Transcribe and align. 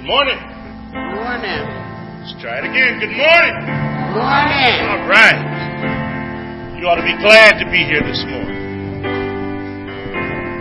Good 0.00 0.08
morning. 0.08 0.40
Good 0.40 1.12
Morning. 1.12 1.60
Let's 2.24 2.32
try 2.40 2.56
it 2.56 2.64
again. 2.64 3.04
Good 3.04 3.12
morning. 3.12 3.52
Good 3.52 4.16
Morning. 4.16 4.80
All 4.88 5.04
right. 5.04 5.36
You 6.80 6.88
ought 6.88 6.96
to 6.96 7.04
be 7.04 7.12
glad 7.20 7.60
to 7.60 7.68
be 7.68 7.84
here 7.84 8.00
this 8.00 8.24
morning. 8.24 9.04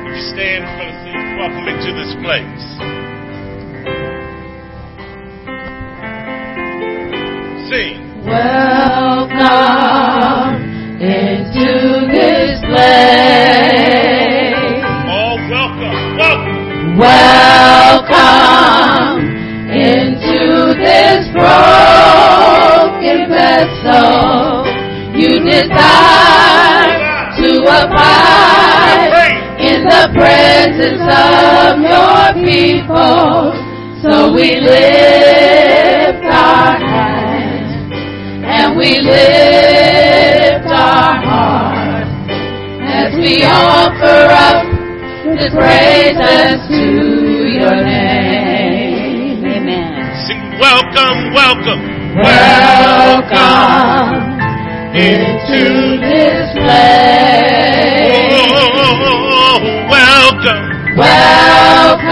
Would 0.03 0.11
you 0.11 0.27
stand 0.35 0.67
for 0.75 0.83
the 0.83 0.91
sing 1.07 1.39
welcome 1.39 1.71
into 1.71 1.95
this 1.95 2.19
place? 2.19 2.67
Sing. 7.71 8.27
Welcome 8.27 9.39
into 10.99 12.11
this 12.11 12.59
place. 12.67 13.23
All 15.07 15.39
welcome. 15.47 15.95
Welcome. 16.19 16.99
Welcome 16.99 18.88
broken. 23.89 25.19
You 25.19 25.39
desire 25.43 27.09
to 27.41 27.49
abide 27.63 29.29
in 29.59 29.83
the 29.83 30.03
presence 30.15 31.03
of 31.03 31.79
your 31.81 32.33
people. 32.45 33.53
So 34.01 34.31
we 34.33 34.55
lift 34.55 36.23
our 36.23 36.79
hands 36.79 37.71
and 38.45 38.77
we 38.77 38.99
lift 38.99 40.67
our 40.67 41.15
hearts 41.19 42.09
as 42.81 43.13
we 43.15 43.43
offer 43.43 44.31
up 44.31 44.65
this 45.35 45.51
praises 45.53 46.63
to 46.69 46.83
your 47.59 47.75
name. 47.83 49.43
Amen. 49.45 50.25
Sing 50.27 50.59
welcome, 50.59 51.33
welcome. 51.33 51.88
Welcome 52.21 54.11
into 54.93 55.63
this 56.03 56.51
place. 56.51 58.33
Oh, 58.35 59.55
welcome 59.89 60.65
Welcome 60.97 62.09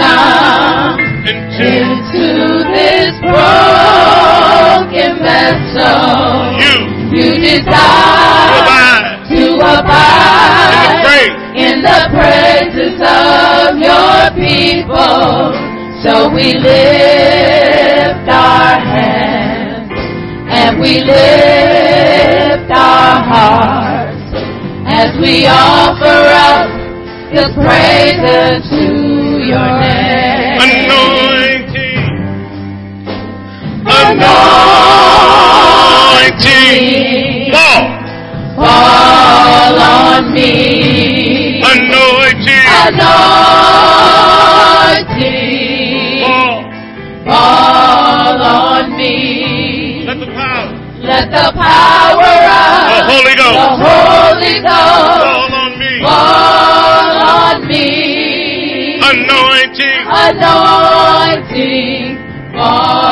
into 1.28 1.68
into 1.68 2.26
this 2.72 3.12
broken 3.20 5.12
vessel. 5.20 6.56
you. 6.56 6.76
You 7.12 7.28
desire 7.36 8.48
Abide 8.48 9.28
to 9.28 9.34
in 9.36 9.58
the 9.58 9.72
abide 9.80 11.04
praise. 11.04 11.36
in 11.54 11.76
the 11.82 12.00
praises 12.16 12.96
of 12.96 13.76
your 13.76 14.30
people. 14.40 15.52
So 16.02 16.12
we 16.32 16.46
lift 16.54 18.24
our 18.30 18.78
hands 18.78 19.27
and 20.68 20.80
we 20.80 21.00
lift 21.00 22.68
our 22.70 23.24
hearts 23.24 24.32
as 24.86 25.16
we 25.18 25.46
offer 25.46 26.04
up 26.04 26.68
this 27.32 27.52
praises 27.56 28.68
to 28.68 28.84
your 29.48 29.80
name. 29.80 30.60
Anointing. 30.68 32.04
Anointing. 33.88 34.28
Fall. 37.52 37.84
Fall 38.56 39.78
on 39.78 40.22
me. 40.34 41.62
Anointing. 41.64 42.66
Anointing. 42.84 43.38
Fall. 46.22 46.60
Fall 47.24 47.77
the 51.38 51.50
power 51.54 52.34
The 52.90 52.98
of 52.98 53.06
Holy 53.10 53.34
the 53.34 53.42
Ghost 53.42 53.78
Holy 53.78 54.56
Ghost 54.60 55.22
fall 55.22 55.54
on 55.54 55.72
me. 55.78 55.92
fall 56.02 57.16
on 57.38 57.56
me. 57.68 58.98
Anointing. 58.98 60.02
Anointing 61.08 62.18
fall 62.52 63.07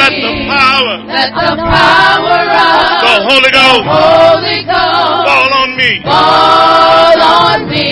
Let 0.00 0.14
the 0.24 0.32
power. 0.50 0.94
Let 1.06 1.30
the 1.30 1.50
power 1.60 2.40
of 2.50 3.00
The 3.06 3.14
Holy 3.28 3.50
the 3.50 3.58
Ghost 3.58 3.84
Holy 3.86 4.58
Ghost 4.64 5.26
fall 5.28 5.52
on 5.60 5.68
me. 5.76 5.90
fall 6.02 7.20
on 7.22 7.58
me. 7.70 7.90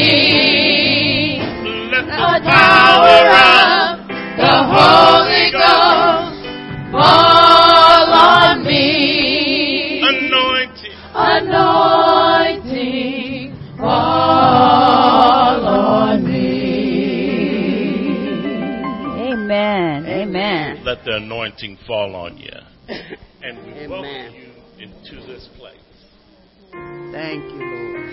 Let 1.92 2.04
the 2.06 2.16
The 2.16 2.50
power 2.50 3.22
of 3.46 4.08
the 4.42 4.54
Holy 4.72 5.37
anointing 21.28 21.76
fall 21.86 22.16
on 22.16 22.38
you. 22.38 22.48
And 23.40 23.58
we 23.64 23.72
Amen. 23.72 23.90
welcome 23.90 24.34
you 24.34 24.50
into 24.80 25.26
this 25.26 25.48
place. 25.58 25.76
Thank 27.12 27.44
you, 27.44 27.60
Lord. 27.60 28.08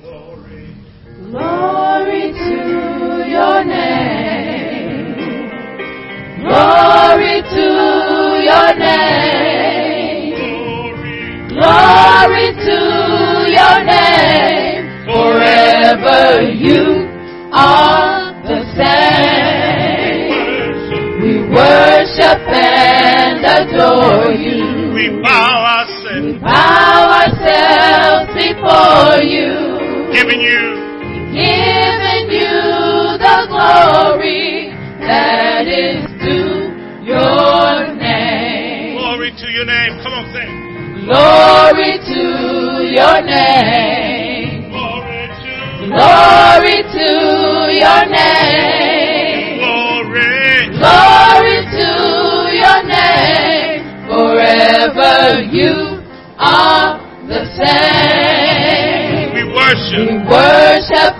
Glory. 0.00 0.66
Glory 1.30 2.32
to 2.32 3.30
your 3.30 3.64
name. 3.64 3.75
Name. 8.78 10.34
Glory. 11.48 12.46
To 12.66 12.80
your 13.50 13.78
name. 13.84 14.82
Forever 15.06 16.42
you 16.52 17.08
are 17.52 18.32
the 18.42 18.60
same. 18.76 20.34
We 21.22 21.32
worship 21.48 22.40
and 22.52 23.44
adore 23.44 24.32
you. 24.32 24.92
We 24.92 25.08
bow 25.22 25.64
ourselves, 25.78 26.38
bow 26.42 27.22
ourselves 27.22 28.34
before 28.34 29.22
you. 29.22 30.12
giving 30.12 30.40
you 30.40 30.75
your 39.56 39.64
name. 39.64 39.96
Come 40.04 40.12
on, 40.12 40.26
sing. 40.36 40.52
Glory 41.08 41.96
to 41.96 42.22
your 42.92 43.22
name. 43.24 44.68
Glory 44.68 45.32
to 45.32 45.88
Glory 45.88 46.78
to 46.92 47.08
your 47.72 48.02
name. 48.12 49.56
glory. 49.56 50.76
Glory 50.76 51.56
to 51.72 51.88
your 52.52 52.80
name. 52.84 53.80
Forever 54.12 55.40
you 55.48 56.04
are 56.36 57.00
the 57.26 57.42
same. 57.56 59.32
We 59.32 59.42
worship. 59.56 60.04
We 60.04 60.18
worship. 60.28 61.16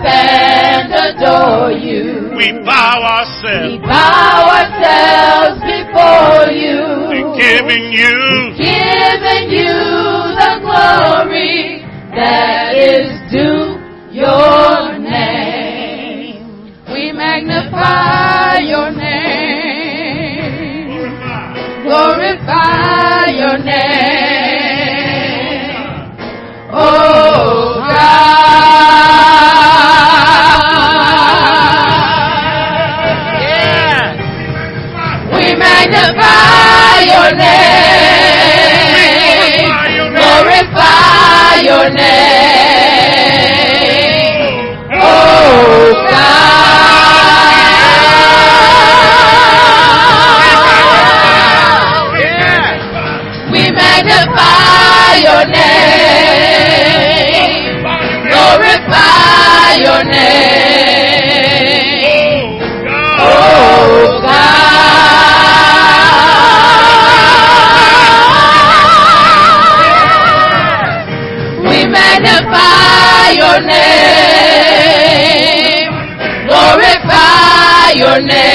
Adore 1.07 1.71
you. 1.71 2.35
We 2.35 2.51
bow 2.65 2.99
ourselves. 3.01 3.73
We 3.73 3.79
bow 3.79 4.49
ourselves 4.59 5.61
before 5.63 6.51
you, 6.51 6.79
giving 7.37 7.91
you 7.91 8.17
giving 8.57 9.49
you 9.51 9.77
the 10.41 10.53
glory 10.61 11.85
that 12.15 12.75
is 12.75 13.07
due 13.31 13.77
your 14.11 14.97
name. 14.97 16.73
We 16.91 17.11
magnify 17.11 18.57
your 18.59 18.91
name. 18.91 20.17
Glorify, 21.83 21.83
glorify 21.83 23.25
your 23.41 23.57
name. 23.59 23.77
Oh 26.73 27.83
God. 27.87 28.36
Your 41.67 41.89
name. 41.89 41.97
Oh 44.93 45.93
God. 46.09 46.27
Yes. 52.19 53.51
We 53.51 53.61
magnify 53.71 55.15
your 55.27 55.43
name. 55.51 55.63
Glorify 58.29 59.75
your 59.85 60.03
name. 60.05 60.46
Your 77.97 78.19
name. 78.21 78.46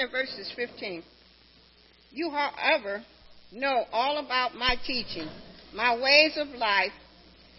At 0.00 0.10
verses 0.10 0.52
15. 0.54 1.02
You, 2.10 2.30
however, 2.30 3.02
know 3.52 3.84
all 3.92 4.18
about 4.18 4.54
my 4.54 4.76
teaching, 4.86 5.28
my 5.74 5.96
ways 6.00 6.32
of 6.36 6.48
life, 6.48 6.92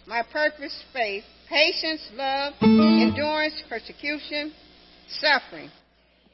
my 0.06 0.22
purpose, 0.32 0.76
faith, 0.92 1.24
patience, 1.48 2.00
love, 2.14 2.54
endurance, 2.62 3.62
persecution, 3.68 4.52
suffering. 5.08 5.70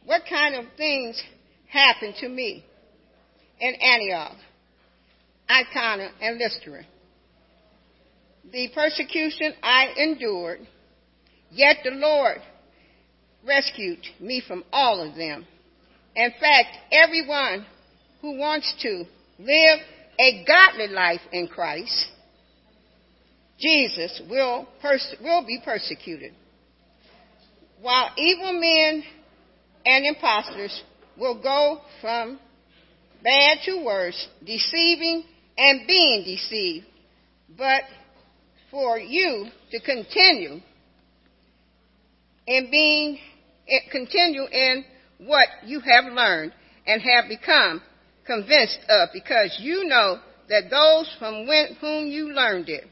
What 0.04 0.22
kind 0.28 0.54
of 0.54 0.64
things 0.76 1.20
happened 1.68 2.14
to 2.20 2.28
me 2.28 2.64
in 3.60 3.74
Antioch, 3.74 4.36
Iconium, 5.50 6.12
and 6.20 6.38
Lystra? 6.38 6.84
The 8.52 8.68
persecution 8.74 9.54
I 9.62 9.92
endured, 9.96 10.60
yet 11.50 11.78
the 11.82 11.90
Lord 11.90 12.38
rescued 13.46 13.98
me 14.20 14.42
from 14.46 14.64
all 14.72 15.06
of 15.06 15.16
them. 15.16 15.46
In 16.16 16.30
fact, 16.40 16.78
everyone 16.90 17.66
who 18.22 18.38
wants 18.38 18.74
to 18.80 19.04
live 19.38 19.78
a 20.18 20.44
godly 20.46 20.88
life 20.88 21.20
in 21.30 21.46
Christ, 21.46 22.06
Jesus 23.60 24.22
will, 24.28 24.66
pers- 24.80 25.14
will 25.22 25.46
be 25.46 25.60
persecuted. 25.62 26.32
While 27.82 28.10
evil 28.16 28.58
men 28.58 29.04
and 29.84 30.06
impostors 30.06 30.82
will 31.18 31.40
go 31.42 31.82
from 32.00 32.40
bad 33.22 33.58
to 33.66 33.84
worse, 33.84 34.26
deceiving 34.44 35.22
and 35.58 35.86
being 35.86 36.24
deceived. 36.24 36.86
But 37.58 37.82
for 38.70 38.98
you 38.98 39.48
to 39.70 39.80
continue 39.80 40.60
in 42.46 42.70
being, 42.70 43.18
eh, 43.68 43.80
continue 43.90 44.46
in 44.46 44.84
what 45.18 45.48
you 45.64 45.80
have 45.80 46.12
learned 46.12 46.52
and 46.86 47.02
have 47.02 47.28
become 47.28 47.82
convinced 48.26 48.78
of, 48.88 49.08
because 49.12 49.56
you 49.60 49.84
know 49.84 50.20
that 50.48 50.70
those 50.70 51.14
from 51.18 51.46
whom 51.80 52.06
you 52.06 52.32
learned 52.32 52.68
it 52.68 52.84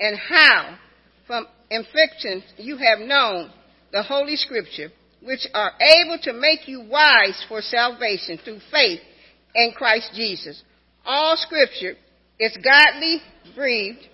and 0.00 0.18
how 0.18 0.76
from 1.26 1.46
inflictions 1.70 2.42
you 2.56 2.76
have 2.76 3.00
known 3.00 3.50
the 3.92 4.02
Holy 4.02 4.36
Scripture, 4.36 4.90
which 5.22 5.46
are 5.54 5.72
able 5.80 6.18
to 6.22 6.32
make 6.32 6.68
you 6.68 6.80
wise 6.80 7.44
for 7.48 7.60
salvation 7.60 8.38
through 8.44 8.60
faith 8.70 9.00
in 9.54 9.72
Christ 9.76 10.10
Jesus. 10.14 10.62
All 11.04 11.36
Scripture 11.36 11.94
is 12.38 12.56
godly 12.62 13.20
breathed 13.54 14.06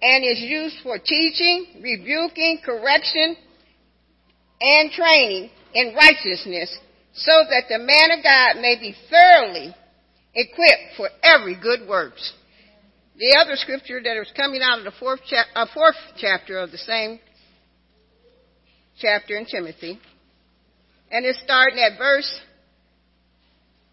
and 0.00 0.24
is 0.24 0.40
used 0.40 0.76
for 0.82 0.98
teaching, 0.98 1.82
rebuking, 1.82 2.60
correction, 2.64 3.36
and 4.60 4.90
training 4.90 5.50
in 5.74 5.94
righteousness, 5.94 6.76
so 7.14 7.32
that 7.50 7.64
the 7.68 7.78
man 7.78 8.18
of 8.18 8.22
God 8.22 8.60
may 8.60 8.76
be 8.80 8.94
thoroughly 9.10 9.74
equipped 10.34 10.96
for 10.96 11.08
every 11.22 11.56
good 11.60 11.88
works. 11.88 12.32
The 13.16 13.36
other 13.36 13.56
scripture 13.56 14.00
that 14.02 14.20
is 14.20 14.30
coming 14.36 14.60
out 14.62 14.78
of 14.78 14.84
the 14.84 14.92
fourth, 14.98 15.20
chap- 15.28 15.46
uh, 15.54 15.66
fourth 15.74 15.96
chapter 16.16 16.58
of 16.58 16.70
the 16.70 16.78
same 16.78 17.18
chapter 19.00 19.36
in 19.36 19.46
Timothy, 19.46 19.98
and 21.10 21.24
it's 21.24 21.40
starting 21.42 21.78
at 21.78 21.98
verse 21.98 22.40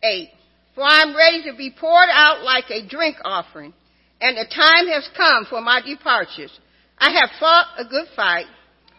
8. 0.03 0.29
For 0.75 0.83
I 0.83 1.01
am 1.01 1.15
ready 1.15 1.43
to 1.49 1.57
be 1.57 1.71
poured 1.71 2.09
out 2.11 2.43
like 2.43 2.65
a 2.69 2.87
drink 2.87 3.15
offering, 3.23 3.73
and 4.21 4.37
the 4.37 4.45
time 4.45 4.87
has 4.87 5.09
come 5.17 5.45
for 5.49 5.61
my 5.61 5.81
departures. 5.81 6.51
I 6.97 7.11
have 7.11 7.29
fought 7.39 7.67
a 7.77 7.85
good 7.85 8.07
fight. 8.15 8.45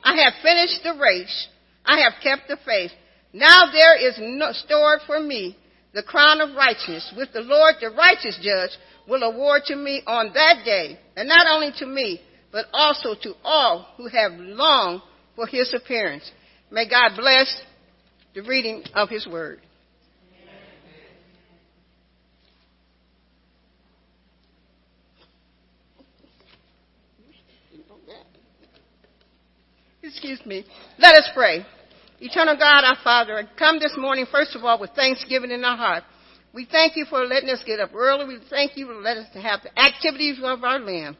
I 0.03 0.17
have 0.23 0.33
finished 0.43 0.83
the 0.83 0.99
race. 1.01 1.49
I 1.87 2.01
have 2.01 2.15
kept 2.23 2.49
the 2.49 2.59
faith. 2.65 2.91
Now 3.33 3.71
there 3.73 3.97
is 3.97 4.17
no, 4.19 4.53
stored 4.53 5.01
for 5.07 5.21
me 5.21 5.57
the 5.95 6.03
crown 6.03 6.41
of 6.41 6.55
righteousness, 6.55 7.13
which 7.17 7.33
the 7.33 7.41
Lord, 7.41 7.77
the 7.81 7.91
righteous 7.91 8.39
judge, 8.43 8.71
will 9.09 9.23
award 9.23 9.63
to 9.67 9.77
me 9.77 10.03
on 10.07 10.33
that 10.35 10.63
day, 10.65 10.99
and 11.17 11.29
not 11.29 11.47
only 11.49 11.71
to 11.79 11.87
me, 11.87 12.21
but 12.53 12.67
also 12.73 13.15
to 13.23 13.35
all 13.45 13.95
who 13.97 14.09
have 14.09 14.33
longed 14.33 15.01
for 15.35 15.47
his 15.47 15.73
appearance. 15.75 16.31
May 16.71 16.89
God 16.89 17.17
bless 17.17 17.63
the 18.35 18.43
reading 18.43 18.85
of 18.95 19.09
his 19.09 19.27
word. 19.27 19.61
Excuse 30.07 30.45
me. 30.47 30.65
Let 30.99 31.17
us 31.17 31.29
pray. 31.35 31.67
Eternal 32.21 32.57
God, 32.57 32.85
our 32.85 32.97
Father, 33.03 33.43
come 33.59 33.81
this 33.81 33.95
morning, 33.99 34.25
first 34.31 34.55
of 34.55 34.65
all, 34.65 34.79
with 34.79 34.91
thanksgiving 34.91 35.51
in 35.51 35.65
our 35.65 35.77
heart. 35.77 36.05
We 36.55 36.65
thank 36.71 36.97
you 36.97 37.07
for 37.07 37.25
letting 37.25 37.51
us 37.51 37.63
get 37.67 37.81
up 37.81 37.91
early. 37.93 38.25
We 38.25 38.39
thank 38.49 38.77
you 38.77 38.87
for 38.87 38.95
letting 38.95 39.25
us 39.25 39.35
have 39.35 39.63
the 39.63 39.77
activities 39.79 40.39
of 40.43 40.63
our 40.63 40.79
land. 40.79 41.17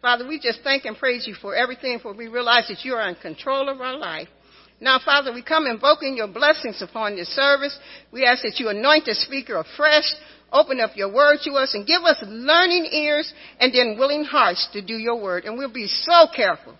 Father, 0.00 0.26
we 0.26 0.40
just 0.40 0.60
thank 0.64 0.86
and 0.86 0.96
praise 0.96 1.26
you 1.26 1.34
for 1.34 1.54
everything, 1.54 1.98
for 2.00 2.14
we 2.14 2.28
realize 2.28 2.66
that 2.68 2.82
you 2.82 2.94
are 2.94 3.08
in 3.10 3.14
control 3.16 3.68
of 3.68 3.78
our 3.80 3.98
life. 3.98 4.28
Now, 4.80 4.98
Father, 5.04 5.34
we 5.34 5.42
come 5.42 5.66
invoking 5.66 6.16
your 6.16 6.28
blessings 6.28 6.80
upon 6.80 7.16
this 7.16 7.28
service. 7.28 7.78
We 8.10 8.24
ask 8.24 8.42
that 8.42 8.58
you 8.58 8.70
anoint 8.70 9.04
the 9.04 9.14
speaker 9.14 9.58
afresh, 9.58 10.14
open 10.50 10.80
up 10.80 10.92
your 10.96 11.12
word 11.12 11.40
to 11.44 11.52
us, 11.52 11.74
and 11.74 11.86
give 11.86 12.02
us 12.02 12.16
learning 12.26 12.88
ears 12.90 13.30
and 13.60 13.72
then 13.74 13.96
willing 13.98 14.24
hearts 14.24 14.66
to 14.72 14.80
do 14.80 14.94
your 14.94 15.20
word. 15.20 15.44
And 15.44 15.58
we'll 15.58 15.70
be 15.70 15.86
so 15.86 16.26
careful 16.34 16.74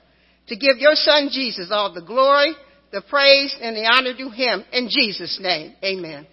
to 0.51 0.57
give 0.57 0.79
your 0.79 0.97
son 0.97 1.31
Jesus 1.33 1.69
all 1.71 1.95
the 1.95 2.03
glory, 2.03 2.55
the 2.91 3.03
praise, 3.09 3.55
and 3.63 3.77
the 3.77 3.87
honor 3.87 4.17
to 4.17 4.31
him. 4.31 4.65
In 4.73 4.89
Jesus' 4.91 5.39
name, 5.41 5.75
amen. 5.83 6.27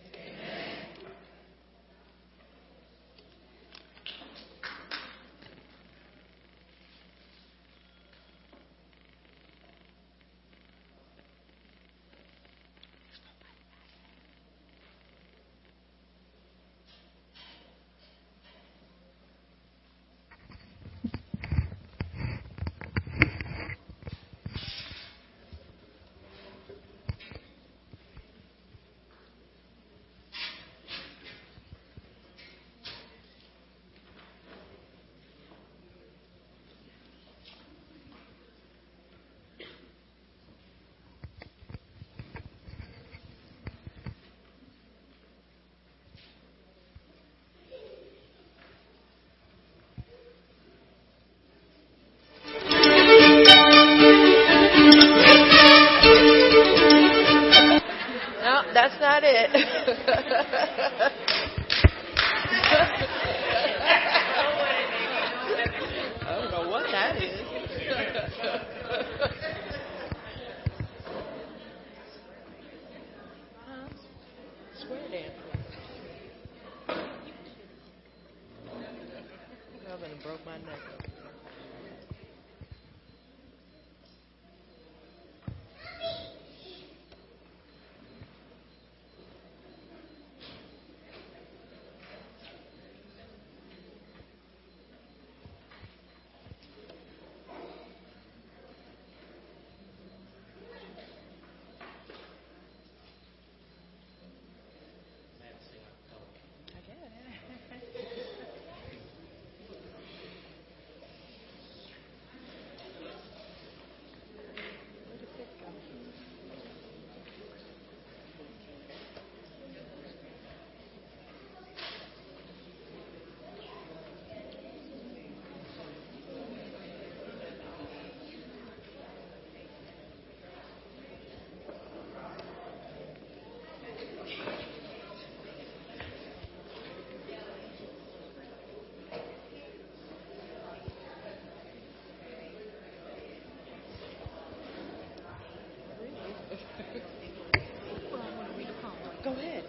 Go 149.27 149.34
ahead. 149.34 149.63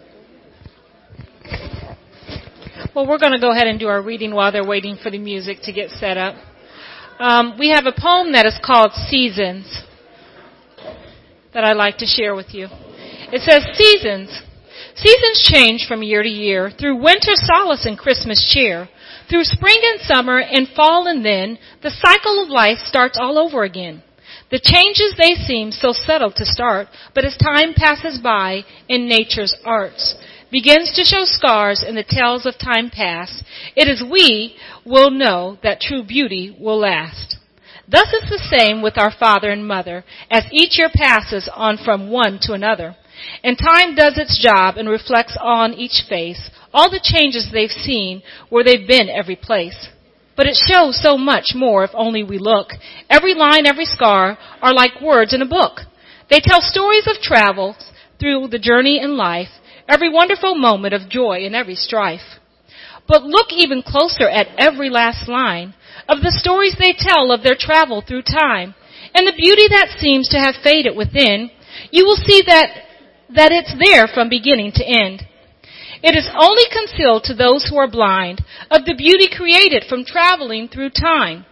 Well, 2.95 3.05
we're 3.05 3.17
going 3.17 3.33
to 3.33 3.41
go 3.41 3.51
ahead 3.51 3.67
and 3.67 3.77
do 3.77 3.87
our 3.87 4.01
reading 4.01 4.33
while 4.33 4.53
they're 4.53 4.65
waiting 4.65 4.95
for 4.95 5.11
the 5.11 5.17
music 5.17 5.57
to 5.63 5.73
get 5.73 5.89
set 5.89 6.15
up. 6.15 6.35
Um, 7.19 7.57
we 7.59 7.71
have 7.71 7.85
a 7.85 7.91
poem 7.91 8.31
that 8.31 8.45
is 8.45 8.57
called 8.63 8.93
Seasons 8.93 9.83
that 11.53 11.65
I'd 11.65 11.75
like 11.75 11.97
to 11.97 12.05
share 12.05 12.35
with 12.35 12.53
you. 12.53 12.67
It 12.71 13.41
says, 13.41 13.67
Seasons. 13.75 14.29
Seasons 14.95 15.49
change 15.51 15.87
from 15.89 16.03
year 16.03 16.23
to 16.23 16.29
year, 16.29 16.71
through 16.79 17.03
winter 17.03 17.33
solace 17.35 17.85
and 17.85 17.97
Christmas 17.97 18.49
cheer, 18.53 18.87
through 19.29 19.43
spring 19.43 19.81
and 19.83 19.99
summer 19.99 20.39
and 20.39 20.69
fall 20.69 21.05
and 21.05 21.25
then, 21.25 21.59
the 21.83 21.89
cycle 21.89 22.41
of 22.41 22.47
life 22.47 22.77
starts 22.77 23.17
all 23.19 23.37
over 23.37 23.63
again. 23.63 24.03
The 24.51 24.59
changes 24.59 25.13
they 25.17 25.35
seem 25.35 25.71
so 25.71 25.91
subtle 25.93 26.31
to 26.31 26.45
start, 26.45 26.87
but 27.13 27.23
as 27.23 27.37
time 27.37 27.73
passes 27.75 28.19
by 28.19 28.63
in 28.87 29.07
nature's 29.07 29.55
arts, 29.63 30.15
begins 30.51 30.91
to 30.93 31.03
show 31.03 31.25
scars 31.25 31.83
in 31.87 31.95
the 31.95 32.03
tales 32.03 32.47
of 32.47 32.57
time 32.57 32.89
past, 32.89 33.43
it 33.75 33.87
is 33.87 34.03
we 34.03 34.55
will 34.85 35.11
know 35.11 35.59
that 35.61 35.79
true 35.79 36.03
beauty 36.03 36.55
will 36.59 36.79
last. 36.79 37.37
Thus 37.87 38.11
is 38.13 38.29
the 38.29 38.57
same 38.57 38.81
with 38.81 38.97
our 38.97 39.11
father 39.11 39.49
and 39.49 39.67
mother, 39.67 40.03
as 40.29 40.43
each 40.51 40.77
year 40.77 40.89
passes 40.93 41.49
on 41.53 41.77
from 41.77 42.09
one 42.09 42.39
to 42.43 42.53
another. 42.53 42.95
And 43.43 43.57
time 43.57 43.95
does 43.95 44.17
its 44.17 44.41
job 44.41 44.77
and 44.77 44.89
reflects 44.89 45.37
on 45.39 45.73
each 45.73 46.03
face 46.07 46.49
all 46.73 46.89
the 46.89 47.01
changes 47.03 47.49
they've 47.51 47.69
seen 47.69 48.21
where 48.49 48.63
they've 48.63 48.87
been 48.87 49.09
every 49.09 49.35
place. 49.35 49.89
But 50.39 50.47
it 50.47 50.55
shows 50.55 50.97
so 51.03 51.17
much 51.17 51.51
more 51.53 51.83
if 51.83 51.91
only 51.93 52.23
we 52.23 52.37
look. 52.37 52.69
Every 53.09 53.33
line, 53.33 53.67
every 53.67 53.83
scar 53.83 54.37
are 54.61 54.73
like 54.73 55.01
words 55.01 55.33
in 55.33 55.41
a 55.41 55.45
book. 55.45 55.81
They 56.29 56.39
tell 56.41 56.61
stories 56.61 57.07
of 57.07 57.21
travel 57.21 57.75
through 58.21 58.47
the 58.47 58.57
journey 58.57 59.01
in 59.03 59.17
life 59.17 59.49
every 59.85 60.09
wonderful 60.09 60.55
moment 60.55 60.93
of 60.93 61.09
joy 61.09 61.43
and 61.43 61.53
every 61.53 61.75
strife. 61.75 62.39
But 63.05 63.23
look 63.23 63.47
even 63.51 63.83
closer 63.85 64.29
at 64.29 64.47
every 64.57 64.89
last 64.89 65.27
line 65.27 65.73
of 66.07 66.21
the 66.21 66.31
stories 66.31 66.77
they 66.79 66.95
tell 66.97 67.33
of 67.33 67.43
their 67.43 67.57
travel 67.59 68.01
through 68.01 68.21
time 68.21 68.75
and 69.13 69.27
the 69.27 69.35
beauty 69.35 69.67
that 69.67 69.97
seems 69.99 70.29
to 70.29 70.39
have 70.39 70.63
faded 70.63 70.95
within. 70.95 71.51
You 71.91 72.05
will 72.05 72.15
see 72.15 72.43
that, 72.47 72.69
that 73.35 73.51
it's 73.51 73.75
there 73.77 74.07
from 74.07 74.29
beginning 74.29 74.71
to 74.75 74.87
end. 74.87 75.23
It 76.01 76.15
is 76.15 76.29
only 76.37 76.63
concealed 76.71 77.23
to 77.25 77.33
those 77.33 77.67
who 77.69 77.77
are 77.77 77.89
blind 77.89 78.43
of 78.71 78.85
the 78.85 78.95
beauty 78.95 79.27
created 79.29 79.85
from 79.89 80.05
traveling 80.05 80.67
through 80.67 80.91
time. 80.91 81.45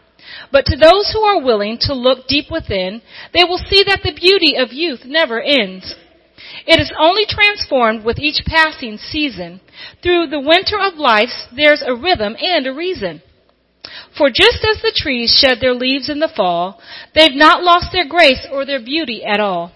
But 0.51 0.66
to 0.66 0.77
those 0.77 1.12
who 1.12 1.22
are 1.22 1.44
willing 1.44 1.77
to 1.82 1.94
look 1.94 2.27
deep 2.27 2.51
within, 2.51 3.01
they 3.34 3.44
will 3.44 3.58
see 3.58 3.84
that 3.84 4.01
the 4.04 4.13
beauty 4.13 4.56
of 4.58 4.72
youth 4.72 5.01
never 5.06 5.42
ends. 5.42 5.96
It 6.66 6.80
is 6.80 6.94
only 6.98 7.25
transformed 7.27 8.04
with 8.06 8.20
each 8.20 8.46
passing 8.46 8.98
season. 8.98 9.60
Through 10.01 10.27
the 10.27 10.39
winter 10.39 10.80
of 10.80 10.96
life, 10.96 11.48
there's 11.56 11.84
a 11.86 11.96
rhythm 11.96 12.36
and 12.39 12.68
a 12.68 12.74
reason. 12.74 13.22
For 14.18 14.30
just 14.30 14.63
as 14.63 14.82
the 14.82 14.94
trees 14.96 15.32
shed 15.32 15.60
their 15.60 15.74
leaves 15.74 16.10
in 16.10 16.20
the 16.20 16.32
fall, 16.34 16.82
they've 17.13 17.34
not 17.34 17.63
lost 17.63 17.88
their 17.92 18.08
grace 18.08 18.46
or 18.51 18.66
their 18.66 18.84
beauty 18.84 19.24
at 19.24 19.39
all. 19.39 19.72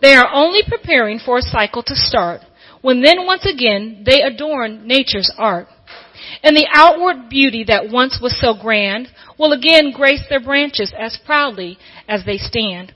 They 0.00 0.14
are 0.14 0.28
only 0.32 0.62
preparing 0.66 1.18
for 1.18 1.38
a 1.38 1.42
cycle 1.42 1.82
to 1.82 1.94
start, 1.94 2.40
when 2.82 3.02
then 3.02 3.26
once 3.26 3.46
again 3.46 4.02
they 4.04 4.22
adorn 4.22 4.86
nature's 4.86 5.30
art. 5.36 5.68
And 6.42 6.56
the 6.56 6.68
outward 6.72 7.28
beauty 7.28 7.64
that 7.64 7.90
once 7.90 8.18
was 8.22 8.38
so 8.40 8.54
grand 8.54 9.08
will 9.38 9.52
again 9.52 9.92
grace 9.92 10.22
their 10.28 10.40
branches 10.40 10.92
as 10.98 11.18
proudly 11.24 11.78
as 12.08 12.24
they 12.24 12.38
stand. 12.38 12.94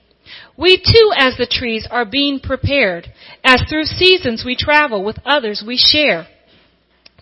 We 0.57 0.77
too, 0.77 1.13
as 1.17 1.37
the 1.37 1.47
trees, 1.51 1.87
are 1.91 2.05
being 2.05 2.41
prepared, 2.41 3.13
as 3.43 3.63
through 3.69 3.85
seasons 3.85 4.45
we 4.45 4.57
travel 4.57 5.05
with 5.05 5.19
others 5.25 5.63
we 5.67 5.77
share. 5.77 6.27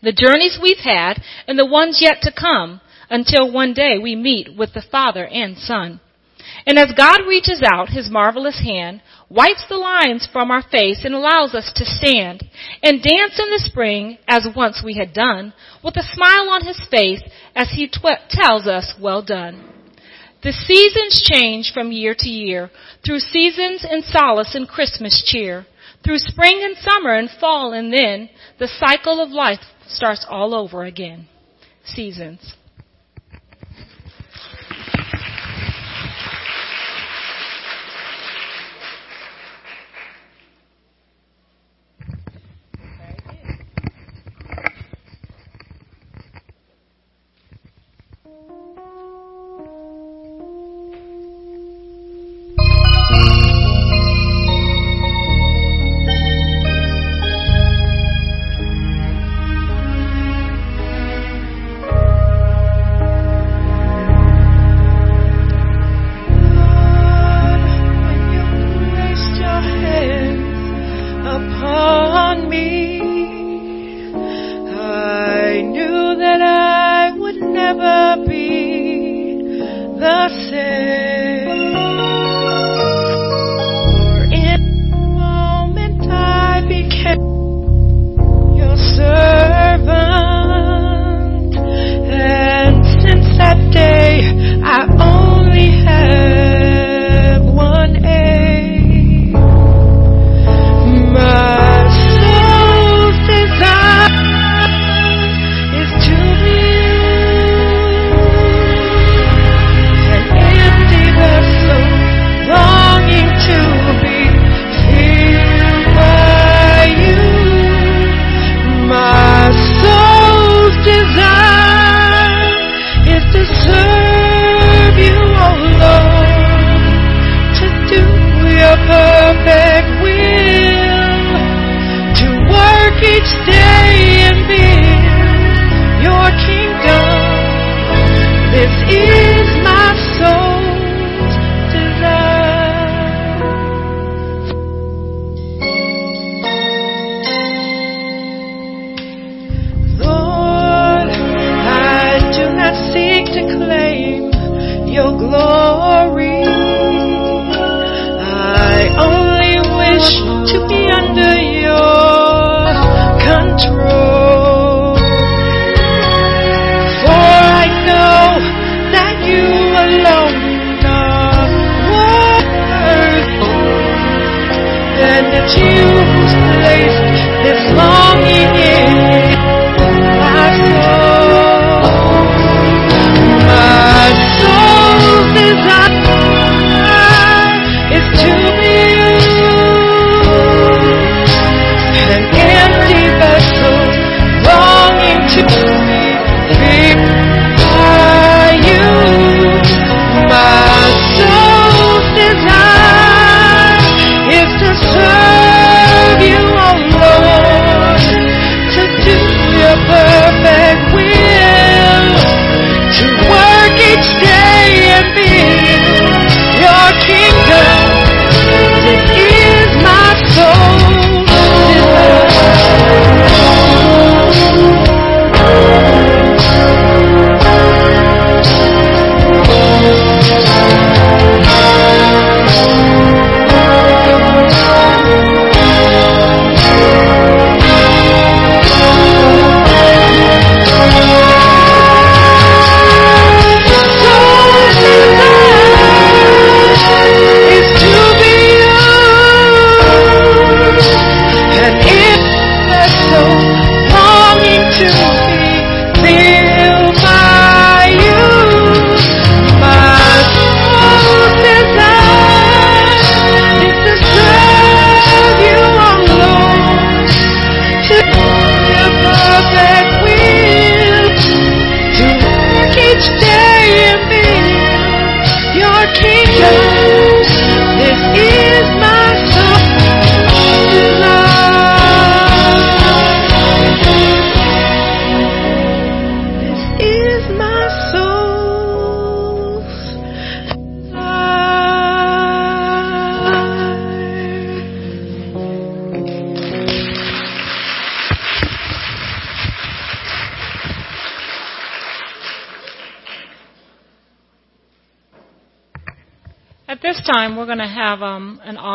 The 0.03 0.13
journeys 0.13 0.59
we've 0.61 0.85
had 0.85 1.23
and 1.47 1.59
the 1.59 1.67
ones 1.67 1.99
yet 2.01 2.19
to 2.23 2.33
come 2.33 2.81
until 3.09 3.53
one 3.53 3.75
day 3.75 3.99
we 3.99 4.17
meet 4.17 4.57
with 4.57 4.75
the 4.75 4.83
Father 4.83 5.27
and 5.27 5.57
Son. 5.57 6.01
And 6.67 6.79
as 6.79 6.93
God 6.97 7.27
reaches 7.27 7.63
out 7.65 7.89
his 7.89 8.11
marvelous 8.11 8.61
hand, 8.61 9.03
wipes 9.29 9.65
the 9.69 9.77
lines 9.77 10.29
from 10.33 10.51
our 10.51 10.63
face 10.63 11.05
and 11.05 11.15
allows 11.15 11.55
us 11.55 11.73
to 11.75 11.85
stand 11.85 12.45
and 12.83 13.03
dance 13.03 13.39
in 13.39 13.51
the 13.51 13.63
spring 13.65 14.19
as 14.29 14.47
once 14.55 14.83
we 14.85 14.95
had 14.95 15.13
done 15.13 15.53
with 15.83 15.97
a 15.97 16.09
smile 16.13 16.51
on 16.51 16.65
his 16.65 16.81
face 16.91 17.23
as 17.55 17.71
he 17.71 17.89
tw- 17.89 18.29
tells 18.29 18.67
us, 18.67 18.95
well 19.01 19.23
done. 19.23 19.69
The 20.43 20.53
seasons 20.53 21.23
change 21.23 21.73
from 21.73 21.93
year 21.93 22.15
to 22.19 22.29
year, 22.29 22.71
through 23.05 23.21
seasons 23.21 23.87
and 23.89 24.03
solace 24.05 24.55
and 24.55 24.69
Christmas 24.69 25.23
cheer, 25.25 25.67
through 26.05 26.19
spring 26.19 26.63
and 26.65 26.77
summer 26.79 27.15
and 27.15 27.31
fall 27.41 27.73
and 27.73 27.93
then 27.93 28.29
the 28.59 28.67
cycle 28.67 29.23
of 29.23 29.31
life 29.31 29.61
starts 29.87 30.27
all 30.29 30.55
over 30.55 30.85
again. 30.85 31.29
Seasons. 31.85 32.55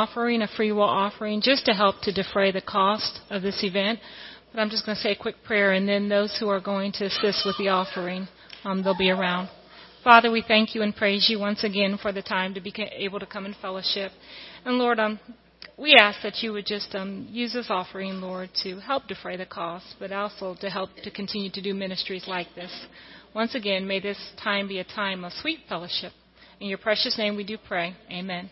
Offering, 0.08 0.42
a 0.42 0.48
free 0.48 0.72
will 0.72 0.84
offering, 0.84 1.42
just 1.42 1.66
to 1.66 1.74
help 1.74 2.02
to 2.02 2.12
defray 2.12 2.52
the 2.52 2.62
cost 2.62 3.20
of 3.30 3.42
this 3.42 3.64
event. 3.64 4.00
But 4.52 4.62
I'm 4.62 4.70
just 4.70 4.86
going 4.86 4.96
to 4.96 5.02
say 5.02 5.12
a 5.12 5.16
quick 5.16 5.36
prayer, 5.46 5.74
and 5.74 5.88
then 5.88 6.10
those 6.10 6.38
who 6.40 6.48
are 6.50 6.62
going 6.62 6.92
to 6.94 7.06
assist 7.06 7.46
with 7.46 7.58
the 7.58 7.70
offering, 7.70 8.28
um, 8.64 8.84
they'll 8.84 8.98
be 8.98 9.10
around. 9.10 9.50
Father, 10.04 10.32
we 10.32 10.44
thank 10.48 10.74
you 10.74 10.82
and 10.82 10.96
praise 10.96 11.28
you 11.30 11.40
once 11.40 11.64
again 11.64 11.98
for 12.02 12.12
the 12.12 12.22
time 12.22 12.54
to 12.54 12.62
be 12.62 12.74
able 12.96 13.20
to 13.20 13.26
come 13.26 13.46
in 13.46 13.56
fellowship. 13.62 14.12
And 14.64 14.78
Lord, 14.78 15.00
um, 15.00 15.20
we 15.78 15.96
ask 16.00 16.22
that 16.24 16.42
you 16.42 16.54
would 16.54 16.66
just 16.66 16.96
um, 16.96 17.28
use 17.30 17.54
this 17.54 17.68
offering, 17.70 18.22
Lord, 18.22 18.50
to 18.64 18.80
help 18.80 19.08
defray 19.08 19.38
the 19.38 19.46
cost, 19.46 19.96
but 20.00 20.12
also 20.12 20.56
to 20.62 20.70
help 20.70 20.90
to 21.04 21.12
continue 21.12 21.52
to 21.52 21.62
do 21.62 21.74
ministries 21.74 22.26
like 22.28 22.48
this. 22.56 22.72
Once 23.36 23.54
again, 23.54 23.86
may 23.86 24.00
this 24.00 24.18
time 24.42 24.68
be 24.68 24.80
a 24.80 24.84
time 24.84 25.24
of 25.24 25.34
sweet 25.34 25.60
fellowship. 25.68 26.14
In 26.60 26.70
your 26.70 26.80
precious 26.80 27.18
name 27.18 27.36
we 27.36 27.44
do 27.44 27.58
pray. 27.68 27.96
Amen. 28.10 28.50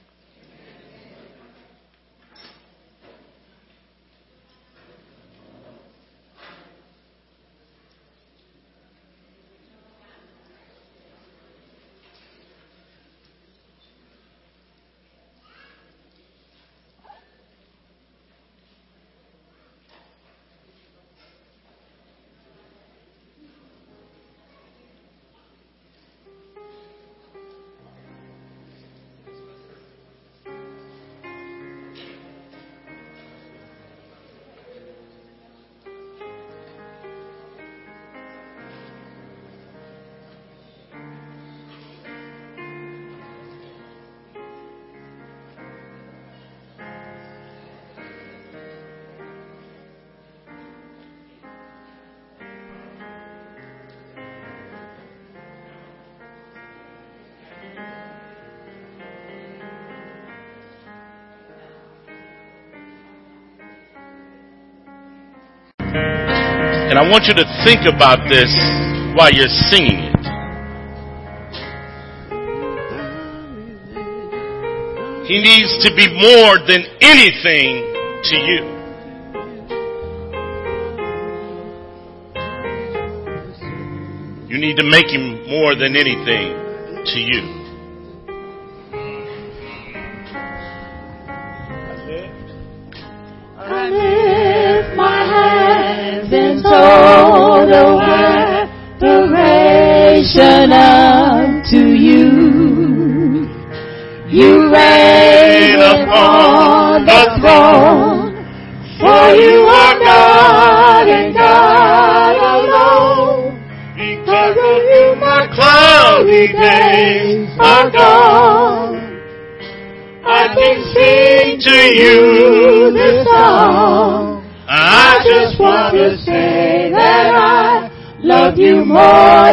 And 66.96 67.06
I 67.06 67.12
want 67.12 67.26
you 67.26 67.34
to 67.34 67.44
think 67.66 67.82
about 67.94 68.20
this 68.30 68.48
while 69.20 69.30
you're 69.30 69.52
singing 69.68 70.00
it. 70.00 70.16
He 75.28 75.44
needs 75.44 75.84
to 75.84 75.92
be 75.94 76.08
more 76.08 76.56
than 76.66 76.86
anything 77.02 77.84
to 78.24 78.38
you. 78.38 78.62
You 84.48 84.58
need 84.58 84.78
to 84.78 84.84
make 84.86 85.10
him 85.12 85.50
more 85.50 85.76
than 85.76 85.98
anything 85.98 86.56
to 87.08 87.20
you. 87.20 87.55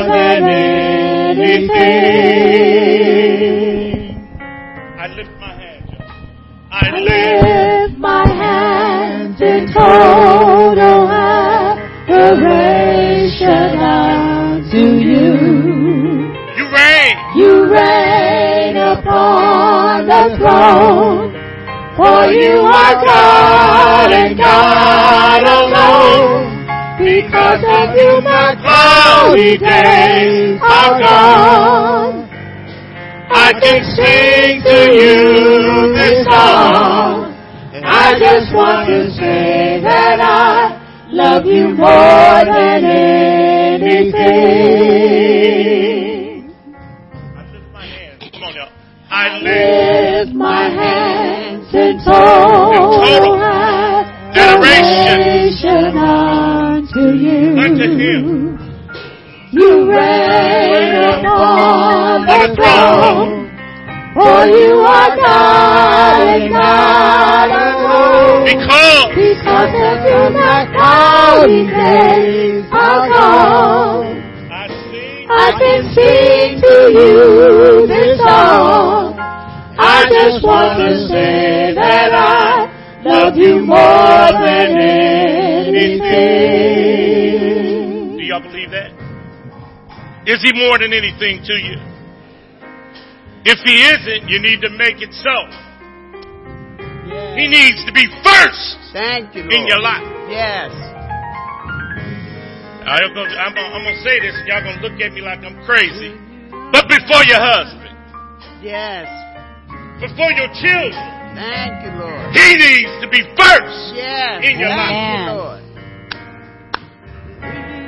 More 0.00 0.09
than 0.09 0.48
anything. 2.92 3.18
I 4.98 5.07
lift 5.09 5.31
my 5.38 5.52
hands. 5.55 5.90
y'all. 5.92 6.09
I 6.70 6.90
lift. 6.90 7.44
lift 7.44 7.98
my 7.98 8.26
hands 8.26 9.40
in 9.40 9.72
total 9.72 11.09
adoration 12.09 13.78
unto 13.78 14.78
you. 14.78 16.33
You 16.57 16.64
reign. 16.72 17.14
You 17.37 17.52
reign 17.70 18.76
upon 18.76 20.07
the 20.07 20.37
throne, 20.38 21.33
for 21.96 22.26
you 22.33 22.61
are 22.61 23.05
God 23.05 24.12
and 24.12 24.37
God 24.38 25.42
alone. 25.42 25.62
Because 27.24 27.62
of 27.62 27.94
you, 27.96 28.20
my 28.20 28.54
cloudy 28.61 29.56
days 29.58 30.61
are 30.62 31.00
gone. 31.00 32.28
I 33.30 33.52
can 33.62 33.82
sing 33.94 34.62
to 34.62 34.78
you 34.92 35.92
this 35.94 36.26
song. 36.26 37.32
I 37.85 38.18
just 38.18 38.54
want 38.54 38.88
to 38.88 39.11
say 39.12 39.80
that 39.82 40.20
I 40.20 40.78
love 41.11 41.46
you 41.46 41.68
more 41.74 42.44
than 42.44 42.85
anything. 42.85 44.02
I 47.37 47.42
lift 47.52 47.72
my 47.72 47.87
hands. 47.87 48.30
Come 48.32 48.42
on, 48.42 48.54
y'all. 48.54 48.68
I 49.11 49.38
lift. 49.38 49.72
My 50.35 50.68
hands 50.70 51.74
in 51.74 51.98
total 52.04 53.37
adoration 54.35 55.31
you. 57.16 57.57
Him. 57.57 58.59
You 59.53 59.90
reign 59.90 60.94
upon 60.94 62.27
the 62.27 62.55
throne, 62.57 63.51
for 64.14 64.46
you 64.46 64.81
are 64.81 65.16
God 65.16 66.22
and 66.22 66.53
God 66.53 67.51
alone. 67.51 68.44
Because 68.48 69.12
Because 69.12 69.75
of 69.77 70.05
you, 70.09 70.22
my 70.38 70.64
cloudy 70.72 71.66
days 71.66 72.64
are 72.72 73.09
gone. 73.09 74.16
I. 74.51 74.68
I 75.29 75.53
can 75.59 75.83
sing 75.94 76.61
to 76.61 76.75
you 76.92 77.87
this 77.87 78.18
song. 78.18 79.16
I 79.79 80.05
just 80.11 80.44
want 80.44 80.79
to 80.79 81.09
say 81.09 81.75
that 81.75 82.12
I 82.12 82.68
love 83.05 83.37
you 83.37 83.61
more 83.61 84.29
than 84.33 84.77
anything. 85.66 86.81
Is 90.26 90.38
he 90.42 90.52
more 90.54 90.78
than 90.78 90.92
anything 90.92 91.42
to 91.42 91.54
you? 91.58 91.78
If 93.44 93.58
he 93.66 93.82
isn't, 93.82 94.28
you 94.30 94.38
need 94.38 94.61
to 94.62 94.70
make 94.70 95.02
it 95.02 95.11
so. 95.11 95.37
He 97.35 97.48
needs 97.50 97.82
to 97.85 97.92
be 97.92 98.06
first 98.22 98.78
Thank 98.94 99.35
you, 99.35 99.42
Lord. 99.42 99.52
in 99.54 99.66
your 99.66 99.80
life. 99.82 100.06
Yes. 100.30 100.70
I'm 102.87 103.14
gonna, 103.14 103.35
I'm 103.35 103.54
gonna, 103.54 103.74
I'm 103.74 103.82
gonna 103.82 104.02
say 104.02 104.20
this, 104.20 104.35
and 104.35 104.46
y'all 104.46 104.62
gonna 104.62 104.82
look 104.82 105.00
at 105.00 105.12
me 105.12 105.20
like 105.22 105.42
I'm 105.42 105.58
crazy. 105.66 106.14
But 106.70 106.87
before 106.88 107.22
your 107.26 107.40
husband, 107.42 107.90
Yes. 108.62 109.06
before 110.00 110.30
your 110.38 110.48
children, 110.54 111.02
Thank 111.35 111.82
you, 111.82 111.92
Lord. 111.98 112.30
he 112.35 112.46
needs 112.62 112.92
to 113.02 113.08
be 113.11 113.22
first 113.35 113.94
Yes. 113.98 114.44
in 114.46 114.58
your 114.58 114.70
Thank 114.70 114.87
life. 114.87 115.18
you, 115.18 115.35
Lord. 115.35 115.62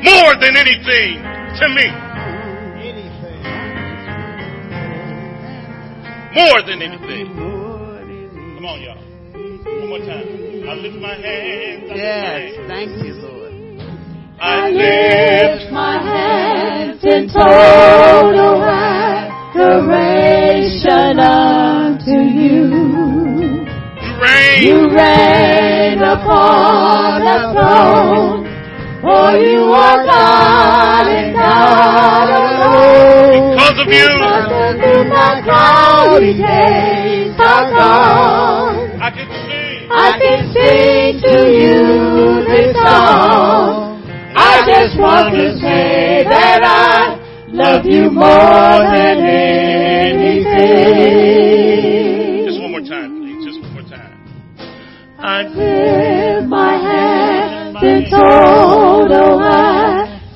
More 0.03 0.35
than 0.43 0.57
anything 0.59 1.23
to 1.63 1.67
me. 1.71 1.87
more 6.35 6.63
than 6.67 6.83
anything. 6.83 7.27
Come 7.35 8.67
on, 8.67 8.83
y'all. 8.83 8.99
One 9.81 9.89
more 9.89 9.99
time. 9.99 10.27
I 10.69 10.75
lift 10.75 10.97
my 10.97 11.15
hands. 11.15 11.91
Yes, 11.95 12.55
thank 12.67 12.91
you, 13.05 13.15
Lord. 13.15 13.53
I 14.41 14.71
lift 14.71 15.71
my 15.73 16.03
hands 16.03 17.05
in 17.05 17.29
total 17.29 18.63
adoration 19.55 21.19
unto 21.21 22.11
you. 22.11 22.65
You 24.03 24.13
reign, 24.21 24.63
you 24.63 24.91
reign 24.91 26.03
upon 26.03 27.21
the 27.25 27.53
throne 27.55 28.44
for 29.05 29.37
you 29.37 29.69
are 29.69 30.01
God 30.07 31.05
and 31.13 31.37
God 31.37 32.29
alone. 32.41 33.53
Because 33.53 33.77
of 33.85 33.89
you, 33.93 34.09
Because 34.09 34.49
of 34.49 34.81
you, 34.81 35.05
my 35.13 35.45
cloudy 35.45 36.33
days 36.41 37.37
are 37.37 37.69
gone. 37.69 38.97
I 39.05 39.11
can 39.13 39.29
sing. 39.29 39.93
I 39.93 40.09
can 40.17 40.41
sing 40.57 41.21
to 41.21 41.37
you 41.53 42.49
this 42.49 42.73
song. 42.81 44.01
I 44.37 44.65
just 44.65 44.97
want 44.99 45.35
to 45.37 45.53
say 45.61 46.25
that 46.25 46.65
I 46.65 47.21
love 47.53 47.85
you 47.85 48.11
more 48.11 48.81
than 48.89 49.21
anything. 51.15 52.49
Just 52.49 52.59
one 52.59 52.73
more 52.73 52.81
time, 52.81 53.21
please. 53.21 53.45
Just 53.45 53.61
one 53.61 53.73
more 53.75 53.85
time. 53.85 54.17
I 55.19 55.43
lift 55.43 56.49
my 56.49 56.73
hands 56.77 57.77
in 57.83 58.11
total 58.11 58.74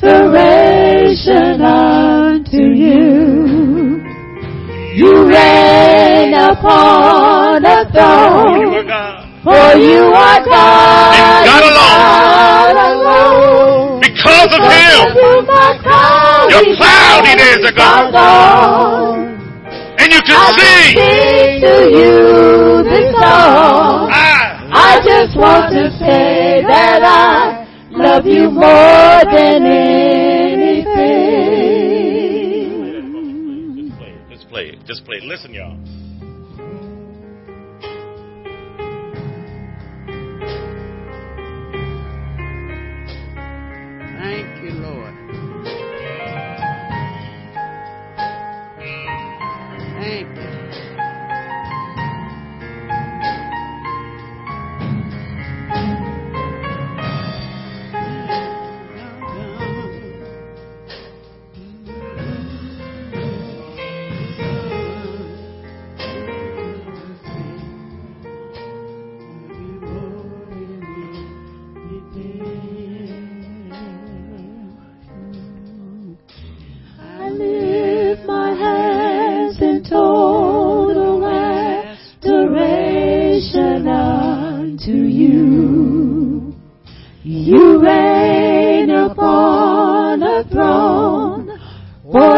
adoration 0.02 1.60
unto 1.62 2.56
you. 2.56 4.02
You 4.94 5.28
reign 5.28 6.34
upon 6.34 7.62
you 7.62 7.84
throne, 7.92 8.84
for 9.44 9.76
you 9.78 10.02
are 10.10 10.44
God, 10.44 11.14
And 11.14 11.46
God 11.46 11.62
alone. 11.70 12.00
God 12.02 12.76
alone. 12.90 14.00
Because 14.00 14.50
of 14.54 14.62
Him, 14.62 14.98
of 15.06 15.14
you, 15.14 15.42
my 15.46 15.78
cloudy 15.82 16.54
Your 16.54 16.64
days 17.38 17.62
are 17.64 17.72
gone. 17.72 18.12
gone. 18.12 19.38
and 19.98 20.12
you 20.12 20.18
I 20.18 20.22
can 20.26 20.34
can 20.34 20.54
sing. 20.58 20.94
sing 20.98 21.60
to 21.62 21.74
you 21.94 22.82
this 22.84 23.14
song. 23.14 24.10
I 24.10 24.14
ah. 24.14 24.46
I 24.70 25.00
just 25.00 25.36
want 25.36 25.72
to 25.72 25.90
say 25.98 26.62
that 26.66 27.00
I 27.02 27.37
love 28.18 28.26
you 28.26 28.50
more 28.50 29.22
than 29.32 29.62
anything. 29.64 30.88
Just 33.76 33.96
play 33.98 34.10
it. 34.10 34.28
Just 34.28 34.48
play 34.48 34.66
it. 34.66 34.78
Just 34.86 35.04
play 35.04 35.16
it. 35.18 35.22
Listen, 35.22 35.54
y'all. 35.54 35.78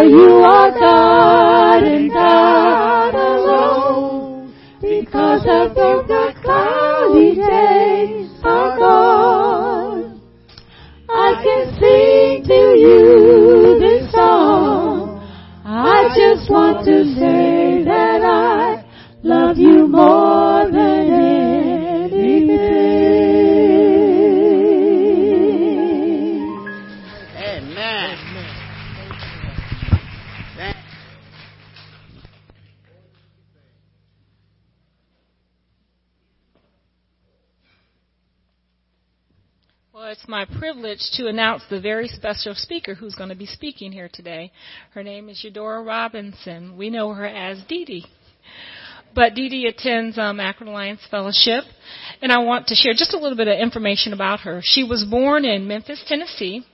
For 0.00 0.06
you 0.06 0.30
are 0.36 0.70
God 0.70 1.82
and 1.82 2.10
God 2.10 3.14
alone. 3.14 4.54
Because 4.80 5.42
of 5.42 5.74
the 5.74 6.34
cloudy 6.42 7.34
days 7.34 8.30
are 8.42 8.78
gone. 8.78 10.22
I 11.10 11.34
can 11.44 11.64
sing 11.78 12.44
to 12.44 12.60
you 12.84 13.78
this 13.78 14.10
song. 14.12 15.20
I 15.66 16.08
just 16.16 16.50
want 16.50 16.86
to 16.86 17.04
say 17.16 17.84
that 17.84 18.22
I 18.24 18.82
love 19.22 19.58
you 19.58 19.86
more 19.86 20.29
my 40.30 40.44
privilege 40.44 41.10
to 41.14 41.26
announce 41.26 41.64
the 41.68 41.80
very 41.80 42.06
special 42.06 42.54
speaker 42.54 42.94
who's 42.94 43.16
going 43.16 43.30
to 43.30 43.34
be 43.34 43.46
speaking 43.46 43.90
here 43.90 44.08
today. 44.10 44.52
Her 44.92 45.02
name 45.02 45.28
is 45.28 45.42
Eudora 45.42 45.82
Robinson. 45.82 46.76
We 46.76 46.88
know 46.88 47.12
her 47.12 47.26
as 47.26 47.60
Dee 47.68 47.84
Dee. 47.84 48.06
But 49.12 49.34
Dee 49.34 49.48
Dee 49.48 49.66
attends 49.66 50.16
um, 50.18 50.38
Akron 50.38 50.68
Alliance 50.68 51.00
Fellowship, 51.10 51.64
and 52.22 52.30
I 52.30 52.38
want 52.38 52.68
to 52.68 52.76
share 52.76 52.92
just 52.92 53.12
a 53.12 53.18
little 53.18 53.36
bit 53.36 53.48
of 53.48 53.58
information 53.58 54.12
about 54.12 54.40
her. 54.40 54.60
She 54.62 54.84
was 54.84 55.04
born 55.04 55.44
in 55.44 55.66
Memphis, 55.66 56.04
Tennessee. 56.06 56.64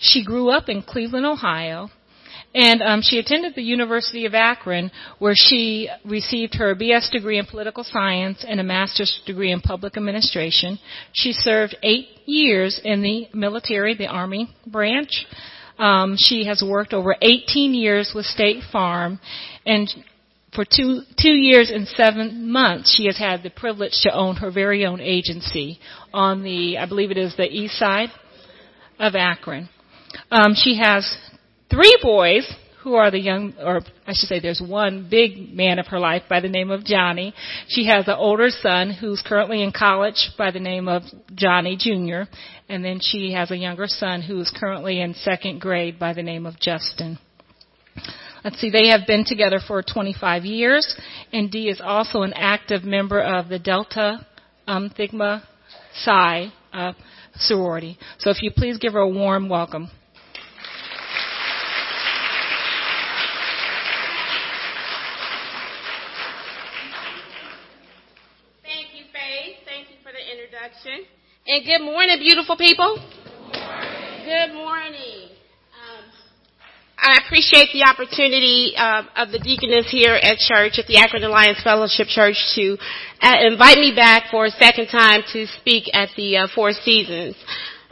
She 0.00 0.24
grew 0.24 0.50
up 0.50 0.68
in 0.68 0.82
Cleveland, 0.82 1.26
Ohio. 1.26 1.90
And 2.56 2.80
um, 2.80 3.02
she 3.02 3.18
attended 3.18 3.54
the 3.54 3.62
University 3.62 4.24
of 4.24 4.32
Akron, 4.32 4.90
where 5.18 5.34
she 5.36 5.90
received 6.06 6.54
her 6.54 6.74
BS 6.74 7.10
degree 7.10 7.38
in 7.38 7.44
political 7.44 7.84
science 7.84 8.46
and 8.48 8.58
a 8.58 8.64
master's 8.64 9.20
degree 9.26 9.52
in 9.52 9.60
public 9.60 9.98
administration. 9.98 10.78
She 11.12 11.32
served 11.32 11.76
eight 11.82 12.08
years 12.24 12.80
in 12.82 13.02
the 13.02 13.28
military, 13.34 13.94
the 13.94 14.06
Army 14.06 14.48
branch. 14.66 15.26
Um, 15.78 16.14
she 16.16 16.46
has 16.46 16.64
worked 16.66 16.94
over 16.94 17.14
18 17.20 17.74
years 17.74 18.12
with 18.14 18.24
State 18.24 18.62
Farm, 18.72 19.20
and 19.66 19.86
for 20.54 20.64
two 20.64 21.02
two 21.20 21.34
years 21.34 21.70
and 21.70 21.86
seven 21.88 22.50
months, 22.50 22.96
she 22.96 23.04
has 23.04 23.18
had 23.18 23.42
the 23.42 23.50
privilege 23.50 24.00
to 24.04 24.14
own 24.14 24.36
her 24.36 24.50
very 24.50 24.86
own 24.86 25.02
agency 25.02 25.78
on 26.14 26.42
the, 26.42 26.78
I 26.78 26.88
believe 26.88 27.10
it 27.10 27.18
is 27.18 27.36
the 27.36 27.44
east 27.44 27.74
side 27.74 28.08
of 28.98 29.14
Akron. 29.14 29.68
Um, 30.30 30.54
she 30.54 30.78
has 30.78 31.18
three 31.70 31.98
boys 32.02 32.50
who 32.82 32.94
are 32.94 33.10
the 33.10 33.18
young, 33.18 33.54
or 33.58 33.80
I 34.06 34.12
should 34.12 34.28
say 34.28 34.38
there's 34.38 34.62
one 34.64 35.08
big 35.10 35.52
man 35.52 35.80
of 35.80 35.88
her 35.88 35.98
life 35.98 36.22
by 36.28 36.40
the 36.40 36.48
name 36.48 36.70
of 36.70 36.84
Johnny. 36.84 37.34
She 37.66 37.86
has 37.86 38.06
an 38.06 38.14
older 38.16 38.48
son 38.48 38.92
who's 38.92 39.24
currently 39.26 39.62
in 39.62 39.72
college 39.72 40.30
by 40.38 40.52
the 40.52 40.60
name 40.60 40.86
of 40.86 41.02
Johnny 41.34 41.76
Jr. 41.76 42.30
And 42.68 42.84
then 42.84 43.00
she 43.02 43.32
has 43.32 43.50
a 43.50 43.56
younger 43.56 43.88
son 43.88 44.22
who's 44.22 44.52
currently 44.56 45.00
in 45.00 45.14
second 45.14 45.60
grade 45.60 45.98
by 45.98 46.12
the 46.12 46.22
name 46.22 46.46
of 46.46 46.60
Justin. 46.60 47.18
Let's 48.44 48.60
see, 48.60 48.70
they 48.70 48.90
have 48.90 49.08
been 49.08 49.24
together 49.24 49.58
for 49.66 49.82
25 49.82 50.44
years, 50.44 50.96
and 51.32 51.50
Dee 51.50 51.68
is 51.68 51.80
also 51.82 52.22
an 52.22 52.32
active 52.34 52.84
member 52.84 53.20
of 53.20 53.48
the 53.48 53.58
Delta 53.58 54.24
um, 54.68 54.92
Sigma 54.96 55.42
Psi 55.92 56.52
uh, 56.72 56.92
sorority. 57.34 57.98
So 58.18 58.30
if 58.30 58.42
you 58.42 58.52
please 58.52 58.78
give 58.78 58.92
her 58.92 59.00
a 59.00 59.08
warm 59.08 59.48
welcome. 59.48 59.90
Thank 68.62 68.94
you, 68.94 69.04
Faye. 69.12 69.56
Thank 69.64 69.90
you 69.90 69.96
for 70.02 70.12
the 70.12 70.22
introduction. 70.30 71.06
And 71.48 71.64
good 71.64 71.80
morning, 71.80 72.18
beautiful 72.18 72.56
people. 72.56 72.98
Good 73.52 74.52
morning. 74.52 75.30
Um, 75.78 76.04
I 76.98 77.20
appreciate 77.24 77.68
the 77.72 77.86
opportunity 77.86 78.74
uh, 78.76 79.04
of 79.14 79.30
the 79.30 79.38
deaconess 79.38 79.86
here 79.88 80.14
at 80.14 80.38
church, 80.38 80.80
at 80.80 80.88
the 80.88 80.96
Akron 80.96 81.22
Alliance 81.22 81.60
Fellowship 81.62 82.08
Church, 82.08 82.34
to 82.56 82.76
uh, 83.22 83.46
invite 83.46 83.78
me 83.78 83.94
back 83.94 84.24
for 84.28 84.46
a 84.46 84.50
second 84.50 84.88
time 84.88 85.22
to 85.34 85.46
speak 85.60 85.84
at 85.92 86.08
the 86.16 86.36
uh, 86.36 86.46
Four 86.52 86.72
Seasons. 86.72 87.36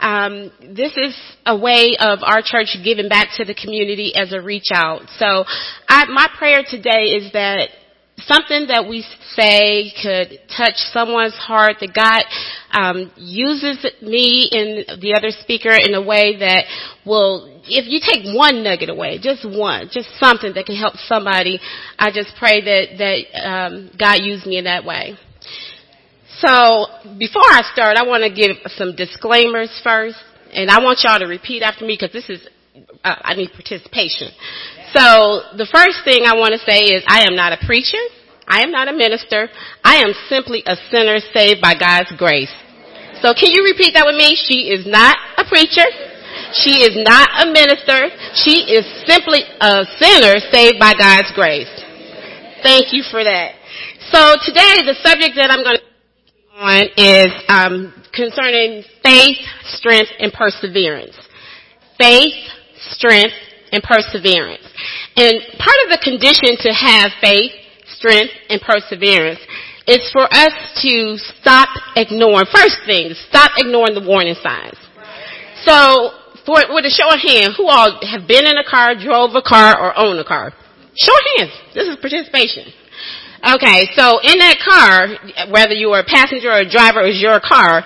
Um, 0.01 0.51
this 0.75 0.91
is 0.97 1.15
a 1.45 1.57
way 1.57 1.95
of 1.97 2.19
our 2.23 2.41
church 2.43 2.75
giving 2.83 3.07
back 3.07 3.29
to 3.37 3.45
the 3.45 3.55
community 3.55 4.11
as 4.15 4.33
a 4.33 4.41
reach 4.41 4.67
out. 4.73 5.03
So, 5.17 5.45
I, 5.87 6.03
my 6.11 6.27
prayer 6.37 6.65
today 6.69 7.15
is 7.15 7.31
that 7.31 7.69
something 8.17 8.67
that 8.67 8.87
we 8.87 9.03
say 9.35 9.91
could 10.01 10.39
touch 10.55 10.75
someone's 10.91 11.35
heart 11.35 11.77
that 11.81 11.93
God 11.93 12.23
um, 12.71 13.11
uses 13.17 13.85
me 14.01 14.49
and 14.51 15.01
the 15.01 15.15
other 15.17 15.29
speaker 15.29 15.71
in 15.71 15.93
a 15.93 16.01
way 16.01 16.37
that 16.39 16.63
will 17.05 17.61
if 17.67 17.85
you 17.87 17.99
take 17.99 18.35
one 18.35 18.63
nugget 18.63 18.89
away 18.89 19.19
just 19.21 19.43
one 19.43 19.89
just 19.91 20.07
something 20.17 20.53
that 20.53 20.65
can 20.65 20.75
help 20.75 20.95
somebody 20.95 21.59
I 21.99 22.11
just 22.11 22.31
pray 22.39 22.61
that 22.61 22.97
that 22.97 23.47
um, 23.47 23.91
God 23.99 24.21
use 24.21 24.45
me 24.45 24.57
in 24.57 24.63
that 24.63 24.85
way 24.85 25.17
so 26.39 26.87
before 27.17 27.47
I 27.47 27.61
start, 27.71 27.95
I 27.97 28.03
want 28.03 28.23
to 28.23 28.29
give 28.29 28.57
some 28.75 28.95
disclaimers 28.95 29.71
first, 29.83 30.17
and 30.51 30.69
I 30.69 30.83
want 30.83 30.99
y'all 31.03 31.19
to 31.19 31.27
repeat 31.27 31.63
after 31.63 31.85
me 31.85 31.97
because 31.99 32.11
this 32.11 32.29
is 32.29 32.45
uh, 33.03 33.15
I 33.23 33.35
need 33.35 33.51
participation. 33.53 34.31
So 34.95 35.59
the 35.59 35.67
first 35.67 36.07
thing 36.07 36.23
I 36.23 36.39
want 36.39 36.55
to 36.55 36.61
say 36.63 36.95
is 36.95 37.03
I 37.03 37.27
am 37.27 37.35
not 37.35 37.51
a 37.51 37.59
preacher. 37.67 37.99
I 38.47 38.63
am 38.63 38.71
not 38.71 38.87
a 38.87 38.95
minister. 38.95 39.51
I 39.83 39.99
am 39.99 40.15
simply 40.31 40.63
a 40.65 40.79
sinner 40.87 41.19
saved 41.35 41.59
by 41.59 41.75
God's 41.75 42.15
grace. 42.15 42.53
So 43.19 43.35
can 43.35 43.51
you 43.51 43.67
repeat 43.67 43.91
that 43.99 44.07
with 44.07 44.15
me? 44.15 44.39
She 44.39 44.71
is 44.71 44.87
not 44.87 45.17
a 45.35 45.43
preacher. 45.43 45.83
She 46.55 46.79
is 46.79 46.95
not 47.03 47.27
a 47.43 47.51
minister. 47.51 48.07
She 48.39 48.63
is 48.71 48.87
simply 49.03 49.43
a 49.59 49.83
sinner 49.99 50.39
saved 50.47 50.79
by 50.79 50.95
God's 50.95 51.31
grace. 51.35 51.71
Thank 52.63 52.95
you 52.95 53.03
for 53.11 53.19
that. 53.19 53.59
So 54.15 54.39
today 54.47 54.79
the 54.87 54.95
subject 55.03 55.35
that 55.35 55.51
I'm 55.51 55.63
going 55.63 55.75
to 55.75 55.85
on 56.55 56.83
is 56.95 57.31
um, 57.49 57.91
concerning 58.13 58.83
faith, 59.03 59.37
strength, 59.75 60.11
and 60.19 60.31
perseverance. 60.31 61.15
Faith, 61.99 62.31
strength, 62.95 63.35
and 63.75 63.83
perseverance. 63.83 64.63
And 65.19 65.35
part 65.59 65.79
of 65.83 65.91
the 65.91 65.99
condition 65.99 66.55
to 66.63 66.71
have 66.71 67.11
faith, 67.19 67.51
strength, 67.99 68.31
and 68.47 68.63
perseverance 68.63 69.43
is 69.85 70.01
for 70.15 70.25
us 70.31 70.55
to 70.81 71.19
stop 71.39 71.69
ignoring, 71.95 72.47
first 72.49 72.79
thing, 72.87 73.13
stop 73.27 73.51
ignoring 73.59 73.93
the 73.93 74.05
warning 74.07 74.39
signs. 74.39 74.79
So, 75.67 76.15
for, 76.47 76.61
with 76.71 76.85
a 76.85 76.93
show 76.93 77.09
of 77.11 77.19
hands, 77.19 77.57
who 77.57 77.67
all 77.67 77.99
have 78.05 78.27
been 78.27 78.45
in 78.45 78.57
a 78.57 78.65
car, 78.65 78.95
drove 78.95 79.35
a 79.35 79.41
car, 79.41 79.77
or 79.77 79.97
own 79.97 80.17
a 80.17 80.25
car? 80.25 80.53
Show 80.95 81.13
of 81.13 81.25
hands. 81.37 81.53
This 81.73 81.89
is 81.89 81.97
participation. 81.97 82.71
Okay, 83.45 83.93
so 83.93 84.21
in 84.25 84.41
that 84.41 84.57
car, 84.57 85.49
whether 85.51 85.73
you 85.73 85.89
are 85.93 86.01
a 86.01 86.07
passenger 86.07 86.49
or 86.49 86.65
a 86.65 86.69
driver, 86.69 87.05
it's 87.05 87.21
your 87.21 87.37
car. 87.37 87.85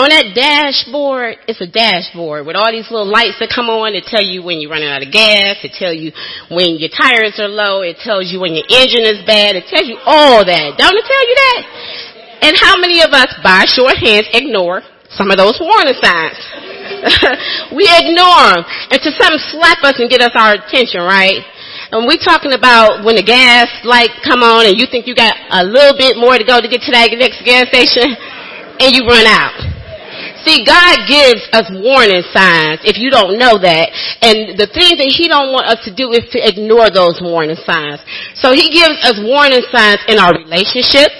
On 0.00 0.08
that 0.08 0.32
dashboard, 0.32 1.44
it's 1.44 1.60
a 1.60 1.68
dashboard 1.68 2.48
with 2.48 2.56
all 2.56 2.72
these 2.72 2.88
little 2.88 3.04
lights 3.04 3.36
that 3.36 3.52
come 3.52 3.68
on 3.68 3.92
that 3.92 4.08
tell 4.08 4.24
you 4.24 4.40
when 4.40 4.56
you're 4.56 4.72
running 4.72 4.88
out 4.88 5.04
of 5.04 5.12
gas. 5.12 5.60
It 5.60 5.76
tells 5.76 6.00
you 6.00 6.08
when 6.48 6.80
your 6.80 6.88
tires 6.88 7.36
are 7.36 7.52
low. 7.52 7.84
It 7.84 8.00
tells 8.00 8.32
you 8.32 8.40
when 8.40 8.56
your 8.56 8.64
engine 8.64 9.04
is 9.04 9.20
bad. 9.28 9.60
It 9.60 9.68
tells 9.68 9.84
you 9.84 10.00
all 10.08 10.40
that. 10.40 10.80
Don't 10.80 10.96
it 10.96 11.04
tell 11.04 11.24
you 11.28 11.36
that? 11.36 11.60
And 12.48 12.52
how 12.56 12.80
many 12.80 13.04
of 13.04 13.12
us, 13.12 13.28
by 13.44 13.68
short 13.68 14.00
hands, 14.00 14.24
ignore 14.32 14.80
some 15.12 15.28
of 15.28 15.36
those 15.36 15.60
warning 15.60 15.92
signs? 16.00 16.40
we 17.76 17.84
ignore 17.84 18.56
them 18.56 18.64
until 18.88 19.12
something 19.20 19.44
slap 19.52 19.84
us 19.84 20.00
and 20.00 20.08
get 20.08 20.24
us 20.24 20.32
our 20.32 20.56
attention, 20.64 21.04
right? 21.04 21.44
And 21.92 22.08
we're 22.08 22.24
talking 22.24 22.56
about 22.56 23.04
when 23.04 23.20
the 23.20 23.26
gas 23.26 23.68
light 23.84 24.16
come 24.24 24.40
on 24.40 24.64
and 24.64 24.80
you 24.80 24.88
think 24.88 25.04
you 25.04 25.12
got 25.12 25.36
a 25.36 25.60
little 25.60 25.92
bit 25.92 26.16
more 26.16 26.40
to 26.40 26.46
go 26.48 26.56
to 26.56 26.68
get 26.72 26.88
to 26.88 26.92
that 26.96 27.12
next 27.20 27.44
gas 27.44 27.68
station 27.68 28.16
and 28.80 28.96
you 28.96 29.04
run 29.04 29.28
out. 29.28 29.69
See, 30.44 30.64
God 30.64 31.04
gives 31.08 31.44
us 31.52 31.68
warning 31.68 32.24
signs 32.32 32.80
if 32.84 32.96
you 32.96 33.10
don't 33.10 33.36
know 33.36 33.60
that. 33.60 33.92
And 34.22 34.56
the 34.56 34.68
thing 34.70 34.96
that 34.96 35.10
He 35.12 35.28
don't 35.28 35.52
want 35.52 35.66
us 35.68 35.84
to 35.84 35.92
do 35.94 36.12
is 36.12 36.24
to 36.32 36.38
ignore 36.40 36.88
those 36.88 37.20
warning 37.20 37.60
signs. 37.64 38.00
So 38.34 38.52
He 38.52 38.72
gives 38.72 38.96
us 39.04 39.20
warning 39.20 39.62
signs 39.68 40.00
in 40.08 40.18
our 40.18 40.32
relationships, 40.32 41.16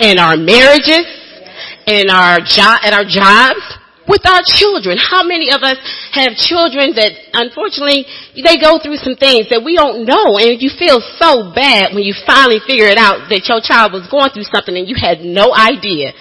in 0.00 0.18
our 0.18 0.36
marriages, 0.36 1.06
in 1.86 2.10
our 2.10 2.40
job, 2.40 2.80
at 2.82 2.94
our 2.94 3.06
jobs, 3.06 3.62
with 4.08 4.24
our 4.28 4.44
children. 4.44 5.00
How 5.00 5.24
many 5.24 5.48
of 5.48 5.64
us 5.64 5.80
have 6.12 6.36
children 6.36 6.92
that 6.96 7.12
unfortunately 7.32 8.04
they 8.36 8.60
go 8.60 8.76
through 8.78 9.00
some 9.00 9.16
things 9.16 9.48
that 9.48 9.64
we 9.64 9.76
don't 9.76 10.04
know 10.04 10.36
and 10.36 10.60
you 10.60 10.68
feel 10.76 11.00
so 11.00 11.52
bad 11.56 11.96
when 11.96 12.04
you 12.04 12.12
finally 12.26 12.60
figure 12.64 12.88
it 12.88 13.00
out 13.00 13.28
that 13.32 13.48
your 13.48 13.64
child 13.64 13.96
was 13.96 14.04
going 14.12 14.30
through 14.32 14.48
something 14.48 14.76
and 14.76 14.88
you 14.88 14.96
had 14.96 15.24
no 15.24 15.52
idea 15.56 16.12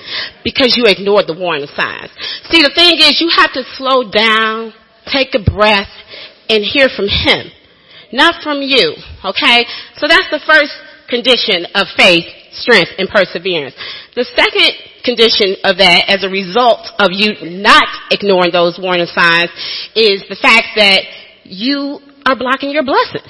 because 0.44 0.76
you 0.80 0.88
ignored 0.88 1.28
the 1.28 1.36
warning 1.36 1.68
signs. 1.76 2.12
See 2.48 2.64
the 2.64 2.74
thing 2.74 3.00
is 3.04 3.20
you 3.20 3.32
have 3.36 3.52
to 3.54 3.64
slow 3.76 4.08
down, 4.08 4.72
take 5.12 5.36
a 5.36 5.44
breath 5.44 5.92
and 6.48 6.64
hear 6.64 6.88
from 6.88 7.08
him. 7.12 7.52
Not 8.14 8.44
from 8.44 8.62
you. 8.62 8.96
Okay? 9.26 9.66
So 9.98 10.08
that's 10.08 10.30
the 10.30 10.44
first 10.46 10.72
condition 11.10 11.66
of 11.76 11.88
faith, 11.98 12.26
strength, 12.54 12.92
and 12.98 13.10
perseverance. 13.10 13.76
The 14.16 14.26
second 14.38 14.72
condition 15.04 15.58
of 15.66 15.78
that 15.78 16.08
as 16.08 16.24
a 16.24 16.30
result 16.30 16.88
of 17.00 17.12
you 17.12 17.60
not 17.62 17.86
ignoring 18.12 18.52
those 18.52 18.80
warning 18.82 19.10
signs 19.10 19.52
is 19.96 20.24
the 20.30 20.40
fact 20.40 20.78
that 20.78 21.02
you 21.44 22.00
are 22.26 22.36
blocking 22.36 22.72
your 22.72 22.84
blessings. 22.86 23.30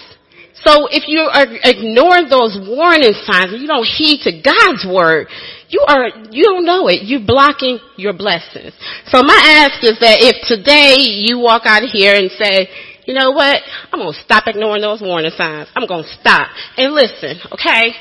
So 0.63 0.87
if 0.87 1.09
you 1.11 1.19
are 1.27 1.43
ignoring 1.43 2.29
those 2.29 2.55
warning 2.55 3.11
signs 3.27 3.51
and 3.51 3.59
you 3.59 3.67
don't 3.67 3.83
heed 3.83 4.23
to 4.23 4.31
God's 4.31 4.87
word, 4.87 5.27
you 5.67 5.83
are, 5.83 6.07
you 6.31 6.43
don't 6.45 6.63
know 6.63 6.87
it. 6.87 7.03
You're 7.03 7.25
blocking 7.25 7.79
your 7.97 8.13
blessings. 8.13 8.71
So 9.07 9.23
my 9.23 9.67
ask 9.67 9.83
is 9.83 9.99
that 9.99 10.21
if 10.21 10.39
today 10.47 11.01
you 11.01 11.39
walk 11.39 11.63
out 11.65 11.83
of 11.83 11.89
here 11.89 12.15
and 12.15 12.29
say, 12.31 12.69
you 13.05 13.13
know 13.13 13.31
what? 13.31 13.59
I'm 13.91 13.99
going 13.99 14.13
to 14.13 14.21
stop 14.21 14.47
ignoring 14.47 14.81
those 14.81 15.01
warning 15.01 15.31
signs. 15.35 15.67
I'm 15.75 15.87
going 15.87 16.03
to 16.03 16.13
stop 16.21 16.47
and 16.77 16.93
listen, 16.93 17.35
okay? 17.51 17.91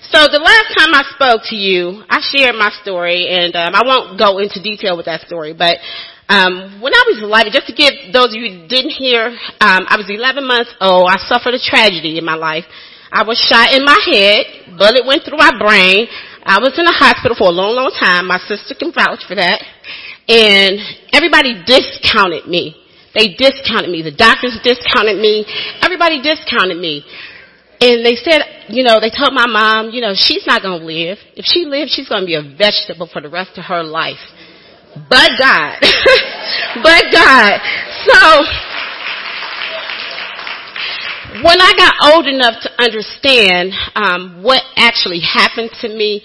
So 0.00 0.30
the 0.30 0.38
last 0.38 0.78
time 0.78 0.94
I 0.94 1.02
spoke 1.10 1.42
to 1.50 1.56
you, 1.56 2.06
I 2.08 2.22
shared 2.22 2.54
my 2.54 2.70
story, 2.82 3.26
and 3.26 3.50
um, 3.56 3.74
I 3.74 3.82
won't 3.82 4.18
go 4.18 4.38
into 4.38 4.62
detail 4.62 4.96
with 4.96 5.06
that 5.06 5.26
story, 5.26 5.52
but 5.52 5.78
um, 6.30 6.78
when 6.78 6.94
I 6.94 7.02
was 7.10 7.18
11, 7.18 7.50
just 7.50 7.66
to 7.66 7.74
give 7.74 8.12
those 8.12 8.30
of 8.30 8.38
you 8.38 8.46
who 8.46 8.68
didn't 8.68 8.94
hear, 8.94 9.26
um, 9.58 9.82
I 9.90 9.98
was 9.98 10.06
11 10.06 10.46
months 10.46 10.70
old. 10.80 11.10
I 11.10 11.18
suffered 11.26 11.56
a 11.56 11.62
tragedy 11.62 12.20
in 12.20 12.24
my 12.24 12.36
life. 12.36 12.62
I 13.10 13.24
was 13.24 13.40
shot 13.40 13.72
in 13.72 13.82
my 13.82 13.96
head. 14.06 14.76
Bullet 14.78 15.02
went 15.08 15.24
through 15.24 15.40
my 15.40 15.56
brain. 15.56 16.06
I 16.44 16.60
was 16.60 16.76
in 16.76 16.84
the 16.84 16.92
hospital 16.92 17.34
for 17.34 17.48
a 17.48 17.56
long, 17.56 17.74
long 17.74 17.90
time. 17.96 18.28
My 18.28 18.38
sister 18.44 18.76
can 18.78 18.92
vouch 18.92 19.24
for 19.26 19.34
that. 19.34 19.64
And 20.28 20.78
everybody 21.16 21.64
discounted 21.64 22.46
me. 22.46 22.76
They 23.16 23.32
discounted 23.32 23.88
me. 23.88 24.04
The 24.04 24.12
doctors 24.12 24.60
discounted 24.62 25.16
me. 25.16 25.48
Everybody 25.80 26.20
discounted 26.20 26.76
me. 26.76 27.02
And 27.80 28.04
they 28.04 28.20
said, 28.20 28.57
you 28.68 28.84
know, 28.84 29.00
they 29.00 29.10
told 29.10 29.32
my 29.32 29.46
mom, 29.46 29.90
you 29.90 30.00
know, 30.00 30.12
she's 30.14 30.46
not 30.46 30.62
going 30.62 30.80
to 30.80 30.86
live. 30.86 31.18
If 31.36 31.44
she 31.44 31.64
lives, 31.64 31.92
she's 31.94 32.08
going 32.08 32.22
to 32.22 32.26
be 32.26 32.34
a 32.34 32.42
vegetable 32.42 33.08
for 33.10 33.20
the 33.20 33.28
rest 33.28 33.56
of 33.56 33.64
her 33.64 33.82
life. 33.82 34.20
But 35.08 35.30
God. 35.38 35.78
but 36.82 37.04
God. 37.12 37.60
So, 38.04 38.18
when 41.44 41.60
I 41.60 41.72
got 41.76 41.94
old 42.12 42.26
enough 42.26 42.62
to 42.62 42.70
understand 42.82 43.72
um, 43.94 44.42
what 44.42 44.62
actually 44.76 45.20
happened 45.20 45.70
to 45.80 45.88
me, 45.88 46.22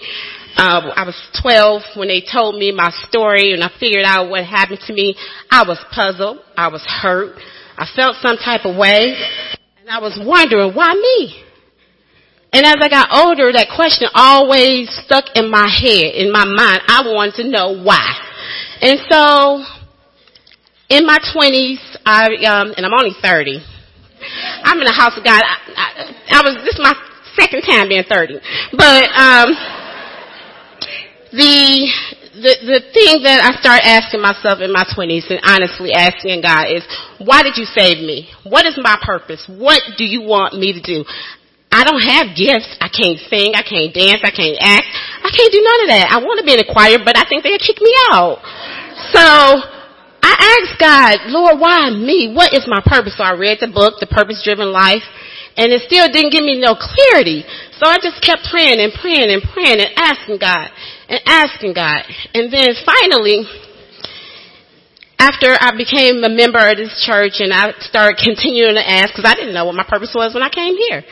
uh, 0.56 0.90
I 0.94 1.04
was 1.04 1.16
12 1.42 1.82
when 1.96 2.08
they 2.08 2.22
told 2.22 2.56
me 2.56 2.72
my 2.72 2.90
story 3.08 3.52
and 3.52 3.62
I 3.62 3.70
figured 3.78 4.04
out 4.06 4.30
what 4.30 4.44
happened 4.44 4.80
to 4.86 4.92
me. 4.92 5.16
I 5.50 5.64
was 5.66 5.78
puzzled. 5.92 6.38
I 6.56 6.68
was 6.68 6.82
hurt. 6.82 7.36
I 7.76 7.86
felt 7.94 8.16
some 8.22 8.36
type 8.36 8.64
of 8.64 8.76
way. 8.76 9.16
And 9.80 9.90
I 9.90 9.98
was 9.98 10.18
wondering, 10.24 10.74
why 10.74 10.94
me? 10.94 11.43
And 12.54 12.64
as 12.64 12.76
I 12.78 12.88
got 12.88 13.10
older, 13.10 13.50
that 13.50 13.66
question 13.74 14.06
always 14.14 14.86
stuck 15.04 15.34
in 15.34 15.50
my 15.50 15.66
head, 15.66 16.14
in 16.14 16.30
my 16.30 16.46
mind. 16.46 16.86
I 16.86 17.02
wanted 17.02 17.42
to 17.42 17.50
know 17.50 17.82
why. 17.82 18.14
And 18.80 19.02
so, 19.10 19.58
in 20.88 21.02
my 21.04 21.18
twenties, 21.34 21.82
I 22.06 22.30
um, 22.46 22.70
and 22.78 22.86
I'm 22.86 22.94
only 22.94 23.10
thirty. 23.18 23.58
I'm 24.62 24.78
in 24.78 24.86
the 24.86 24.94
house 24.94 25.18
of 25.18 25.24
God. 25.26 25.42
I, 25.42 25.56
I, 25.74 25.86
I 26.30 26.40
was 26.46 26.54
this 26.62 26.78
is 26.78 26.80
my 26.80 26.94
second 27.34 27.62
time 27.66 27.88
being 27.88 28.06
thirty, 28.06 28.38
but 28.70 29.02
um, 29.18 29.50
the 31.34 31.90
the 32.38 32.54
the 32.70 32.80
thing 32.94 33.26
that 33.26 33.42
I 33.42 33.58
start 33.58 33.82
asking 33.82 34.22
myself 34.22 34.62
in 34.62 34.70
my 34.70 34.86
twenties 34.94 35.26
and 35.26 35.42
honestly 35.42 35.90
asking 35.90 36.42
God 36.42 36.70
is, 36.70 36.86
why 37.18 37.42
did 37.42 37.58
you 37.58 37.66
save 37.66 37.98
me? 37.98 38.30
What 38.46 38.64
is 38.64 38.78
my 38.78 38.94
purpose? 39.02 39.42
What 39.50 39.82
do 39.98 40.04
you 40.04 40.22
want 40.22 40.54
me 40.54 40.72
to 40.72 40.80
do? 40.80 41.04
I 41.74 41.82
don't 41.82 42.06
have 42.06 42.38
gifts. 42.38 42.70
I 42.78 42.86
can't 42.86 43.18
sing. 43.26 43.58
I 43.58 43.66
can't 43.66 43.90
dance. 43.90 44.22
I 44.22 44.30
can't 44.30 44.54
act. 44.62 44.86
I 45.26 45.30
can't 45.34 45.50
do 45.50 45.58
none 45.58 45.80
of 45.82 45.88
that. 45.90 46.06
I 46.14 46.22
want 46.22 46.38
to 46.38 46.46
be 46.46 46.54
in 46.54 46.62
a 46.62 46.70
choir, 46.70 47.02
but 47.02 47.18
I 47.18 47.26
think 47.26 47.42
they'll 47.42 47.58
kick 47.58 47.82
me 47.82 47.90
out. 48.14 48.38
So 49.10 49.18
I 50.22 50.34
asked 50.38 50.78
God, 50.78 51.34
Lord, 51.34 51.58
why 51.58 51.90
me? 51.90 52.30
What 52.30 52.54
is 52.54 52.70
my 52.70 52.78
purpose? 52.86 53.18
So 53.18 53.26
I 53.26 53.34
read 53.34 53.58
the 53.58 53.66
book, 53.66 53.98
The 53.98 54.06
Purpose 54.06 54.38
Driven 54.46 54.70
Life, 54.70 55.02
and 55.58 55.74
it 55.74 55.82
still 55.90 56.06
didn't 56.06 56.30
give 56.30 56.46
me 56.46 56.62
no 56.62 56.78
clarity. 56.78 57.42
So 57.74 57.90
I 57.90 57.98
just 57.98 58.22
kept 58.22 58.46
praying 58.54 58.78
and 58.78 58.94
praying 58.94 59.34
and 59.34 59.42
praying 59.42 59.82
and 59.82 59.90
asking 59.98 60.38
God 60.38 60.70
and 61.10 61.18
asking 61.26 61.74
God. 61.74 62.06
And 62.38 62.54
then 62.54 62.70
finally, 62.86 63.50
after 65.18 65.58
I 65.58 65.74
became 65.74 66.22
a 66.22 66.30
member 66.30 66.62
of 66.62 66.78
this 66.78 67.02
church 67.02 67.42
and 67.42 67.50
I 67.50 67.74
started 67.82 68.22
continuing 68.22 68.78
to 68.78 68.84
ask, 68.86 69.10
because 69.10 69.26
I 69.26 69.34
didn't 69.34 69.54
know 69.54 69.66
what 69.66 69.74
my 69.74 69.86
purpose 69.86 70.14
was 70.14 70.34
when 70.34 70.42
I 70.42 70.54
came 70.54 70.78
here. 70.78 71.02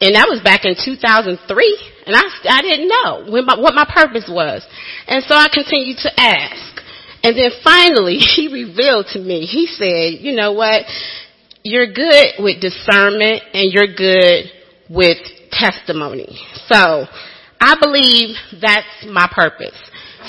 And 0.00 0.14
that 0.14 0.28
was 0.30 0.40
back 0.42 0.64
in 0.64 0.74
2003. 0.78 1.34
And 2.06 2.14
I, 2.14 2.22
I 2.48 2.62
didn't 2.62 2.88
know 2.88 3.42
my, 3.42 3.58
what 3.58 3.74
my 3.74 3.84
purpose 3.84 4.30
was. 4.30 4.64
And 5.06 5.24
so 5.24 5.34
I 5.34 5.48
continued 5.52 5.98
to 6.02 6.12
ask. 6.16 6.82
And 7.22 7.36
then 7.36 7.50
finally, 7.64 8.18
he 8.36 8.48
revealed 8.48 9.06
to 9.12 9.18
me, 9.18 9.46
he 9.46 9.66
said, 9.66 10.22
you 10.24 10.36
know 10.36 10.52
what? 10.52 10.84
You're 11.64 11.92
good 11.92 12.38
with 12.38 12.60
discernment 12.60 13.42
and 13.52 13.72
you're 13.72 13.92
good 13.92 14.50
with 14.88 15.18
testimony. 15.50 16.38
So, 16.68 17.06
I 17.60 17.74
believe 17.80 18.36
that's 18.60 19.04
my 19.10 19.28
purpose. 19.34 19.76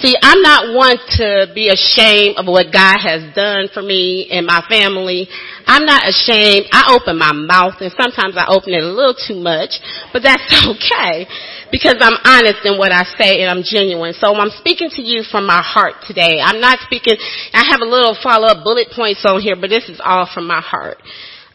See, 0.02 0.16
I'm 0.22 0.42
not 0.42 0.76
one 0.76 0.96
to 1.20 1.52
be 1.54 1.68
ashamed 1.68 2.40
of 2.40 2.48
what 2.48 2.72
God 2.72 3.04
has 3.04 3.36
done 3.36 3.68
for 3.74 3.82
me 3.82 4.32
and 4.32 4.48
my 4.48 4.64
family. 4.70 5.28
I'm 5.68 5.84
not 5.84 6.08
ashamed. 6.08 6.68
I 6.72 6.96
open 6.96 7.20
my 7.20 7.34
mouth 7.34 7.76
and 7.84 7.92
sometimes 8.00 8.40
I 8.40 8.48
open 8.48 8.72
it 8.72 8.82
a 8.82 8.88
little 8.88 9.14
too 9.14 9.36
much, 9.36 9.76
but 10.14 10.24
that's 10.24 10.48
okay 10.72 11.28
because 11.68 12.00
I'm 12.00 12.16
honest 12.24 12.64
in 12.64 12.80
what 12.80 12.96
I 12.96 13.04
say 13.20 13.44
and 13.44 13.52
I'm 13.52 13.60
genuine. 13.60 14.14
So 14.16 14.32
I'm 14.34 14.56
speaking 14.56 14.90
to 14.96 15.02
you 15.02 15.24
from 15.28 15.46
my 15.46 15.60
heart 15.60 16.00
today. 16.08 16.40
I'm 16.40 16.62
not 16.62 16.80
speaking, 16.80 17.20
I 17.52 17.68
have 17.68 17.82
a 17.82 17.90
little 17.90 18.16
follow-up 18.24 18.64
bullet 18.64 18.88
points 18.96 19.26
on 19.28 19.42
here, 19.42 19.58
but 19.60 19.68
this 19.68 19.90
is 19.90 20.00
all 20.00 20.30
from 20.32 20.48
my 20.48 20.62
heart. 20.62 20.98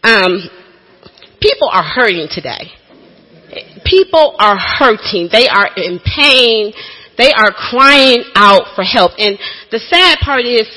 Um, 0.02 0.44
people 1.40 1.68
are 1.72 1.82
hurting 1.82 2.28
today. 2.30 2.76
People 3.84 4.36
are 4.38 4.56
hurting. 4.58 5.28
They 5.32 5.48
are 5.48 5.70
in 5.76 6.00
pain. 6.04 6.72
They 7.16 7.32
are 7.32 7.52
crying 7.52 8.24
out 8.34 8.74
for 8.74 8.82
help. 8.82 9.12
And 9.18 9.38
the 9.70 9.78
sad 9.78 10.18
part 10.24 10.44
is 10.44 10.68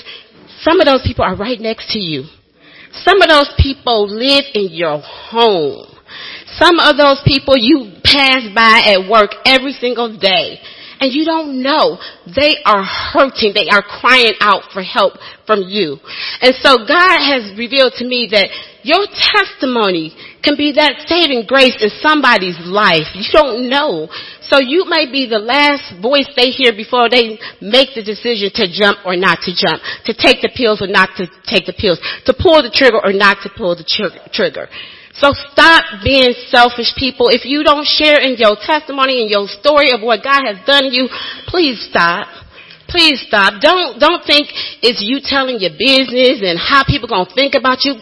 some 0.61 0.79
of 0.79 0.87
those 0.87 1.01
people 1.05 1.23
are 1.23 1.35
right 1.35 1.59
next 1.59 1.93
to 1.93 1.99
you. 1.99 2.25
Some 2.91 3.21
of 3.21 3.29
those 3.29 3.51
people 3.57 4.07
live 4.09 4.45
in 4.53 4.69
your 4.71 4.99
home. 5.01 5.85
Some 6.57 6.79
of 6.79 6.97
those 6.97 7.21
people 7.25 7.55
you 7.57 7.99
pass 8.03 8.47
by 8.55 8.95
at 8.95 9.09
work 9.09 9.31
every 9.45 9.73
single 9.73 10.17
day 10.17 10.59
and 10.99 11.13
you 11.13 11.25
don't 11.25 11.61
know. 11.61 11.97
They 12.25 12.57
are 12.65 12.83
hurting. 12.83 13.53
They 13.53 13.69
are 13.69 13.81
crying 13.81 14.33
out 14.41 14.63
for 14.73 14.81
help 14.81 15.13
from 15.45 15.63
you. 15.67 15.97
And 16.41 16.55
so 16.61 16.77
God 16.85 17.17
has 17.21 17.53
revealed 17.57 17.93
to 17.97 18.05
me 18.05 18.27
that 18.31 18.49
your 18.83 19.05
testimony 19.05 20.15
can 20.43 20.57
be 20.57 20.73
that 20.73 21.05
saving 21.07 21.45
grace 21.47 21.77
in 21.81 21.89
somebody's 22.01 22.57
life. 22.65 23.13
You 23.13 23.25
don't 23.31 23.69
know. 23.69 24.09
So 24.47 24.59
you 24.59 24.87
may 24.87 25.11
be 25.11 25.27
the 25.27 25.43
last 25.43 25.99
voice 25.99 26.27
they 26.35 26.55
hear 26.55 26.71
before 26.71 27.11
they 27.11 27.35
make 27.59 27.91
the 27.95 28.03
decision 28.03 28.47
to 28.55 28.71
jump 28.71 29.03
or 29.03 29.15
not 29.19 29.43
to 29.43 29.51
jump, 29.51 29.83
to 30.07 30.15
take 30.15 30.39
the 30.39 30.51
pills 30.55 30.79
or 30.79 30.87
not 30.87 31.11
to 31.19 31.27
take 31.43 31.67
the 31.67 31.75
pills, 31.75 31.99
to 32.25 32.31
pull 32.31 32.63
the 32.63 32.71
trigger 32.71 32.99
or 33.03 33.11
not 33.11 33.43
to 33.43 33.49
pull 33.51 33.75
the 33.75 33.83
trigger. 34.31 34.71
So 35.19 35.33
stop 35.51 36.05
being 36.05 36.31
selfish 36.47 36.93
people. 36.95 37.27
If 37.33 37.43
you 37.43 37.65
don't 37.65 37.83
share 37.83 38.21
in 38.21 38.37
your 38.37 38.55
testimony 38.55 39.25
and 39.25 39.29
your 39.29 39.49
story 39.49 39.91
of 39.91 39.99
what 39.99 40.23
God 40.23 40.45
has 40.45 40.61
done 40.63 40.93
you, 40.93 41.09
please 41.49 41.81
stop. 41.89 42.29
Please 42.87 43.25
stop. 43.27 43.59
Don't, 43.59 43.99
don't 43.99 44.23
think 44.23 44.47
it's 44.79 45.03
you 45.03 45.19
telling 45.19 45.59
your 45.59 45.75
business 45.75 46.39
and 46.45 46.55
how 46.55 46.85
people 46.87 47.09
gonna 47.09 47.27
think 47.33 47.57
about 47.57 47.83
you. 47.83 47.99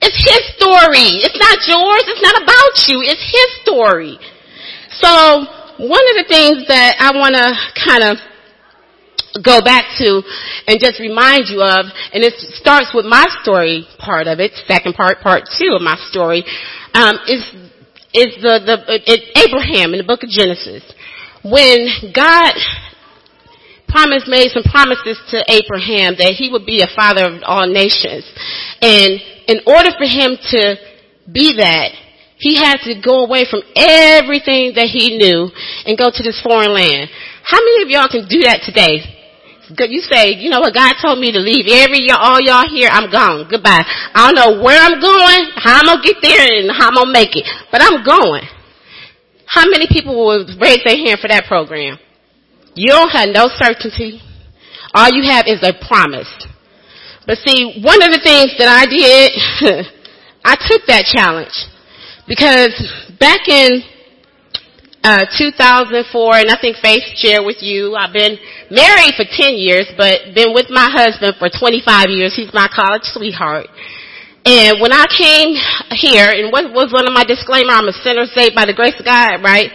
It's 0.00 0.20
his 0.22 0.42
story. 0.56 1.20
It's 1.20 1.36
not 1.36 1.58
yours. 1.66 2.04
It's 2.06 2.24
not 2.24 2.38
about 2.40 2.74
you. 2.88 3.02
It's 3.04 3.26
his 3.26 3.48
story. 3.66 4.16
So, 5.02 5.65
one 5.78 6.04
of 6.10 6.16
the 6.16 6.26
things 6.28 6.66
that 6.68 6.96
I 6.98 7.12
wanna 7.16 7.52
kinda 7.74 8.20
go 9.42 9.60
back 9.60 9.84
to 9.98 10.22
and 10.66 10.80
just 10.80 10.98
remind 11.00 11.48
you 11.48 11.60
of, 11.62 11.86
and 12.12 12.24
it 12.24 12.34
starts 12.56 12.92
with 12.94 13.04
my 13.04 13.26
story 13.42 13.86
part 13.98 14.26
of 14.26 14.40
it, 14.40 14.52
second 14.66 14.94
part, 14.94 15.20
part 15.20 15.44
two 15.58 15.74
of 15.74 15.82
my 15.82 15.96
story, 16.08 16.44
um, 16.94 17.18
is 17.28 17.44
is 18.14 18.32
the 18.40 18.60
the 18.64 18.76
it, 19.04 19.36
Abraham 19.36 19.92
in 19.92 19.98
the 19.98 20.08
book 20.08 20.22
of 20.22 20.30
Genesis. 20.30 20.82
When 21.44 22.12
God 22.14 22.54
promised 23.88 24.26
made 24.26 24.50
some 24.50 24.64
promises 24.64 25.20
to 25.30 25.44
Abraham 25.46 26.16
that 26.18 26.34
he 26.36 26.50
would 26.50 26.66
be 26.66 26.80
a 26.80 26.90
father 26.96 27.28
of 27.28 27.42
all 27.44 27.66
nations, 27.66 28.24
and 28.80 29.20
in 29.46 29.60
order 29.66 29.90
for 29.96 30.08
him 30.08 30.36
to 30.50 30.76
be 31.30 31.56
that, 31.60 31.92
he 32.36 32.56
had 32.56 32.84
to 32.84 33.00
go 33.00 33.24
away 33.24 33.48
from 33.48 33.64
everything 33.74 34.76
that 34.76 34.92
he 34.92 35.16
knew 35.16 35.48
and 35.88 35.96
go 35.96 36.12
to 36.12 36.22
this 36.22 36.40
foreign 36.44 36.72
land. 36.72 37.08
How 37.42 37.56
many 37.56 37.82
of 37.82 37.88
y'all 37.88 38.12
can 38.12 38.28
do 38.28 38.44
that 38.44 38.60
today? 38.60 39.00
You 39.66 40.00
say, 40.04 40.36
you 40.36 40.52
know 40.52 40.60
what, 40.60 40.74
God 40.76 40.94
told 41.02 41.18
me 41.18 41.32
to 41.32 41.40
leave 41.40 41.66
every 41.66 42.06
y'all, 42.06 42.20
all 42.20 42.38
y'all 42.38 42.68
here, 42.68 42.88
I'm 42.92 43.10
gone. 43.10 43.48
Goodbye. 43.50 43.82
I 43.82 44.28
don't 44.28 44.36
know 44.36 44.62
where 44.62 44.78
I'm 44.78 45.00
going, 45.00 45.50
how 45.56 45.80
I'm 45.80 45.88
gonna 45.90 46.04
get 46.04 46.20
there, 46.22 46.60
and 46.60 46.70
how 46.70 46.92
I'm 46.92 46.94
gonna 46.94 47.10
make 47.10 47.34
it. 47.34 47.48
But 47.72 47.82
I'm 47.82 48.04
going. 48.04 48.44
How 49.48 49.64
many 49.66 49.88
people 49.88 50.14
will 50.14 50.44
raise 50.60 50.84
their 50.84 50.94
hand 50.94 51.18
for 51.18 51.28
that 51.28 51.46
program? 51.48 51.98
You 52.74 52.92
don't 52.92 53.10
have 53.10 53.30
no 53.32 53.48
certainty. 53.56 54.20
All 54.94 55.08
you 55.10 55.24
have 55.24 55.48
is 55.48 55.64
a 55.64 55.72
promise. 55.88 56.28
But 57.26 57.38
see, 57.42 57.80
one 57.82 58.02
of 58.04 58.12
the 58.12 58.20
things 58.22 58.54
that 58.58 58.68
I 58.68 58.84
did, 58.86 59.32
I 60.44 60.54
took 60.68 60.86
that 60.86 61.08
challenge. 61.10 61.56
Because 62.26 62.74
back 63.20 63.46
in 63.48 63.82
uh, 65.06 65.26
2004, 65.38 66.34
and 66.42 66.50
I 66.50 66.58
think 66.60 66.76
Faith 66.82 67.06
shared 67.14 67.46
with 67.46 67.62
you, 67.62 67.94
I've 67.94 68.12
been 68.12 68.34
married 68.70 69.14
for 69.14 69.22
10 69.22 69.54
years, 69.54 69.86
but 69.96 70.34
been 70.34 70.50
with 70.50 70.66
my 70.68 70.90
husband 70.90 71.38
for 71.38 71.46
25 71.46 72.10
years. 72.10 72.34
He's 72.34 72.50
my 72.50 72.66
college 72.66 73.06
sweetheart. 73.14 73.70
And 74.42 74.82
when 74.82 74.90
I 74.90 75.06
came 75.06 75.54
here, 75.94 76.30
and 76.30 76.50
what 76.50 76.74
was 76.74 76.90
one 76.90 77.06
of 77.06 77.14
my 77.14 77.22
disclaimer, 77.22 77.70
I'm 77.70 77.86
a 77.86 77.94
sinner 78.02 78.26
saved 78.26 78.54
by 78.54 78.66
the 78.66 78.74
grace 78.74 78.98
of 78.98 79.06
God, 79.06 79.42
right? 79.42 79.70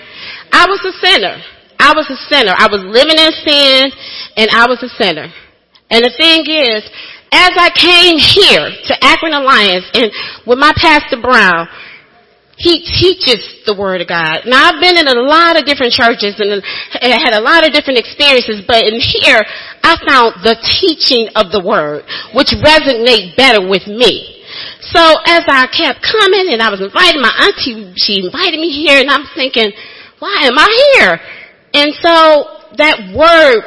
I 0.52 0.68
was 0.68 0.84
a 0.84 0.96
sinner. 1.00 1.40
I 1.80 1.96
was 1.96 2.08
a 2.12 2.20
sinner. 2.28 2.52
I 2.56 2.68
was 2.68 2.84
living 2.84 3.16
in 3.16 3.32
sin, 3.48 3.92
and 4.36 4.48
I 4.52 4.68
was 4.68 4.84
a 4.84 4.92
sinner. 5.00 5.32
And 5.92 6.04
the 6.04 6.12
thing 6.16 6.44
is, 6.48 6.84
as 7.32 7.52
I 7.56 7.72
came 7.72 8.20
here 8.20 8.68
to 8.92 8.94
Akron 9.00 9.32
Alliance, 9.32 9.88
and 9.96 10.12
with 10.48 10.60
my 10.60 10.72
Pastor 10.76 11.20
Brown, 11.20 11.68
he 12.62 12.86
teaches 12.86 13.66
the 13.66 13.74
Word 13.74 14.02
of 14.02 14.08
God. 14.08 14.46
Now 14.46 14.70
I've 14.70 14.82
been 14.82 14.98
in 14.98 15.10
a 15.10 15.18
lot 15.18 15.58
of 15.58 15.66
different 15.66 15.92
churches 15.98 16.38
and, 16.38 16.62
and 16.62 17.10
had 17.18 17.34
a 17.34 17.42
lot 17.42 17.66
of 17.66 17.74
different 17.74 17.98
experiences, 17.98 18.62
but 18.70 18.86
in 18.86 19.02
here 19.02 19.42
I 19.82 19.98
found 20.06 20.46
the 20.46 20.54
teaching 20.62 21.34
of 21.34 21.50
the 21.50 21.62
Word, 21.66 22.06
which 22.38 22.54
resonate 22.54 23.34
better 23.34 23.66
with 23.66 23.90
me. 23.90 24.46
So 24.94 25.02
as 25.26 25.42
I 25.50 25.66
kept 25.74 26.06
coming 26.06 26.54
and 26.54 26.62
I 26.62 26.70
was 26.70 26.82
inviting 26.82 27.22
my 27.22 27.34
auntie, 27.34 27.94
she 27.98 28.22
invited 28.22 28.60
me 28.62 28.70
here 28.70 29.02
and 29.02 29.10
I'm 29.10 29.26
thinking, 29.34 29.74
why 30.20 30.46
am 30.46 30.58
I 30.58 30.70
here? 30.94 31.18
And 31.74 31.90
so 31.98 32.62
that 32.78 33.10
word 33.16 33.64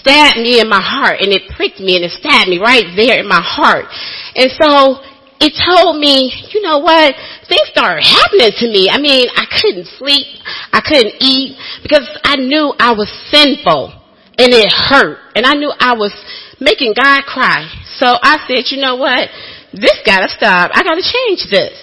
stabbed 0.00 0.38
me 0.38 0.60
in 0.60 0.68
my 0.70 0.80
heart 0.80 1.20
and 1.20 1.34
it 1.34 1.50
pricked 1.52 1.80
me 1.80 1.98
and 1.98 2.04
it 2.06 2.14
stabbed 2.14 2.48
me 2.48 2.62
right 2.62 2.86
there 2.96 3.18
in 3.18 3.28
my 3.28 3.42
heart. 3.42 3.90
And 4.38 4.48
so 4.54 5.02
it 5.42 5.58
told 5.58 5.98
me, 5.98 6.30
you 6.54 6.62
know 6.62 6.78
what, 6.78 7.18
things 7.50 7.66
started 7.74 8.06
happening 8.06 8.54
to 8.62 8.66
me. 8.70 8.86
I 8.86 9.02
mean, 9.02 9.26
I 9.34 9.42
couldn't 9.50 9.90
sleep, 9.98 10.38
I 10.70 10.78
couldn't 10.78 11.18
eat, 11.18 11.58
because 11.82 12.06
I 12.22 12.36
knew 12.38 12.70
I 12.78 12.94
was 12.94 13.10
sinful, 13.34 13.90
and 14.38 14.54
it 14.54 14.70
hurt, 14.70 15.18
and 15.34 15.42
I 15.44 15.58
knew 15.58 15.74
I 15.74 15.98
was 15.98 16.14
making 16.62 16.94
God 16.94 17.26
cry. 17.26 17.66
So 17.98 18.06
I 18.22 18.38
said, 18.46 18.70
you 18.70 18.78
know 18.78 18.94
what, 18.94 19.26
this 19.74 19.98
gotta 20.06 20.30
stop, 20.30 20.70
I 20.74 20.86
gotta 20.86 21.02
change 21.02 21.50
this. 21.50 21.74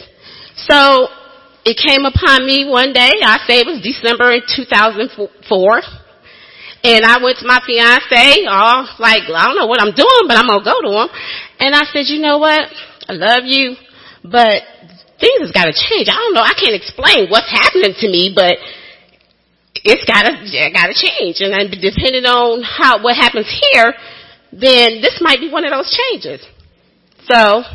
So, 0.56 1.12
it 1.68 1.76
came 1.76 2.08
upon 2.08 2.48
me 2.48 2.64
one 2.64 2.94
day, 2.96 3.12
I 3.20 3.44
say 3.44 3.60
it 3.60 3.68
was 3.68 3.84
December 3.84 4.32
in 4.32 4.42
2004, 4.48 5.20
and 6.82 7.04
I 7.04 7.20
went 7.22 7.38
to 7.40 7.46
my 7.46 7.60
fiance, 7.68 8.48
all 8.48 8.88
like, 9.04 9.28
I 9.28 9.52
don't 9.52 9.60
know 9.60 9.68
what 9.68 9.84
I'm 9.84 9.92
doing, 9.92 10.26
but 10.32 10.40
I'm 10.40 10.48
gonna 10.48 10.64
go 10.64 10.80
to 10.80 10.92
him. 11.04 11.10
And 11.60 11.76
I 11.76 11.84
said, 11.92 12.08
you 12.08 12.24
know 12.24 12.38
what? 12.38 12.72
I 13.10 13.18
love 13.18 13.50
you, 13.50 13.74
but 14.22 14.62
things 15.18 15.42
has 15.42 15.50
got 15.50 15.66
to 15.66 15.74
change. 15.74 16.06
I 16.06 16.14
don't 16.14 16.38
know. 16.38 16.46
I 16.46 16.54
can't 16.54 16.78
explain 16.78 17.26
what's 17.34 17.50
happening 17.50 17.98
to 17.98 18.08
me, 18.08 18.30
but 18.38 18.54
it's 19.82 20.06
got 20.06 20.30
to 20.30 20.34
got 20.70 20.94
to 20.94 20.96
change. 20.96 21.42
And 21.42 21.50
then 21.50 21.74
depending 21.74 22.30
on 22.30 22.62
how 22.62 23.02
what 23.02 23.18
happens 23.18 23.50
here, 23.50 23.98
then 24.54 25.02
this 25.02 25.18
might 25.26 25.42
be 25.42 25.50
one 25.50 25.66
of 25.66 25.74
those 25.74 25.90
changes. 25.90 26.46
So 27.26 27.66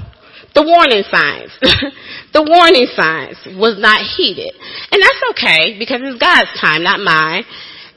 the 0.55 0.62
warning 0.62 1.03
signs, 1.11 1.51
the 2.32 2.47
warning 2.47 2.87
signs 2.95 3.59
was 3.59 3.74
not 3.82 4.07
heeded, 4.07 4.55
and 4.95 5.03
that's 5.03 5.22
okay 5.35 5.74
because 5.82 5.99
it's 5.99 6.22
God's 6.22 6.55
time, 6.62 6.87
not 6.87 7.03
mine. 7.03 7.43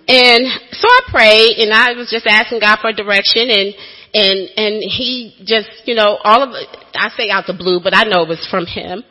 And 0.09 0.41
so 0.73 0.89
I 0.89 0.99
prayed, 1.13 1.61
and 1.61 1.69
I 1.69 1.93
was 1.93 2.09
just 2.09 2.25
asking 2.25 2.65
God 2.65 2.79
for 2.81 2.93
direction 2.93 3.53
and 3.53 3.75
and 4.17 4.49
and 4.57 4.73
he 4.81 5.37
just 5.45 5.69
you 5.85 5.93
know 5.93 6.17
all 6.23 6.41
of 6.41 6.49
I 6.95 7.09
say 7.15 7.29
out 7.29 7.45
the 7.45 7.53
blue, 7.53 7.79
but 7.83 7.93
I 7.95 8.03
know 8.03 8.23
it 8.23 8.29
was 8.29 8.45
from 8.49 8.65
him. 8.65 9.03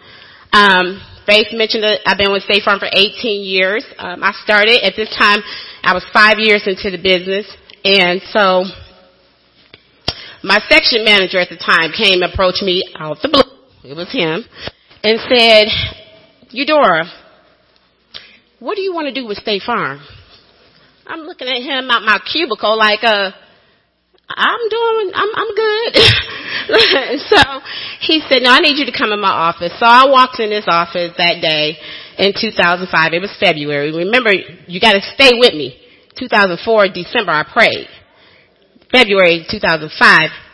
Um, 0.52 1.00
Faith 1.26 1.48
mentioned 1.52 1.82
that 1.82 2.00
I've 2.06 2.18
been 2.18 2.30
with 2.30 2.44
State 2.44 2.62
Farm 2.62 2.78
for 2.78 2.86
18 2.86 3.42
years. 3.42 3.84
Um, 3.98 4.22
I 4.22 4.30
started 4.44 4.82
at 4.82 4.94
this 4.94 5.10
time. 5.10 5.42
I 5.82 5.92
was 5.92 6.06
five 6.12 6.38
years 6.38 6.62
into 6.66 6.90
the 6.90 7.02
business, 7.02 7.46
and 7.84 8.22
so 8.30 8.62
my 10.42 10.58
section 10.68 11.04
manager 11.04 11.38
at 11.38 11.50
the 11.50 11.58
time 11.58 11.90
came 11.90 12.22
and 12.22 12.32
approached 12.32 12.62
me 12.62 12.82
out 12.98 13.18
the 13.22 13.30
blue. 13.30 13.90
It 13.90 13.94
was 13.94 14.10
him, 14.10 14.42
and 15.02 15.18
said, 15.30 15.66
"Eudora, 16.50 17.06
what 18.58 18.74
do 18.74 18.82
you 18.82 18.94
want 18.94 19.06
to 19.06 19.14
do 19.14 19.26
with 19.26 19.38
State 19.38 19.62
Farm?" 19.62 20.00
I'm 21.06 21.20
looking 21.20 21.46
at 21.46 21.62
him 21.62 21.88
out 21.90 22.02
my 22.02 22.18
cubicle 22.18 22.76
like, 22.76 23.04
uh, 23.04 23.30
I'm 24.36 24.68
doing, 24.68 25.12
I'm, 25.16 25.32
I'm 25.32 25.52
good. 25.56 25.92
so 27.32 27.40
he 28.04 28.20
said, 28.28 28.44
no, 28.44 28.52
I 28.52 28.60
need 28.60 28.76
you 28.76 28.84
to 28.84 28.92
come 28.92 29.12
in 29.12 29.20
my 29.20 29.32
office. 29.32 29.72
So 29.80 29.86
I 29.88 30.04
walked 30.12 30.40
in 30.40 30.52
his 30.52 30.68
office 30.68 31.16
that 31.16 31.40
day 31.40 31.80
in 32.18 32.36
2005. 32.36 32.84
It 33.12 33.20
was 33.24 33.32
February. 33.40 33.96
Remember, 33.96 34.32
you 34.68 34.80
gotta 34.80 35.00
stay 35.16 35.32
with 35.40 35.54
me. 35.56 35.80
2004, 36.20 36.92
December, 36.92 37.32
I 37.32 37.44
prayed. 37.48 37.88
February 38.92 39.44
2005, 39.48 39.88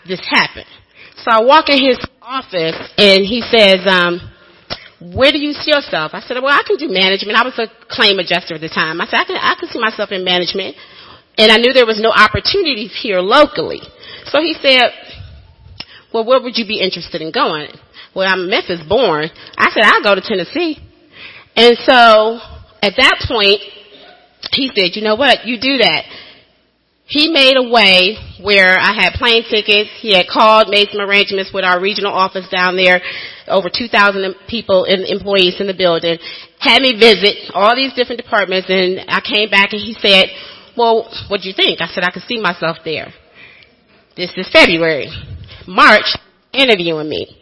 this 0.07 0.23
happened. 0.31 0.71
So 1.19 1.31
I 1.31 1.43
walk 1.43 1.69
in 1.69 1.83
his 1.83 1.99
office 2.23 2.79
and 2.99 3.27
he 3.27 3.43
says, 3.43 3.83
um, 3.87 4.23
where 5.11 5.33
do 5.35 5.43
you 5.43 5.53
see 5.53 5.75
yourself? 5.75 6.15
I 6.15 6.23
said, 6.23 6.39
well, 6.39 6.55
I 6.55 6.63
can 6.63 6.79
do 6.79 6.87
management. 6.87 7.35
I 7.35 7.43
was 7.43 7.59
a 7.59 7.67
claim 7.91 8.19
adjuster 8.19 8.55
at 8.55 8.63
the 8.63 8.71
time. 8.71 9.01
I 9.03 9.07
said, 9.07 9.19
I 9.19 9.25
can, 9.27 9.37
I 9.37 9.55
can 9.59 9.69
see 9.69 9.83
myself 9.83 10.11
in 10.15 10.23
management. 10.23 10.79
And 11.39 11.51
I 11.51 11.57
knew 11.57 11.73
there 11.73 11.87
was 11.87 12.01
no 12.01 12.11
opportunities 12.11 12.93
here 13.01 13.21
locally. 13.21 13.81
So 14.27 14.41
he 14.41 14.55
said, 14.61 14.91
well, 16.13 16.25
where 16.27 16.43
would 16.43 16.59
you 16.59 16.67
be 16.67 16.81
interested 16.81 17.23
in 17.23 17.33
going? 17.33 17.69
Well, 18.15 18.29
I'm 18.29 18.49
Memphis 18.51 18.83
born. 18.87 19.31
I 19.57 19.71
said, 19.71 19.85
I'll 19.85 20.03
go 20.03 20.15
to 20.15 20.21
Tennessee. 20.21 20.77
And 21.57 21.77
so 21.79 22.39
at 22.83 22.95
that 22.97 23.25
point, 23.29 23.61
he 24.53 24.71
said, 24.75 24.95
you 24.95 25.03
know 25.03 25.17
what? 25.17 25.47
You 25.47 25.57
do 25.57 25.79
that. 25.79 26.05
He 27.07 27.29
made 27.29 27.57
a 27.57 27.69
way 27.69 28.17
where 28.41 28.79
I 28.79 28.93
had 28.95 29.15
plane 29.15 29.45
tickets. 29.45 29.91
He 30.01 30.15
had 30.15 30.27
called, 30.33 30.69
made 30.69 30.89
some 30.91 31.01
arrangements 31.01 31.51
with 31.53 31.65
our 31.65 31.81
regional 31.81 32.13
office 32.13 32.49
down 32.49 32.77
there, 32.77 33.03
over 33.49 33.69
2,000 33.69 34.35
people 34.49 34.85
and 34.85 35.05
employees 35.05 35.61
in 35.61 35.67
the 35.67 35.75
building, 35.77 36.17
had 36.59 36.81
me 36.81 36.97
visit 36.97 37.51
all 37.53 37.77
these 37.77 37.93
different 37.93 38.23
departments 38.23 38.71
and 38.71 39.05
I 39.09 39.21
came 39.21 39.51
back 39.51 39.73
and 39.73 39.83
he 39.83 39.93
said, 40.01 40.31
well, 40.77 41.09
what 41.29 41.41
do 41.43 41.49
you 41.49 41.55
think? 41.55 41.81
I 41.81 41.87
said, 41.87 42.05
I 42.05 42.11
could 42.11 42.23
see 42.23 42.41
myself 42.41 42.79
there. 42.85 43.13
This 44.17 44.33
is 44.37 44.49
February. 44.53 45.09
March, 45.67 46.17
interviewing 46.53 47.09
me. 47.09 47.39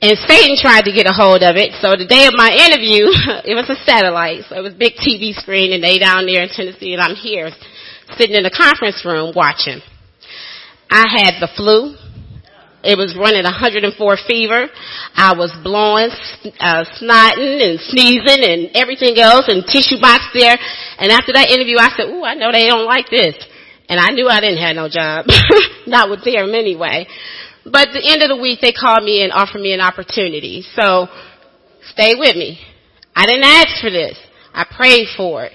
And 0.00 0.16
Satan 0.28 0.56
tried 0.60 0.84
to 0.84 0.92
get 0.92 1.08
a 1.08 1.12
hold 1.12 1.42
of 1.42 1.56
it. 1.56 1.72
So 1.80 1.96
the 1.96 2.06
day 2.06 2.26
of 2.26 2.34
my 2.36 2.52
interview, 2.52 3.08
it 3.48 3.56
was 3.56 3.68
a 3.68 3.80
satellite. 3.84 4.44
So 4.48 4.56
it 4.56 4.62
was 4.62 4.74
big 4.74 4.94
TV 5.00 5.32
screen 5.32 5.72
and 5.72 5.82
they 5.82 5.98
down 5.98 6.26
there 6.26 6.42
in 6.42 6.48
Tennessee 6.52 6.92
and 6.92 7.02
I'm 7.02 7.16
here 7.16 7.50
sitting 8.16 8.36
in 8.36 8.44
the 8.44 8.54
conference 8.54 9.04
room 9.04 9.32
watching. 9.34 9.80
I 10.90 11.04
had 11.08 11.40
the 11.40 11.48
flu. 11.56 11.96
It 12.86 12.94
was 12.94 13.18
running 13.18 13.42
104 13.42 13.90
fever. 14.30 14.70
I 15.18 15.34
was 15.34 15.50
blowing, 15.66 16.14
uh, 16.62 16.86
snotting 16.94 17.58
and 17.58 17.82
sneezing 17.82 18.46
and 18.46 18.70
everything 18.78 19.18
else 19.18 19.50
and 19.50 19.66
tissue 19.66 19.98
box 19.98 20.22
there. 20.30 20.54
And 21.02 21.10
after 21.10 21.34
that 21.34 21.50
interview, 21.50 21.82
I 21.82 21.90
said, 21.98 22.06
ooh, 22.06 22.22
I 22.22 22.38
know 22.38 22.54
they 22.54 22.70
don't 22.70 22.86
like 22.86 23.10
this. 23.10 23.34
And 23.90 23.98
I 23.98 24.14
knew 24.14 24.30
I 24.30 24.38
didn't 24.38 24.62
have 24.62 24.78
no 24.78 24.86
job. 24.86 25.26
Not 25.86 26.10
with 26.10 26.22
them 26.22 26.54
anyway. 26.54 27.06
But 27.66 27.90
the 27.90 28.02
end 28.06 28.22
of 28.22 28.30
the 28.30 28.38
week, 28.38 28.62
they 28.62 28.72
called 28.72 29.02
me 29.02 29.22
and 29.22 29.32
offered 29.34 29.60
me 29.60 29.74
an 29.74 29.82
opportunity. 29.82 30.62
So, 30.78 31.10
stay 31.90 32.14
with 32.14 32.38
me. 32.38 32.62
I 33.14 33.26
didn't 33.26 33.50
ask 33.50 33.82
for 33.82 33.90
this. 33.90 34.14
I 34.54 34.62
prayed 34.64 35.08
for 35.16 35.44
it. 35.44 35.52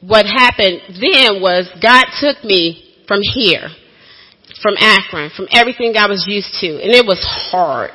What 0.00 0.26
happened 0.26 0.82
then 1.02 1.42
was 1.42 1.66
God 1.82 2.06
took 2.22 2.44
me 2.44 2.94
from 3.08 3.20
here 3.22 3.70
from 4.62 4.74
Akron, 4.78 5.30
from 5.36 5.48
everything 5.52 5.96
I 5.96 6.06
was 6.06 6.24
used 6.26 6.54
to, 6.60 6.68
and 6.80 6.92
it 6.92 7.04
was 7.04 7.20
hard. 7.22 7.90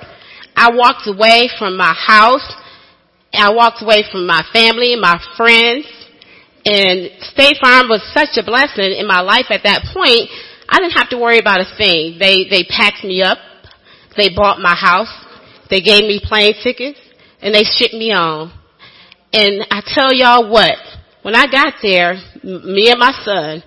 I 0.56 0.72
walked 0.74 1.08
away 1.08 1.50
from 1.58 1.78
my 1.78 1.94
house, 1.94 2.46
I 3.34 3.52
walked 3.54 3.82
away 3.82 4.04
from 4.12 4.28
my 4.28 4.44
family, 4.52 4.96
my 4.96 5.18
friends, 5.38 5.88
and 6.66 7.10
State 7.34 7.58
Farm 7.62 7.90
was 7.90 8.04
such 8.14 8.38
a 8.38 8.46
blessing 8.46 8.94
in 8.94 9.08
my 9.08 9.22
life 9.22 9.50
at 9.50 9.64
that 9.64 9.82
point. 9.94 10.30
I 10.70 10.78
didn't 10.78 10.94
have 10.94 11.10
to 11.10 11.18
worry 11.18 11.40
about 11.40 11.62
a 11.62 11.76
thing. 11.78 12.18
They 12.20 12.46
they 12.50 12.64
packed 12.70 13.04
me 13.04 13.24
up, 13.24 13.40
they 14.16 14.30
bought 14.36 14.60
my 14.60 14.76
house, 14.76 15.12
they 15.70 15.82
gave 15.82 16.04
me 16.04 16.22
plane 16.24 16.54
tickets, 16.62 17.00
and 17.42 17.56
they 17.56 17.64
shipped 17.64 17.96
me 17.96 18.12
on. 18.12 18.52
And 19.34 19.66
I 19.72 19.82
tell 19.86 20.14
y'all 20.14 20.52
what, 20.52 20.76
when 21.24 21.36
I 21.36 21.46
got 21.48 21.76
there, 21.82 22.16
me 22.44 22.92
and 22.92 23.00
my 23.00 23.14
son, 23.24 23.64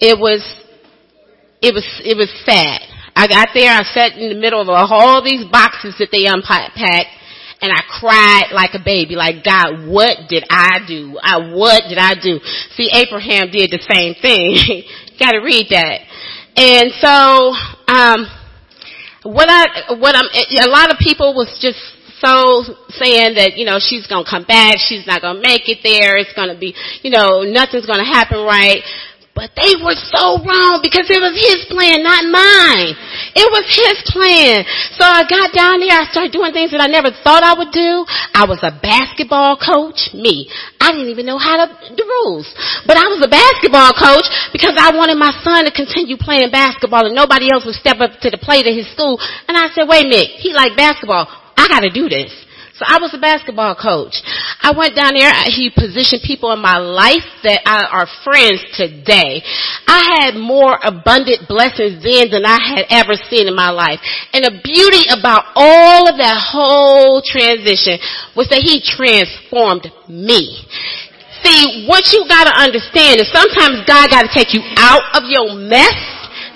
it 0.00 0.18
was 0.18 0.40
it 1.64 1.72
was 1.72 1.86
it 2.04 2.16
was 2.16 2.28
sad. 2.44 2.84
I 3.16 3.26
got 3.26 3.48
there, 3.54 3.70
I 3.72 3.82
sat 3.84 4.18
in 4.18 4.28
the 4.28 4.40
middle 4.40 4.60
of 4.60 4.68
all 4.68 5.22
these 5.22 5.46
boxes 5.46 5.94
that 5.98 6.10
they 6.10 6.26
unpacked, 6.26 6.76
and 6.76 7.72
I 7.72 7.80
cried 7.88 8.52
like 8.52 8.74
a 8.74 8.82
baby, 8.84 9.14
like 9.14 9.44
God, 9.44 9.88
what 9.88 10.28
did 10.28 10.44
I 10.50 10.84
do? 10.86 11.16
I 11.22 11.54
what 11.54 11.88
did 11.88 11.96
I 11.96 12.14
do? 12.20 12.40
See, 12.76 12.90
Abraham 12.92 13.48
did 13.48 13.70
the 13.70 13.80
same 13.80 14.14
thing. 14.20 14.84
got 15.18 15.32
to 15.32 15.40
read 15.40 15.70
that. 15.70 16.04
And 16.56 16.92
so, 17.00 17.54
um, 17.88 18.26
what 19.24 19.48
I 19.48 19.94
what 19.96 20.14
I'm 20.14 20.28
a 20.28 20.70
lot 20.70 20.90
of 20.92 20.98
people 20.98 21.34
was 21.34 21.48
just 21.62 21.80
so 22.20 22.62
saying 22.88 23.36
that, 23.36 23.56
you 23.56 23.64
know, 23.64 23.78
she's 23.80 24.06
gonna 24.06 24.28
come 24.28 24.44
back, 24.44 24.76
she's 24.78 25.06
not 25.06 25.20
gonna 25.20 25.40
make 25.40 25.68
it 25.68 25.80
there, 25.82 26.16
it's 26.16 26.32
gonna 26.32 26.56
be, 26.56 26.74
you 27.02 27.10
know, 27.10 27.42
nothing's 27.42 27.86
gonna 27.86 28.06
happen 28.06 28.44
right. 28.44 28.80
But 29.34 29.50
they 29.58 29.74
were 29.82 29.98
so 30.14 30.38
wrong 30.46 30.78
because 30.78 31.10
it 31.10 31.18
was 31.18 31.34
his 31.34 31.66
plan, 31.66 32.06
not 32.06 32.22
mine. 32.30 32.94
It 33.34 33.50
was 33.50 33.66
his 33.66 33.98
plan. 34.14 34.62
So 34.94 35.02
I 35.02 35.26
got 35.26 35.50
down 35.50 35.82
there, 35.82 35.90
I 35.90 36.06
started 36.06 36.30
doing 36.30 36.54
things 36.54 36.70
that 36.70 36.78
I 36.78 36.86
never 36.86 37.10
thought 37.10 37.42
I 37.42 37.58
would 37.58 37.74
do. 37.74 38.06
I 38.30 38.46
was 38.46 38.62
a 38.62 38.70
basketball 38.70 39.58
coach, 39.58 40.14
me. 40.14 40.46
I 40.78 40.94
didn't 40.94 41.10
even 41.10 41.26
know 41.26 41.42
how 41.42 41.66
to, 41.66 41.66
the 41.66 42.06
rules. 42.22 42.46
But 42.86 42.94
I 42.94 43.10
was 43.10 43.26
a 43.26 43.30
basketball 43.30 43.90
coach 43.98 44.30
because 44.54 44.78
I 44.78 44.94
wanted 44.94 45.18
my 45.18 45.34
son 45.42 45.66
to 45.66 45.74
continue 45.74 46.14
playing 46.14 46.54
basketball 46.54 47.10
and 47.10 47.18
nobody 47.18 47.50
else 47.50 47.66
would 47.66 47.74
step 47.74 47.98
up 47.98 48.14
to 48.22 48.30
the 48.30 48.38
plate 48.38 48.70
at 48.70 48.78
his 48.78 48.86
school. 48.94 49.18
And 49.50 49.58
I 49.58 49.66
said, 49.74 49.90
wait 49.90 50.06
a 50.06 50.08
minute, 50.14 50.38
he 50.38 50.54
like 50.54 50.78
basketball. 50.78 51.26
I 51.58 51.66
gotta 51.66 51.90
do 51.90 52.06
this. 52.06 52.30
So 52.74 52.82
I 52.82 52.98
was 52.98 53.14
a 53.14 53.22
basketball 53.22 53.78
coach. 53.78 54.18
I 54.58 54.74
went 54.74 54.98
down 54.98 55.14
there. 55.14 55.30
He 55.46 55.70
positioned 55.70 56.26
people 56.26 56.50
in 56.50 56.58
my 56.58 56.82
life 56.82 57.22
that 57.46 57.62
are 57.70 58.10
friends 58.26 58.66
today. 58.74 59.46
I 59.86 60.26
had 60.26 60.34
more 60.34 60.74
abundant 60.82 61.46
blessings 61.46 62.02
then 62.02 62.34
than 62.34 62.42
I 62.42 62.58
had 62.58 62.90
ever 62.90 63.14
seen 63.30 63.46
in 63.46 63.54
my 63.54 63.70
life. 63.70 64.02
And 64.34 64.42
the 64.42 64.58
beauty 64.58 65.06
about 65.06 65.54
all 65.54 66.10
of 66.10 66.18
that 66.18 66.34
whole 66.34 67.22
transition 67.22 68.02
was 68.34 68.50
that 68.50 68.66
he 68.66 68.82
transformed 68.82 69.86
me. 70.10 70.66
See, 71.46 71.86
what 71.86 72.10
you 72.10 72.26
gotta 72.26 72.58
understand 72.58 73.22
is 73.22 73.30
sometimes 73.30 73.86
God 73.86 74.10
gotta 74.10 74.34
take 74.34 74.50
you 74.50 74.66
out 74.82 75.14
of 75.14 75.30
your 75.30 75.54
mess 75.54 75.94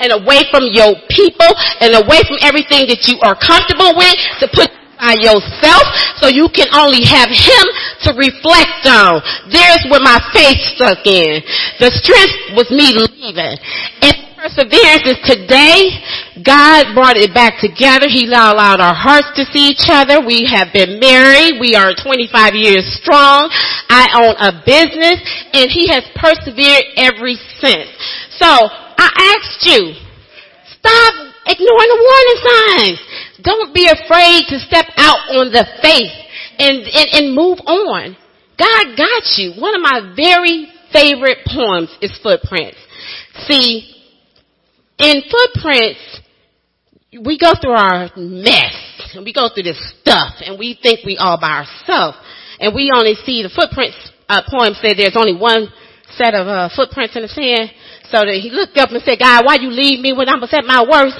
and 0.02 0.10
away 0.10 0.50
from 0.50 0.66
your 0.74 0.98
people 1.06 1.50
and 1.78 1.94
away 1.94 2.26
from 2.26 2.42
everything 2.42 2.90
that 2.90 3.06
you 3.06 3.22
are 3.22 3.38
comfortable 3.38 3.94
with 3.94 4.18
to 4.42 4.50
put 4.50 4.66
by 4.99 5.14
yourself 5.18 5.86
so 6.18 6.28
you 6.28 6.51
can 6.51 6.66
only 6.74 7.07
have 7.07 7.30
him 7.30 7.64
to 8.05 8.11
reflect 8.18 8.84
on. 8.86 9.22
There's 9.51 9.86
where 9.90 10.03
my 10.03 10.18
faith 10.34 10.59
stuck 10.74 11.07
in. 11.07 11.40
The 11.78 11.90
strength 11.94 12.59
was 12.59 12.68
me 12.74 12.92
leaving. 12.94 13.57
And 14.03 14.28
perseverance 14.38 15.07
is 15.07 15.18
today. 15.26 15.99
God 16.46 16.94
brought 16.94 17.18
it 17.18 17.34
back 17.34 17.59
together. 17.59 18.07
He 18.07 18.26
allowed 18.26 18.78
our 18.78 18.94
hearts 18.94 19.34
to 19.34 19.42
see 19.51 19.74
each 19.74 19.90
other. 19.90 20.22
We 20.22 20.46
have 20.46 20.70
been 20.70 21.03
married. 21.03 21.59
We 21.59 21.74
are 21.74 21.90
25 21.94 22.55
years 22.55 22.86
strong. 23.03 23.51
I 23.90 24.07
own 24.14 24.34
a 24.38 24.53
business 24.62 25.18
and 25.55 25.66
he 25.70 25.90
has 25.90 26.07
persevered 26.14 26.86
ever 26.99 27.34
since. 27.59 27.90
So 28.38 28.46
I 28.46 29.09
asked 29.34 29.66
you, 29.66 29.94
stop 30.78 31.14
ignoring 31.49 31.90
the 31.90 32.01
warning 32.01 32.38
signs. 32.44 33.01
Don't 33.43 33.74
be 33.74 33.86
afraid 33.86 34.45
to 34.49 34.59
step 34.59 34.86
out 34.97 35.30
on 35.30 35.53
the 35.53 35.64
faith 35.82 36.16
and, 36.59 36.78
and, 36.82 37.09
and 37.12 37.34
move 37.34 37.59
on. 37.66 38.16
God 38.59 38.97
got 38.97 39.39
you. 39.39 39.55
One 39.61 39.74
of 39.76 39.82
my 39.82 40.12
very 40.16 40.66
favorite 40.93 41.47
poems 41.47 41.95
is 42.03 42.18
Footprints. 42.22 42.78
See, 43.47 43.95
in 44.99 45.22
Footprints, 45.30 46.20
we 47.12 47.39
go 47.39 47.53
through 47.61 47.72
our 47.72 48.11
mess 48.16 48.74
and 49.14 49.24
we 49.24 49.32
go 49.32 49.49
through 49.49 49.64
this 49.64 49.80
stuff 50.01 50.34
and 50.45 50.59
we 50.59 50.78
think 50.82 51.07
we 51.07 51.16
all 51.16 51.41
by 51.41 51.64
ourselves 51.64 52.18
and 52.61 52.74
we 52.74 52.91
only 52.95 53.14
see 53.24 53.43
the 53.43 53.49
footprints 53.49 53.97
uh, 54.28 54.43
poem 54.51 54.74
said 54.76 54.95
there's 54.99 55.16
only 55.16 55.34
one 55.34 55.72
set 56.20 56.34
of 56.34 56.47
uh, 56.47 56.68
footprints 56.76 57.16
in 57.16 57.22
the 57.22 57.28
sand 57.32 57.72
so 58.12 58.20
that 58.28 58.36
he 58.43 58.51
looked 58.51 58.76
up 58.76 58.91
and 58.91 59.01
said 59.05 59.18
god 59.18 59.45
why 59.47 59.57
you 59.57 59.70
leave 59.70 60.01
me 60.01 60.12
when 60.12 60.28
i 60.28 60.36
was 60.36 60.53
at 60.53 60.68
my 60.68 60.84
worst 60.84 61.16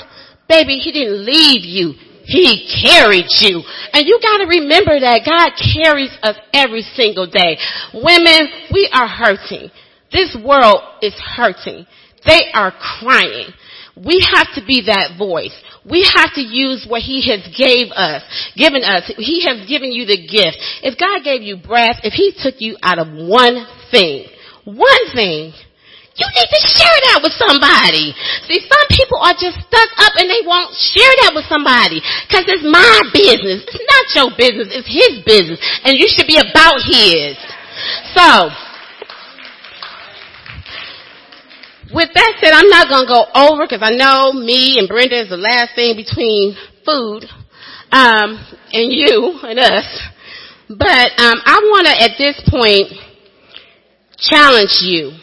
baby 0.49 0.77
he 0.77 0.93
didn't 0.93 1.25
leave 1.25 1.65
you 1.65 1.95
he 2.29 2.69
carried 2.85 3.25
you. 3.41 3.65
And 3.97 4.05
you 4.05 4.21
gotta 4.21 4.47
remember 4.47 5.01
that 5.01 5.25
God 5.25 5.57
carries 5.57 6.13
us 6.23 6.37
every 6.53 6.83
single 6.93 7.27
day. 7.27 7.57
Women, 7.95 8.69
we 8.71 8.85
are 8.93 9.09
hurting. 9.09 9.71
This 10.13 10.37
world 10.45 11.01
is 11.01 11.15
hurting. 11.17 11.87
They 12.27 12.53
are 12.53 12.71
crying. 13.01 13.49
We 13.97 14.21
have 14.29 14.53
to 14.55 14.63
be 14.67 14.85
that 14.87 15.17
voice. 15.17 15.57
We 15.89 16.05
have 16.05 16.35
to 16.35 16.43
use 16.45 16.85
what 16.87 17.01
He 17.01 17.25
has 17.33 17.41
gave 17.57 17.89
us, 17.97 18.23
given 18.55 18.85
us. 18.85 19.11
He 19.17 19.49
has 19.49 19.67
given 19.67 19.91
you 19.91 20.05
the 20.05 20.21
gift. 20.21 20.61
If 20.85 21.01
God 21.01 21.25
gave 21.25 21.41
you 21.41 21.57
breath, 21.57 22.05
if 22.05 22.13
He 22.13 22.37
took 22.37 22.61
you 22.61 22.77
out 22.83 22.99
of 22.99 23.09
one 23.09 23.67
thing, 23.91 24.29
one 24.65 25.05
thing, 25.15 25.53
you 26.19 26.27
need 26.35 26.51
to 26.51 26.63
share 26.67 26.99
that 27.15 27.23
with 27.23 27.31
somebody. 27.39 28.11
See, 28.51 28.59
some 28.67 28.87
people 28.91 29.23
are 29.23 29.39
just 29.39 29.55
stuck 29.63 29.91
up 30.03 30.19
and 30.19 30.27
they 30.27 30.43
won't 30.43 30.75
share 30.75 31.15
that 31.23 31.31
with 31.31 31.47
somebody 31.47 32.03
because 32.27 32.43
it's 32.51 32.67
my 32.67 32.99
business. 33.15 33.63
It's 33.71 33.87
not 33.87 34.05
your 34.19 34.31
business. 34.35 34.67
It's 34.75 34.91
his 34.91 35.23
business. 35.23 35.63
And 35.87 35.95
you 35.95 36.11
should 36.11 36.27
be 36.27 36.43
about 36.43 36.83
his. 36.83 37.39
So, 38.19 38.51
with 41.95 42.11
that 42.19 42.33
said, 42.43 42.51
I'm 42.51 42.67
not 42.67 42.91
to 42.91 43.07
go 43.07 43.23
over 43.39 43.71
because 43.71 43.87
I 43.87 43.95
know 43.95 44.35
me 44.35 44.83
and 44.83 44.91
Brenda 44.91 45.23
is 45.23 45.31
the 45.31 45.39
last 45.39 45.79
thing 45.79 45.95
between 45.95 46.59
food 46.83 47.31
um, 47.95 48.43
and 48.75 48.91
you 48.91 49.39
and 49.47 49.59
us. 49.63 49.87
But 50.67 51.15
um, 51.15 51.39
I 51.47 51.63
want 51.63 51.87
to, 51.87 51.95
at 51.95 52.19
this 52.19 52.43
point, 52.51 52.91
challenge 54.19 54.83
you 54.83 55.15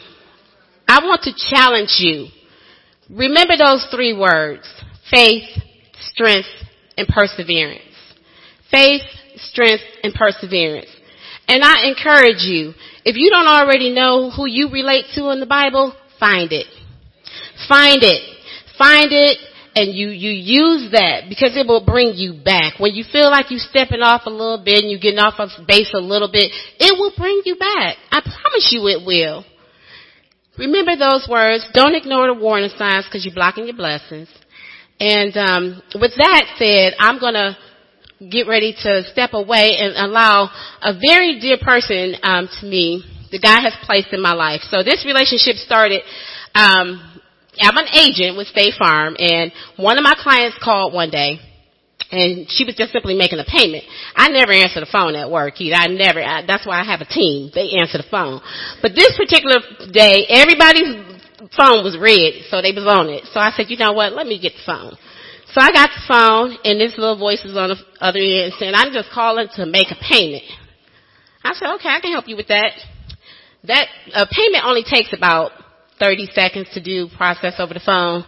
I 0.88 1.00
want 1.04 1.22
to 1.22 1.32
challenge 1.36 1.96
you. 1.98 2.28
Remember 3.10 3.54
those 3.56 3.86
three 3.90 4.16
words. 4.16 4.66
Faith, 5.10 5.48
strength, 6.00 6.48
and 6.96 7.06
perseverance. 7.08 7.82
Faith, 8.70 9.02
strength, 9.36 9.82
and 10.02 10.14
perseverance. 10.14 10.88
And 11.48 11.62
I 11.62 11.86
encourage 11.86 12.42
you, 12.42 12.72
if 13.04 13.16
you 13.16 13.30
don't 13.30 13.46
already 13.46 13.92
know 13.92 14.30
who 14.30 14.46
you 14.46 14.70
relate 14.70 15.06
to 15.14 15.30
in 15.30 15.40
the 15.40 15.46
Bible, 15.46 15.94
find 16.18 16.52
it. 16.52 16.66
Find 17.68 18.02
it. 18.02 18.22
Find 18.76 19.08
it 19.10 19.38
and 19.76 19.94
you, 19.94 20.08
you 20.08 20.32
use 20.32 20.90
that 20.92 21.28
because 21.28 21.52
it 21.54 21.68
will 21.68 21.84
bring 21.84 22.16
you 22.16 22.32
back. 22.32 22.80
When 22.80 22.94
you 22.94 23.04
feel 23.04 23.30
like 23.30 23.50
you're 23.50 23.60
stepping 23.60 24.00
off 24.00 24.22
a 24.24 24.30
little 24.30 24.62
bit 24.64 24.80
and 24.80 24.90
you're 24.90 24.98
getting 24.98 25.20
off 25.20 25.34
of 25.38 25.52
base 25.68 25.92
a 25.92 26.00
little 26.00 26.32
bit, 26.32 26.50
it 26.80 26.96
will 26.96 27.12
bring 27.14 27.42
you 27.44 27.56
back. 27.56 28.00
I 28.10 28.24
promise 28.24 28.72
you 28.72 28.88
it 28.88 29.04
will. 29.04 29.44
Remember 30.58 30.96
those 30.96 31.26
words. 31.30 31.66
Don't 31.74 31.94
ignore 31.94 32.32
the 32.32 32.40
warning 32.40 32.70
signs 32.76 33.04
because 33.04 33.24
you're 33.24 33.34
blocking 33.34 33.66
your 33.66 33.76
blessings. 33.76 34.28
And 34.98 35.36
um, 35.36 35.82
with 36.00 36.12
that 36.16 36.54
said, 36.58 36.94
I'm 36.98 37.20
going 37.20 37.34
to 37.34 37.56
get 38.30 38.48
ready 38.48 38.74
to 38.82 39.02
step 39.12 39.30
away 39.34 39.76
and 39.78 39.94
allow 39.96 40.50
a 40.80 40.94
very 40.94 41.38
dear 41.38 41.58
person 41.60 42.14
um, 42.22 42.48
to 42.60 42.66
me 42.66 43.04
the 43.30 43.38
God 43.40 43.62
has 43.62 43.74
placed 43.82 44.12
in 44.12 44.22
my 44.22 44.32
life. 44.32 44.62
So 44.70 44.82
this 44.82 45.04
relationship 45.04 45.56
started. 45.56 46.02
Um, 46.54 47.20
I'm 47.60 47.76
an 47.76 47.88
agent 47.92 48.36
with 48.36 48.46
State 48.48 48.74
Farm, 48.78 49.16
and 49.18 49.52
one 49.76 49.98
of 49.98 50.04
my 50.04 50.14
clients 50.16 50.56
called 50.62 50.92
one 50.92 51.10
day 51.10 51.40
and 52.10 52.46
she 52.48 52.64
was 52.64 52.74
just 52.76 52.92
simply 52.92 53.16
making 53.16 53.38
a 53.38 53.44
payment. 53.44 53.84
I 54.14 54.28
never 54.28 54.52
answer 54.52 54.80
the 54.80 54.90
phone 54.90 55.16
at 55.16 55.30
work 55.30 55.60
either. 55.60 55.74
I 55.74 55.86
never, 55.88 56.22
I, 56.22 56.46
that's 56.46 56.66
why 56.66 56.80
I 56.80 56.84
have 56.84 57.00
a 57.00 57.08
team. 57.08 57.50
They 57.54 57.74
answer 57.82 57.98
the 57.98 58.06
phone. 58.10 58.40
But 58.80 58.94
this 58.94 59.16
particular 59.18 59.58
day, 59.90 60.26
everybody's 60.30 60.94
phone 61.58 61.82
was 61.82 61.98
red, 61.98 62.46
so 62.48 62.62
they 62.62 62.70
was 62.70 62.86
on 62.86 63.10
it. 63.10 63.26
So 63.32 63.40
I 63.40 63.50
said, 63.56 63.66
you 63.68 63.76
know 63.76 63.92
what, 63.92 64.12
let 64.12 64.26
me 64.26 64.38
get 64.38 64.54
the 64.54 64.64
phone. 64.64 64.94
So 65.50 65.60
I 65.60 65.72
got 65.72 65.90
the 65.90 66.04
phone, 66.06 66.58
and 66.64 66.78
this 66.78 66.94
little 66.98 67.18
voice 67.18 67.42
is 67.44 67.56
on 67.56 67.70
the 67.74 67.78
other 68.00 68.20
end 68.20 68.52
saying, 68.58 68.74
I'm 68.74 68.92
just 68.92 69.10
calling 69.10 69.48
to 69.56 69.66
make 69.66 69.90
a 69.90 69.98
payment. 69.98 70.44
I 71.42 71.54
said, 71.54 71.74
okay, 71.76 71.88
I 71.88 72.00
can 72.00 72.12
help 72.12 72.28
you 72.28 72.36
with 72.36 72.48
that. 72.48 72.70
That 73.64 73.86
uh, 74.14 74.26
payment 74.30 74.62
only 74.64 74.84
takes 74.84 75.12
about 75.12 75.52
30 75.98 76.28
seconds 76.34 76.68
to 76.74 76.82
do 76.82 77.08
process 77.16 77.54
over 77.58 77.74
the 77.74 77.80
phone 77.80 78.24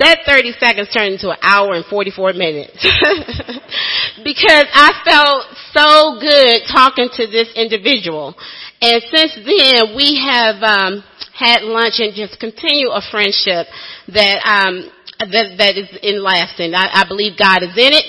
that 0.00 0.24
30 0.26 0.52
seconds 0.58 0.88
turned 0.92 1.14
into 1.14 1.30
an 1.30 1.38
hour 1.42 1.74
and 1.74 1.84
44 1.84 2.32
minutes. 2.32 2.72
because 4.24 4.66
I 4.72 4.90
felt 5.04 5.44
so 5.76 6.18
good 6.20 6.64
talking 6.72 7.08
to 7.20 7.26
this 7.28 7.52
individual. 7.54 8.34
And 8.80 9.02
since 9.12 9.36
then, 9.44 9.94
we 9.94 10.16
have 10.16 10.62
um, 10.64 11.04
had 11.36 11.62
lunch 11.62 12.00
and 12.00 12.14
just 12.16 12.40
continue 12.40 12.88
a 12.88 13.00
friendship 13.10 13.68
that 14.08 14.40
um, 14.48 14.88
that, 15.20 15.60
that 15.60 15.76
is 15.76 15.92
in 16.02 16.22
lasting. 16.24 16.72
I, 16.72 17.04
I 17.04 17.08
believe 17.08 17.36
God 17.36 17.62
is 17.62 17.76
in 17.76 17.92
it. 17.92 18.06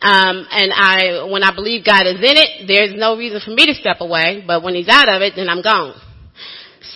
Um, 0.00 0.46
and 0.50 0.72
I, 0.72 1.28
when 1.28 1.42
I 1.42 1.54
believe 1.54 1.84
God 1.84 2.06
is 2.06 2.20
in 2.20 2.36
it, 2.36 2.68
there's 2.68 2.92
no 2.96 3.16
reason 3.16 3.40
for 3.44 3.50
me 3.50 3.66
to 3.66 3.74
step 3.74 4.00
away. 4.00 4.44
But 4.46 4.62
when 4.62 4.74
He's 4.74 4.88
out 4.88 5.08
of 5.08 5.20
it, 5.20 5.34
then 5.36 5.48
I'm 5.48 5.62
gone. 5.62 6.00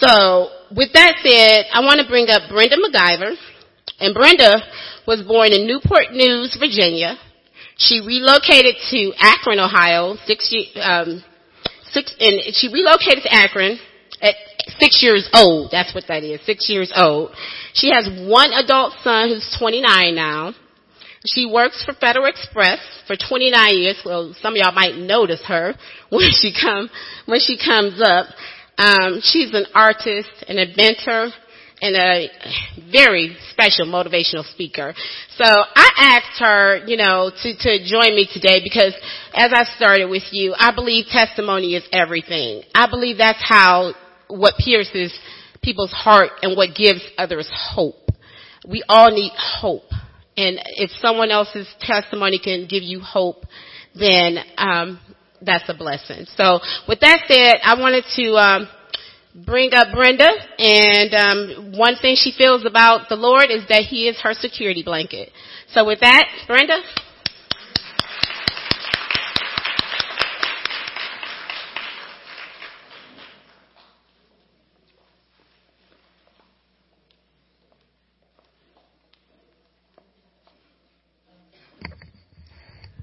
So, 0.01 0.49
with 0.72 0.93
that 0.95 1.20
said, 1.20 1.66
I 1.72 1.80
want 1.80 2.01
to 2.01 2.07
bring 2.09 2.28
up 2.28 2.49
Brenda 2.49 2.76
McGiver. 2.76 3.36
And 4.01 4.14
Brenda 4.14 4.62
was 5.07 5.22
born 5.22 5.53
in 5.53 5.66
Newport 5.66 6.12
News, 6.12 6.57
Virginia. 6.59 7.16
She 7.76 8.01
relocated 8.01 8.76
to 8.90 9.12
Akron, 9.18 9.59
Ohio, 9.59 10.16
six, 10.26 10.53
um, 10.80 11.22
six, 11.84 12.14
and 12.18 12.40
she 12.55 12.68
relocated 12.72 13.24
to 13.24 13.32
Akron 13.32 13.78
at 14.20 14.34
six 14.78 15.03
years 15.03 15.28
old. 15.32 15.70
That's 15.72 15.94
what 15.94 16.05
that 16.09 16.24
is, 16.24 16.40
six 16.44 16.68
years 16.68 16.92
old. 16.94 17.30
She 17.72 17.90
has 17.92 18.09
one 18.28 18.53
adult 18.53 18.94
son 19.03 19.28
who's 19.28 19.57
29 19.59 20.14
now. 20.14 20.55
She 21.26 21.44
works 21.44 21.84
for 21.84 21.92
Federal 21.92 22.26
Express 22.26 22.80
for 23.07 23.16
29 23.16 23.76
years. 23.76 24.01
Well, 24.05 24.34
some 24.40 24.55
of 24.55 24.57
y'all 24.57 24.72
might 24.72 24.96
notice 24.96 25.42
her 25.46 25.74
when 26.11 26.30
she 26.32 26.53
come 26.59 26.88
when 27.26 27.40
she 27.40 27.59
comes 27.59 28.01
up. 28.03 28.26
Um, 28.78 29.20
she's 29.22 29.53
an 29.53 29.66
artist, 29.74 30.30
an 30.48 30.57
inventor, 30.57 31.28
and 31.81 31.97
a 31.97 32.28
very 32.91 33.37
special 33.51 33.87
motivational 33.87 34.45
speaker. 34.51 34.95
So 35.37 35.45
I 35.45 35.91
asked 35.97 36.41
her, 36.41 36.85
you 36.87 36.97
know, 36.97 37.31
to, 37.43 37.57
to 37.57 37.85
join 37.85 38.14
me 38.14 38.28
today 38.33 38.61
because 38.62 38.95
as 39.35 39.53
I 39.55 39.64
started 39.76 40.07
with 40.07 40.24
you, 40.31 40.55
I 40.57 40.74
believe 40.74 41.07
testimony 41.11 41.74
is 41.74 41.85
everything. 41.93 42.62
I 42.74 42.89
believe 42.91 43.18
that's 43.18 43.43
how, 43.43 43.95
what 44.28 44.55
pierces 44.59 45.18
people's 45.62 45.93
heart 45.93 46.31
and 46.43 46.57
what 46.57 46.76
gives 46.76 47.03
others 47.18 47.49
hope. 47.51 47.97
We 48.68 48.83
all 48.89 49.11
need 49.11 49.33
hope. 49.37 49.89
And 50.37 50.59
if 50.76 50.91
someone 51.01 51.31
else's 51.31 51.68
testimony 51.81 52.39
can 52.43 52.66
give 52.68 52.83
you 52.83 53.01
hope, 53.01 53.45
then 53.95 54.39
um, 54.57 55.01
that's 55.43 55.68
a 55.68 55.74
blessing. 55.74 56.26
So 56.37 56.61
with 56.89 57.01
that 57.01 57.24
said, 57.26 57.57
I 57.62 57.78
wanted 57.78 58.05
to 58.16 58.37
um, 58.37 58.68
bring 59.35 59.72
up 59.74 59.89
Brenda, 59.93 60.28
and 60.59 61.14
um, 61.14 61.72
one 61.78 61.97
thing 62.01 62.16
she 62.16 62.33
feels 62.37 62.64
about 62.66 63.09
the 63.09 63.16
Lord 63.16 63.51
is 63.51 63.66
that 63.68 63.83
He 63.85 64.09
is 64.09 64.18
her 64.22 64.35
security 64.35 64.83
blanket. 64.83 65.31
So 65.72 65.85
with 65.85 66.01
that, 66.01 66.26
Brenda. 66.47 66.78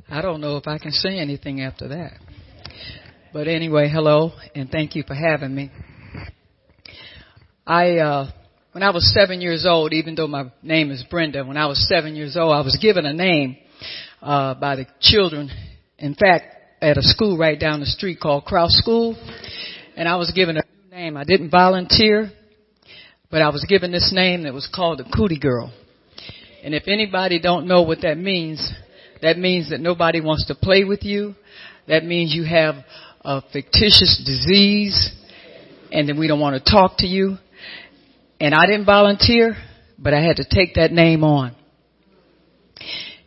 I 0.09 0.21
don't 0.21 0.41
know 0.41 0.57
if 0.57 0.67
I 0.67 0.77
can 0.77 0.91
say 0.91 1.19
anything 1.19 1.61
after 1.61 1.89
that. 1.89 2.13
But 3.33 3.47
anyway, 3.47 3.89
hello, 3.89 4.31
and 4.55 4.69
thank 4.69 4.95
you 4.95 5.03
for 5.05 5.13
having 5.13 5.53
me. 5.53 5.69
I, 7.67 7.97
uh, 7.97 8.31
when 8.71 8.81
I 8.81 8.91
was 8.91 9.13
seven 9.13 9.41
years 9.41 9.65
old, 9.67 9.91
even 9.91 10.15
though 10.15 10.27
my 10.27 10.45
name 10.63 10.89
is 10.89 11.03
Brenda, 11.03 11.43
when 11.43 11.57
I 11.57 11.65
was 11.65 11.85
seven 11.89 12.15
years 12.15 12.37
old, 12.37 12.53
I 12.53 12.61
was 12.61 12.77
given 12.81 13.05
a 13.05 13.11
name, 13.11 13.57
uh, 14.21 14.53
by 14.53 14.77
the 14.77 14.87
children. 15.01 15.51
In 15.99 16.15
fact, 16.15 16.45
at 16.81 16.97
a 16.97 17.01
school 17.01 17.37
right 17.37 17.59
down 17.59 17.81
the 17.81 17.85
street 17.85 18.21
called 18.21 18.45
Crouse 18.45 18.77
School. 18.77 19.17
And 19.97 20.07
I 20.07 20.15
was 20.15 20.31
given 20.31 20.55
a 20.55 20.63
name. 20.95 21.17
I 21.17 21.25
didn't 21.25 21.49
volunteer, 21.49 22.31
but 23.29 23.41
I 23.41 23.49
was 23.49 23.65
given 23.67 23.91
this 23.91 24.13
name 24.15 24.43
that 24.43 24.53
was 24.53 24.69
called 24.73 24.99
the 24.99 25.11
Cootie 25.13 25.37
Girl. 25.37 25.73
And 26.63 26.73
if 26.73 26.83
anybody 26.87 27.37
don't 27.37 27.67
know 27.67 27.81
what 27.81 28.03
that 28.03 28.17
means, 28.17 28.65
that 29.21 29.37
means 29.37 29.71
that 29.71 29.81
nobody 29.81 30.21
wants 30.21 30.45
to 30.45 30.55
play 30.55 30.85
with 30.85 31.03
you. 31.03 31.35
That 31.89 32.05
means 32.05 32.33
you 32.33 32.45
have 32.45 32.75
a 33.25 33.41
fictitious 33.51 34.23
disease 34.25 35.11
and 35.91 36.07
then 36.07 36.17
we 36.17 36.29
don't 36.29 36.39
want 36.39 36.63
to 36.63 36.71
talk 36.71 36.99
to 36.99 37.07
you. 37.07 37.37
And 38.39 38.53
I 38.53 38.65
didn't 38.65 38.85
volunteer, 38.85 39.55
but 39.97 40.13
I 40.13 40.21
had 40.21 40.37
to 40.37 40.45
take 40.49 40.75
that 40.75 40.91
name 40.91 41.23
on. 41.23 41.55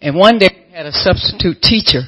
And 0.00 0.16
one 0.16 0.38
day 0.38 0.48
we 0.68 0.74
had 0.74 0.86
a 0.86 0.92
substitute 0.92 1.60
teacher 1.62 2.02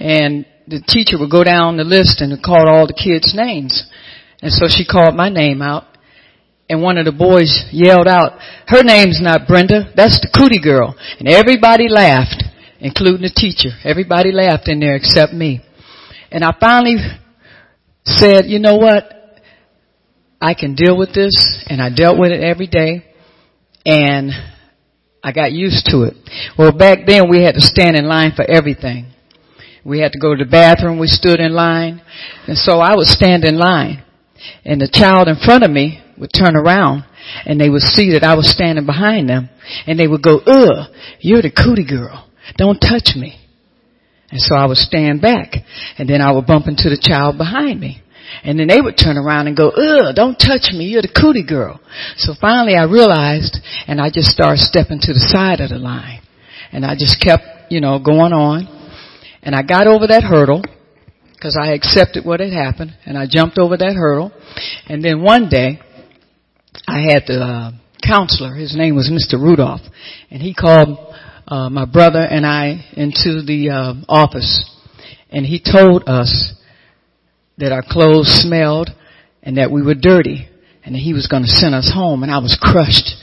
and 0.00 0.46
the 0.66 0.82
teacher 0.86 1.18
would 1.18 1.30
go 1.30 1.44
down 1.44 1.76
the 1.76 1.84
list 1.84 2.20
and 2.20 2.42
call 2.42 2.68
all 2.68 2.86
the 2.86 2.94
kids' 2.94 3.34
names. 3.34 3.84
And 4.42 4.52
so 4.52 4.66
she 4.68 4.84
called 4.84 5.14
my 5.14 5.28
name 5.28 5.62
out 5.62 5.84
and 6.68 6.82
one 6.82 6.98
of 6.98 7.04
the 7.04 7.12
boys 7.12 7.64
yelled 7.70 8.08
out, 8.08 8.40
her 8.66 8.82
name's 8.82 9.20
not 9.22 9.46
Brenda, 9.46 9.92
that's 9.94 10.18
the 10.20 10.30
cootie 10.34 10.60
girl. 10.60 10.96
And 11.18 11.28
everybody 11.28 11.88
laughed, 11.88 12.42
including 12.80 13.22
the 13.22 13.30
teacher. 13.34 13.70
Everybody 13.84 14.32
laughed 14.32 14.68
in 14.68 14.80
there 14.80 14.96
except 14.96 15.32
me. 15.32 15.60
And 16.30 16.42
I 16.42 16.52
finally 16.58 16.96
said, 18.04 18.46
you 18.46 18.58
know 18.58 18.76
what? 18.76 19.15
I 20.46 20.54
can 20.54 20.76
deal 20.76 20.96
with 20.96 21.12
this 21.12 21.34
and 21.66 21.82
I 21.82 21.90
dealt 21.90 22.20
with 22.20 22.30
it 22.30 22.40
every 22.40 22.68
day 22.68 23.04
and 23.84 24.30
I 25.20 25.32
got 25.32 25.50
used 25.50 25.86
to 25.86 26.04
it. 26.04 26.14
Well, 26.56 26.70
back 26.70 27.00
then 27.04 27.28
we 27.28 27.42
had 27.42 27.56
to 27.56 27.60
stand 27.60 27.96
in 27.96 28.06
line 28.06 28.30
for 28.36 28.48
everything. 28.48 29.10
We 29.84 29.98
had 29.98 30.12
to 30.12 30.20
go 30.20 30.36
to 30.36 30.44
the 30.44 30.48
bathroom, 30.48 31.00
we 31.00 31.08
stood 31.08 31.40
in 31.40 31.52
line, 31.52 32.00
and 32.46 32.56
so 32.56 32.78
I 32.78 32.94
would 32.94 33.08
stand 33.08 33.44
in 33.44 33.58
line. 33.58 34.04
And 34.64 34.80
the 34.80 34.88
child 34.88 35.26
in 35.26 35.34
front 35.34 35.64
of 35.64 35.70
me 35.72 36.00
would 36.16 36.30
turn 36.32 36.54
around 36.54 37.04
and 37.44 37.60
they 37.60 37.68
would 37.68 37.82
see 37.82 38.12
that 38.12 38.22
I 38.22 38.36
was 38.36 38.48
standing 38.48 38.86
behind 38.86 39.28
them 39.28 39.50
and 39.88 39.98
they 39.98 40.06
would 40.06 40.22
go, 40.22 40.38
ugh, 40.46 40.94
you're 41.18 41.42
the 41.42 41.50
cootie 41.50 41.84
girl. 41.84 42.30
Don't 42.56 42.78
touch 42.78 43.16
me. 43.16 43.36
And 44.30 44.40
so 44.40 44.54
I 44.54 44.66
would 44.66 44.78
stand 44.78 45.20
back 45.20 45.54
and 45.98 46.08
then 46.08 46.20
I 46.20 46.30
would 46.30 46.46
bump 46.46 46.68
into 46.68 46.88
the 46.88 47.02
child 47.02 47.36
behind 47.36 47.80
me. 47.80 48.04
And 48.44 48.58
then 48.58 48.68
they 48.68 48.80
would 48.80 48.96
turn 48.96 49.16
around 49.16 49.46
and 49.46 49.56
go, 49.56 49.70
ugh, 49.70 50.14
don't 50.14 50.36
touch 50.36 50.72
me. 50.72 50.86
You're 50.86 51.02
the 51.02 51.12
cootie 51.12 51.46
girl. 51.46 51.80
So 52.16 52.32
finally 52.40 52.74
I 52.74 52.84
realized 52.84 53.58
and 53.86 54.00
I 54.00 54.10
just 54.10 54.30
started 54.30 54.60
stepping 54.60 55.00
to 55.02 55.12
the 55.12 55.20
side 55.20 55.60
of 55.60 55.70
the 55.70 55.78
line 55.78 56.22
and 56.72 56.84
I 56.84 56.94
just 56.94 57.20
kept, 57.20 57.70
you 57.70 57.80
know, 57.80 57.98
going 57.98 58.32
on 58.32 58.68
and 59.42 59.54
I 59.54 59.62
got 59.62 59.86
over 59.86 60.06
that 60.08 60.22
hurdle 60.22 60.62
because 61.34 61.58
I 61.60 61.72
accepted 61.72 62.24
what 62.24 62.40
had 62.40 62.52
happened 62.52 62.96
and 63.04 63.16
I 63.16 63.26
jumped 63.28 63.58
over 63.58 63.76
that 63.76 63.94
hurdle. 63.94 64.32
And 64.86 65.04
then 65.04 65.22
one 65.22 65.48
day 65.48 65.80
I 66.86 67.00
had 67.00 67.24
the 67.26 67.40
uh, 67.40 67.70
counselor, 68.06 68.54
his 68.54 68.76
name 68.76 68.94
was 68.94 69.10
Mr. 69.10 69.40
Rudolph, 69.40 69.80
and 70.30 70.40
he 70.40 70.54
called 70.54 70.98
uh, 71.48 71.70
my 71.70 71.84
brother 71.84 72.22
and 72.22 72.44
I 72.46 72.84
into 72.96 73.42
the 73.42 73.70
uh, 73.70 73.94
office 74.08 74.70
and 75.30 75.44
he 75.44 75.60
told 75.60 76.04
us 76.08 76.54
that 77.58 77.72
our 77.72 77.82
clothes 77.82 78.28
smelled 78.28 78.90
and 79.42 79.56
that 79.56 79.70
we 79.70 79.82
were 79.82 79.94
dirty 79.94 80.48
and 80.84 80.94
that 80.94 81.00
he 81.00 81.12
was 81.12 81.26
going 81.26 81.42
to 81.42 81.48
send 81.48 81.74
us 81.74 81.90
home 81.92 82.22
and 82.22 82.30
I 82.30 82.38
was 82.38 82.56
crushed. 82.60 83.16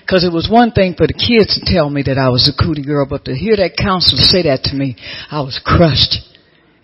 Because 0.00 0.24
it 0.24 0.32
was 0.32 0.48
one 0.50 0.72
thing 0.72 0.94
for 0.96 1.06
the 1.06 1.14
kids 1.14 1.54
to 1.54 1.72
tell 1.72 1.88
me 1.88 2.02
that 2.02 2.18
I 2.18 2.30
was 2.30 2.48
a 2.48 2.56
cootie 2.56 2.82
girl, 2.82 3.06
but 3.08 3.24
to 3.26 3.34
hear 3.34 3.56
that 3.56 3.76
counselor 3.78 4.22
say 4.22 4.42
that 4.42 4.64
to 4.64 4.74
me, 4.74 4.96
I 5.30 5.40
was 5.40 5.60
crushed 5.64 6.16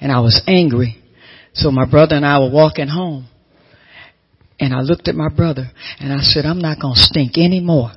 and 0.00 0.12
I 0.12 0.20
was 0.20 0.42
angry. 0.46 1.02
So 1.54 1.70
my 1.70 1.88
brother 1.88 2.14
and 2.14 2.26
I 2.26 2.38
were 2.38 2.50
walking 2.50 2.88
home 2.88 3.26
and 4.60 4.74
I 4.74 4.80
looked 4.80 5.08
at 5.08 5.14
my 5.14 5.28
brother 5.28 5.70
and 5.98 6.12
I 6.12 6.20
said, 6.20 6.44
I'm 6.44 6.60
not 6.60 6.80
going 6.80 6.94
to 6.94 7.00
stink 7.00 7.38
anymore. 7.38 7.90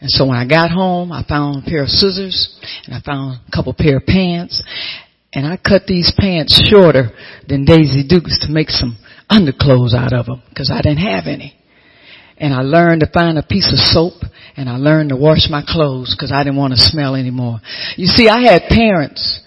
And 0.00 0.10
so 0.10 0.26
when 0.26 0.36
I 0.36 0.46
got 0.46 0.70
home, 0.70 1.12
I 1.12 1.24
found 1.26 1.64
a 1.64 1.70
pair 1.70 1.82
of 1.82 1.88
scissors 1.88 2.58
and 2.86 2.94
I 2.94 3.00
found 3.00 3.40
a 3.46 3.56
couple 3.56 3.74
pair 3.74 3.98
of 3.98 4.06
pants 4.06 4.62
and 5.34 5.46
I 5.46 5.56
cut 5.56 5.86
these 5.86 6.12
pants 6.16 6.62
shorter 6.70 7.10
than 7.48 7.64
Daisy 7.64 8.06
Dukes 8.06 8.46
to 8.46 8.52
make 8.52 8.70
some 8.70 8.96
underclothes 9.28 9.94
out 9.94 10.12
of 10.12 10.26
them 10.26 10.42
because 10.48 10.70
I 10.70 10.80
didn't 10.80 11.04
have 11.04 11.24
any. 11.26 11.58
And 12.36 12.54
I 12.54 12.62
learned 12.62 13.00
to 13.00 13.10
find 13.12 13.36
a 13.36 13.42
piece 13.42 13.72
of 13.72 13.78
soap 13.78 14.22
and 14.56 14.68
I 14.68 14.76
learned 14.76 15.10
to 15.10 15.16
wash 15.16 15.48
my 15.50 15.62
clothes 15.66 16.14
because 16.14 16.32
I 16.32 16.44
didn't 16.44 16.58
want 16.58 16.72
to 16.72 16.80
smell 16.80 17.16
anymore. 17.16 17.58
You 17.96 18.06
see, 18.06 18.28
I 18.28 18.42
had 18.42 18.62
parents 18.68 19.40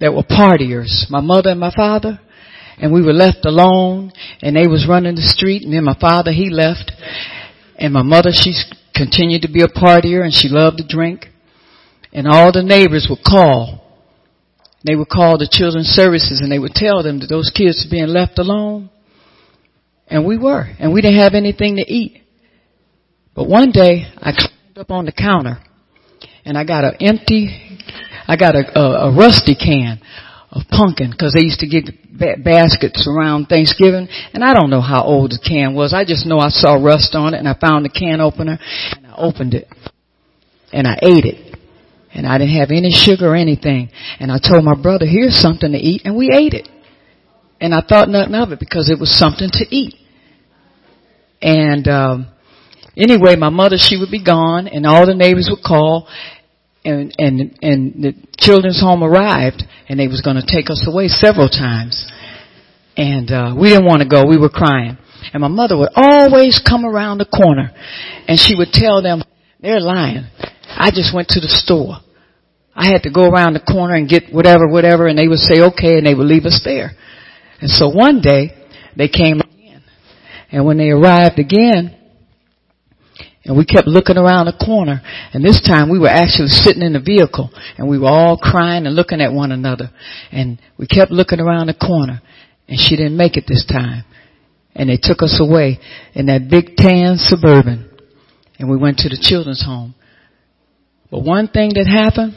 that 0.00 0.14
were 0.14 0.22
partiers, 0.22 1.10
my 1.10 1.20
mother 1.20 1.50
and 1.50 1.60
my 1.60 1.72
father, 1.74 2.20
and 2.78 2.92
we 2.92 3.02
were 3.02 3.12
left 3.12 3.44
alone 3.44 4.12
and 4.40 4.56
they 4.56 4.66
was 4.66 4.86
running 4.88 5.16
the 5.16 5.22
street 5.22 5.62
and 5.62 5.72
then 5.72 5.84
my 5.84 5.98
father, 5.98 6.32
he 6.32 6.48
left 6.48 6.92
and 7.76 7.92
my 7.92 8.02
mother, 8.02 8.30
she 8.32 8.54
continued 8.94 9.42
to 9.42 9.52
be 9.52 9.62
a 9.62 9.68
partier 9.68 10.22
and 10.22 10.32
she 10.32 10.48
loved 10.48 10.78
to 10.78 10.86
drink 10.86 11.26
and 12.12 12.28
all 12.28 12.52
the 12.52 12.62
neighbors 12.62 13.08
would 13.10 13.24
call. 13.24 13.81
They 14.84 14.96
would 14.96 15.08
call 15.08 15.38
the 15.38 15.48
children's 15.50 15.88
services 15.88 16.40
and 16.40 16.50
they 16.50 16.58
would 16.58 16.74
tell 16.74 17.02
them 17.02 17.20
that 17.20 17.28
those 17.28 17.50
kids 17.54 17.84
were 17.84 17.90
being 17.90 18.08
left 18.08 18.38
alone. 18.38 18.90
And 20.08 20.26
we 20.26 20.36
were. 20.36 20.66
And 20.78 20.92
we 20.92 21.00
didn't 21.00 21.20
have 21.20 21.34
anything 21.34 21.76
to 21.76 21.82
eat. 21.82 22.22
But 23.34 23.48
one 23.48 23.70
day 23.70 24.06
I 24.18 24.32
climbed 24.32 24.78
up 24.78 24.90
on 24.90 25.06
the 25.06 25.12
counter 25.12 25.58
and 26.44 26.58
I 26.58 26.64
got 26.64 26.84
an 26.84 26.96
empty 27.00 27.72
I 28.26 28.36
got 28.36 28.54
a, 28.54 28.78
a, 28.78 29.10
a 29.10 29.14
rusty 29.14 29.54
can 29.54 30.00
of 30.50 30.62
pumpkin 30.68 31.10
because 31.10 31.34
they 31.34 31.44
used 31.44 31.60
to 31.60 31.66
get 31.66 31.84
baskets 32.44 33.08
around 33.08 33.46
Thanksgiving. 33.46 34.08
And 34.32 34.44
I 34.44 34.54
don't 34.54 34.70
know 34.70 34.80
how 34.80 35.02
old 35.02 35.32
the 35.32 35.38
can 35.38 35.74
was. 35.74 35.92
I 35.94 36.04
just 36.04 36.26
know 36.26 36.38
I 36.38 36.48
saw 36.48 36.74
rust 36.74 37.14
on 37.14 37.34
it 37.34 37.38
and 37.38 37.48
I 37.48 37.54
found 37.58 37.84
the 37.84 37.88
can 37.88 38.20
opener 38.20 38.58
and 38.96 39.06
I 39.06 39.14
opened 39.16 39.54
it 39.54 39.68
and 40.72 40.86
I 40.86 40.98
ate 41.02 41.24
it. 41.24 41.51
And 42.14 42.26
I 42.26 42.38
didn't 42.38 42.56
have 42.56 42.70
any 42.70 42.90
sugar 42.90 43.32
or 43.32 43.36
anything. 43.36 43.90
And 44.20 44.30
I 44.30 44.38
told 44.38 44.64
my 44.64 44.74
brother, 44.74 45.06
here's 45.06 45.36
something 45.36 45.72
to 45.72 45.78
eat 45.78 46.02
and 46.04 46.16
we 46.16 46.30
ate 46.32 46.54
it. 46.54 46.68
And 47.60 47.74
I 47.74 47.80
thought 47.80 48.08
nothing 48.08 48.34
of 48.34 48.52
it 48.52 48.60
because 48.60 48.90
it 48.90 48.98
was 48.98 49.16
something 49.16 49.48
to 49.50 49.66
eat. 49.70 49.94
And, 51.40 51.88
um, 51.88 52.26
anyway, 52.96 53.36
my 53.36 53.48
mother, 53.48 53.76
she 53.78 53.96
would 53.96 54.10
be 54.10 54.22
gone 54.22 54.66
and 54.68 54.86
all 54.86 55.06
the 55.06 55.14
neighbors 55.14 55.48
would 55.50 55.64
call 55.64 56.08
and 56.84 57.14
and 57.18 57.58
and 57.62 58.02
the 58.02 58.14
children's 58.38 58.80
home 58.80 59.02
arrived 59.02 59.62
and 59.88 59.98
they 59.98 60.08
was 60.08 60.20
going 60.20 60.36
to 60.36 60.46
take 60.46 60.70
us 60.70 60.84
away 60.86 61.08
several 61.08 61.48
times 61.48 62.10
and 62.96 63.30
uh 63.30 63.54
we 63.56 63.68
didn't 63.68 63.86
want 63.86 64.02
to 64.02 64.08
go 64.08 64.26
we 64.26 64.38
were 64.38 64.48
crying 64.48 64.98
and 65.32 65.40
my 65.40 65.48
mother 65.48 65.76
would 65.76 65.90
always 65.94 66.58
come 66.58 66.84
around 66.84 67.18
the 67.18 67.24
corner 67.24 67.70
and 68.26 68.38
she 68.38 68.56
would 68.56 68.72
tell 68.72 69.02
them 69.02 69.22
they're 69.60 69.80
lying 69.80 70.26
i 70.76 70.90
just 70.90 71.14
went 71.14 71.28
to 71.28 71.40
the 71.40 71.48
store 71.48 71.96
i 72.74 72.86
had 72.86 73.02
to 73.02 73.10
go 73.10 73.22
around 73.22 73.54
the 73.54 73.60
corner 73.60 73.94
and 73.94 74.08
get 74.08 74.32
whatever 74.32 74.68
whatever 74.68 75.06
and 75.06 75.18
they 75.18 75.28
would 75.28 75.38
say 75.38 75.60
okay 75.60 75.98
and 75.98 76.06
they 76.06 76.14
would 76.14 76.26
leave 76.26 76.44
us 76.44 76.60
there 76.64 76.92
and 77.60 77.70
so 77.70 77.88
one 77.88 78.20
day 78.20 78.50
they 78.96 79.08
came 79.08 79.40
again 79.40 79.82
and 80.50 80.64
when 80.66 80.78
they 80.78 80.90
arrived 80.90 81.38
again 81.38 81.96
and 83.44 83.56
we 83.56 83.64
kept 83.64 83.88
looking 83.88 84.16
around 84.16 84.46
the 84.46 84.64
corner. 84.64 85.02
And 85.32 85.44
this 85.44 85.60
time 85.60 85.90
we 85.90 85.98
were 85.98 86.08
actually 86.08 86.48
sitting 86.48 86.82
in 86.82 86.92
the 86.92 87.00
vehicle 87.00 87.50
and 87.76 87.88
we 87.88 87.98
were 87.98 88.08
all 88.08 88.38
crying 88.38 88.86
and 88.86 88.94
looking 88.94 89.20
at 89.20 89.32
one 89.32 89.50
another. 89.50 89.90
And 90.30 90.60
we 90.78 90.86
kept 90.86 91.10
looking 91.10 91.40
around 91.40 91.66
the 91.66 91.74
corner 91.74 92.22
and 92.68 92.78
she 92.78 92.96
didn't 92.96 93.16
make 93.16 93.36
it 93.36 93.44
this 93.48 93.66
time. 93.66 94.04
And 94.74 94.88
they 94.88 94.98
took 95.00 95.22
us 95.22 95.40
away 95.40 95.80
in 96.14 96.26
that 96.26 96.48
big 96.48 96.76
tan 96.76 97.16
suburban 97.18 97.90
and 98.58 98.70
we 98.70 98.76
went 98.76 98.98
to 98.98 99.08
the 99.08 99.18
children's 99.20 99.64
home. 99.64 99.94
But 101.12 101.24
one 101.24 101.48
thing 101.48 101.72
that 101.74 101.86
happened 101.86 102.34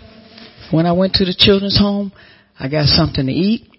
when 0.69 0.85
I 0.85 0.91
went 0.91 1.13
to 1.13 1.25
the 1.25 1.33
children's 1.33 1.79
home, 1.79 2.11
I 2.59 2.67
got 2.67 2.87
something 2.87 3.25
to 3.25 3.31
eat. 3.31 3.69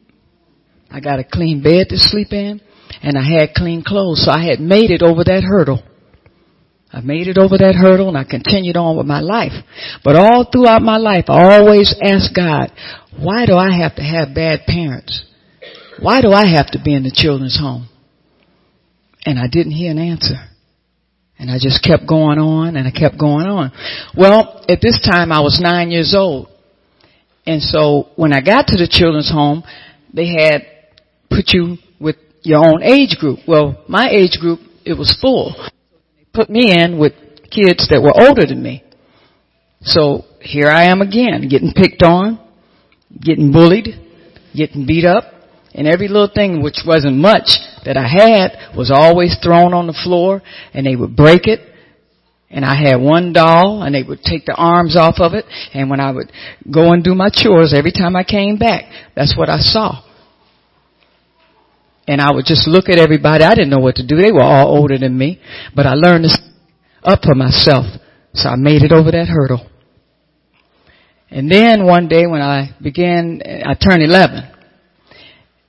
I 0.90 1.00
got 1.00 1.18
a 1.18 1.24
clean 1.24 1.62
bed 1.62 1.90
to 1.90 1.98
sleep 1.98 2.32
in 2.32 2.62
and 3.02 3.18
I 3.18 3.22
had 3.22 3.52
clean 3.54 3.84
clothes. 3.84 4.24
So 4.24 4.30
I 4.30 4.46
had 4.46 4.58
made 4.58 4.90
it 4.90 5.02
over 5.02 5.22
that 5.22 5.44
hurdle. 5.46 5.82
I 6.90 7.02
made 7.02 7.26
it 7.26 7.36
over 7.36 7.58
that 7.58 7.74
hurdle 7.74 8.08
and 8.08 8.16
I 8.16 8.24
continued 8.24 8.78
on 8.78 8.96
with 8.96 9.06
my 9.06 9.20
life. 9.20 9.52
But 10.02 10.16
all 10.16 10.48
throughout 10.50 10.80
my 10.80 10.96
life, 10.96 11.26
I 11.28 11.58
always 11.58 11.94
asked 12.02 12.34
God, 12.34 12.72
why 13.20 13.44
do 13.44 13.54
I 13.54 13.76
have 13.76 13.96
to 13.96 14.02
have 14.02 14.34
bad 14.34 14.60
parents? 14.66 15.24
Why 16.00 16.22
do 16.22 16.32
I 16.32 16.46
have 16.46 16.70
to 16.70 16.78
be 16.82 16.94
in 16.94 17.02
the 17.02 17.12
children's 17.12 17.58
home? 17.60 17.88
And 19.26 19.38
I 19.38 19.46
didn't 19.46 19.72
hear 19.72 19.90
an 19.90 19.98
answer. 19.98 20.55
And 21.38 21.50
I 21.50 21.58
just 21.60 21.82
kept 21.82 22.06
going 22.08 22.38
on 22.38 22.76
and 22.76 22.88
I 22.88 22.90
kept 22.90 23.18
going 23.18 23.46
on. 23.46 23.72
Well, 24.16 24.64
at 24.68 24.80
this 24.80 24.98
time 25.00 25.32
I 25.32 25.40
was 25.40 25.60
nine 25.60 25.90
years 25.90 26.14
old. 26.16 26.48
And 27.46 27.62
so 27.62 28.08
when 28.16 28.32
I 28.32 28.40
got 28.40 28.68
to 28.68 28.76
the 28.76 28.88
children's 28.88 29.30
home, 29.30 29.62
they 30.12 30.28
had 30.28 30.62
put 31.30 31.52
you 31.52 31.76
with 32.00 32.16
your 32.42 32.58
own 32.58 32.82
age 32.82 33.16
group. 33.18 33.40
Well, 33.46 33.84
my 33.88 34.08
age 34.08 34.38
group, 34.40 34.60
it 34.84 34.94
was 34.94 35.16
full 35.20 35.54
They 36.16 36.26
put 36.32 36.48
me 36.48 36.72
in 36.72 36.98
with 36.98 37.12
kids 37.50 37.88
that 37.90 38.00
were 38.02 38.14
older 38.14 38.46
than 38.46 38.62
me. 38.62 38.82
So 39.82 40.24
here 40.40 40.68
I 40.68 40.84
am 40.84 41.02
again, 41.02 41.48
getting 41.48 41.72
picked 41.74 42.02
on, 42.02 42.40
getting 43.20 43.52
bullied, 43.52 43.88
getting 44.54 44.86
beat 44.86 45.04
up, 45.04 45.24
and 45.74 45.86
every 45.86 46.08
little 46.08 46.30
thing 46.34 46.62
which 46.62 46.78
wasn't 46.86 47.16
much 47.16 47.58
that 47.86 47.96
I 47.96 48.06
had 48.06 48.76
was 48.76 48.90
always 48.92 49.36
thrown 49.42 49.72
on 49.72 49.86
the 49.86 49.98
floor 50.04 50.42
and 50.74 50.86
they 50.86 50.96
would 50.96 51.16
break 51.16 51.46
it. 51.46 51.60
And 52.50 52.64
I 52.64 52.76
had 52.76 52.96
one 53.00 53.32
doll 53.32 53.82
and 53.82 53.94
they 53.94 54.02
would 54.02 54.22
take 54.22 54.44
the 54.44 54.54
arms 54.54 54.96
off 54.96 55.16
of 55.18 55.34
it 55.34 55.46
and 55.72 55.88
when 55.88 56.00
I 56.00 56.12
would 56.12 56.30
go 56.72 56.92
and 56.92 57.02
do 57.02 57.14
my 57.14 57.30
chores 57.32 57.74
every 57.74 57.92
time 57.92 58.14
I 58.14 58.24
came 58.24 58.56
back, 58.56 58.84
that's 59.14 59.36
what 59.36 59.48
I 59.48 59.58
saw. 59.58 60.02
And 62.06 62.20
I 62.20 62.32
would 62.32 62.44
just 62.44 62.68
look 62.68 62.88
at 62.88 62.98
everybody. 62.98 63.42
I 63.42 63.54
didn't 63.54 63.70
know 63.70 63.80
what 63.80 63.96
to 63.96 64.06
do. 64.06 64.16
They 64.16 64.30
were 64.30 64.42
all 64.42 64.76
older 64.76 64.96
than 64.96 65.16
me. 65.18 65.40
But 65.74 65.86
I 65.86 65.94
learned 65.94 66.24
to 66.24 66.38
up 67.02 67.20
for 67.24 67.34
myself. 67.34 67.86
So 68.34 68.48
I 68.48 68.56
made 68.56 68.82
it 68.82 68.92
over 68.92 69.10
that 69.10 69.26
hurdle. 69.28 69.68
And 71.30 71.50
then 71.50 71.84
one 71.84 72.06
day 72.08 72.26
when 72.26 72.42
I 72.42 72.76
began, 72.80 73.42
I 73.44 73.74
turned 73.74 74.02
11. 74.02 74.52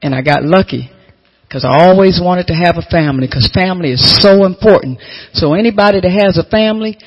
And 0.01 0.13
I 0.13 0.21
got 0.21 0.43
lucky. 0.43 0.91
Because 1.47 1.63
I 1.63 1.87
always 1.87 2.19
wanted 2.21 2.47
to 2.47 2.53
have 2.53 2.75
a 2.77 2.85
family. 2.91 3.27
Because 3.27 3.49
family 3.53 3.91
is 3.91 4.03
so 4.21 4.45
important. 4.45 4.99
So 5.33 5.53
anybody 5.53 6.01
that 6.01 6.11
has 6.11 6.37
a 6.37 6.49
family, 6.49 6.97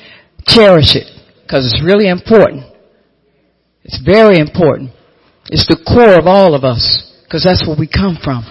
cherish 0.47 0.95
it. 0.95 1.05
Because 1.43 1.65
it's 1.65 1.83
really 1.83 2.09
important. 2.09 2.65
It's 3.83 4.01
very 4.03 4.39
important. 4.39 4.91
It's 5.45 5.67
the 5.67 5.77
core 5.85 6.17
of 6.17 6.25
all 6.25 6.55
of 6.55 6.63
us. 6.63 7.07
Because 7.23 7.43
that's 7.43 7.65
where 7.67 7.77
we 7.77 7.87
come 7.87 8.17
from. 8.23 8.43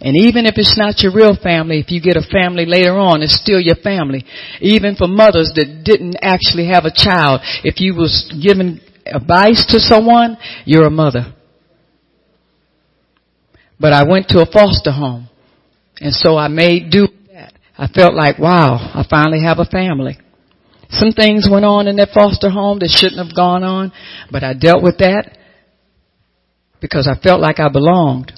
And 0.00 0.16
even 0.16 0.46
if 0.46 0.54
it's 0.56 0.78
not 0.78 1.02
your 1.02 1.12
real 1.12 1.36
family, 1.36 1.78
if 1.78 1.90
you 1.90 2.00
get 2.00 2.16
a 2.16 2.24
family 2.24 2.64
later 2.64 2.96
on, 2.96 3.20
it's 3.20 3.36
still 3.36 3.60
your 3.60 3.76
family. 3.76 4.24
Even 4.60 4.96
for 4.96 5.06
mothers 5.06 5.52
that 5.56 5.82
didn't 5.84 6.16
actually 6.22 6.68
have 6.72 6.86
a 6.86 6.94
child, 6.94 7.42
if 7.64 7.80
you 7.80 7.94
was 7.94 8.32
giving 8.32 8.80
advice 9.04 9.66
to 9.68 9.78
someone, 9.78 10.38
you're 10.64 10.86
a 10.86 10.90
mother. 10.90 11.34
But 13.80 13.94
I 13.94 14.04
went 14.04 14.28
to 14.28 14.42
a 14.42 14.46
foster 14.46 14.92
home. 14.92 15.28
And 16.00 16.12
so 16.12 16.36
I 16.36 16.48
made 16.48 16.90
do 16.90 17.02
with 17.02 17.32
that. 17.32 17.54
I 17.76 17.88
felt 17.88 18.14
like, 18.14 18.38
wow, 18.38 18.76
I 18.76 19.04
finally 19.08 19.42
have 19.42 19.58
a 19.58 19.64
family. 19.64 20.18
Some 20.90 21.12
things 21.12 21.48
went 21.50 21.64
on 21.64 21.86
in 21.86 21.96
that 21.96 22.10
foster 22.12 22.50
home 22.50 22.78
that 22.80 22.90
shouldn't 22.90 23.24
have 23.24 23.34
gone 23.34 23.62
on, 23.62 23.92
but 24.30 24.42
I 24.42 24.54
dealt 24.54 24.82
with 24.82 24.98
that 24.98 25.38
because 26.80 27.08
I 27.08 27.18
felt 27.20 27.40
like 27.40 27.60
I 27.60 27.68
belonged. 27.68 28.32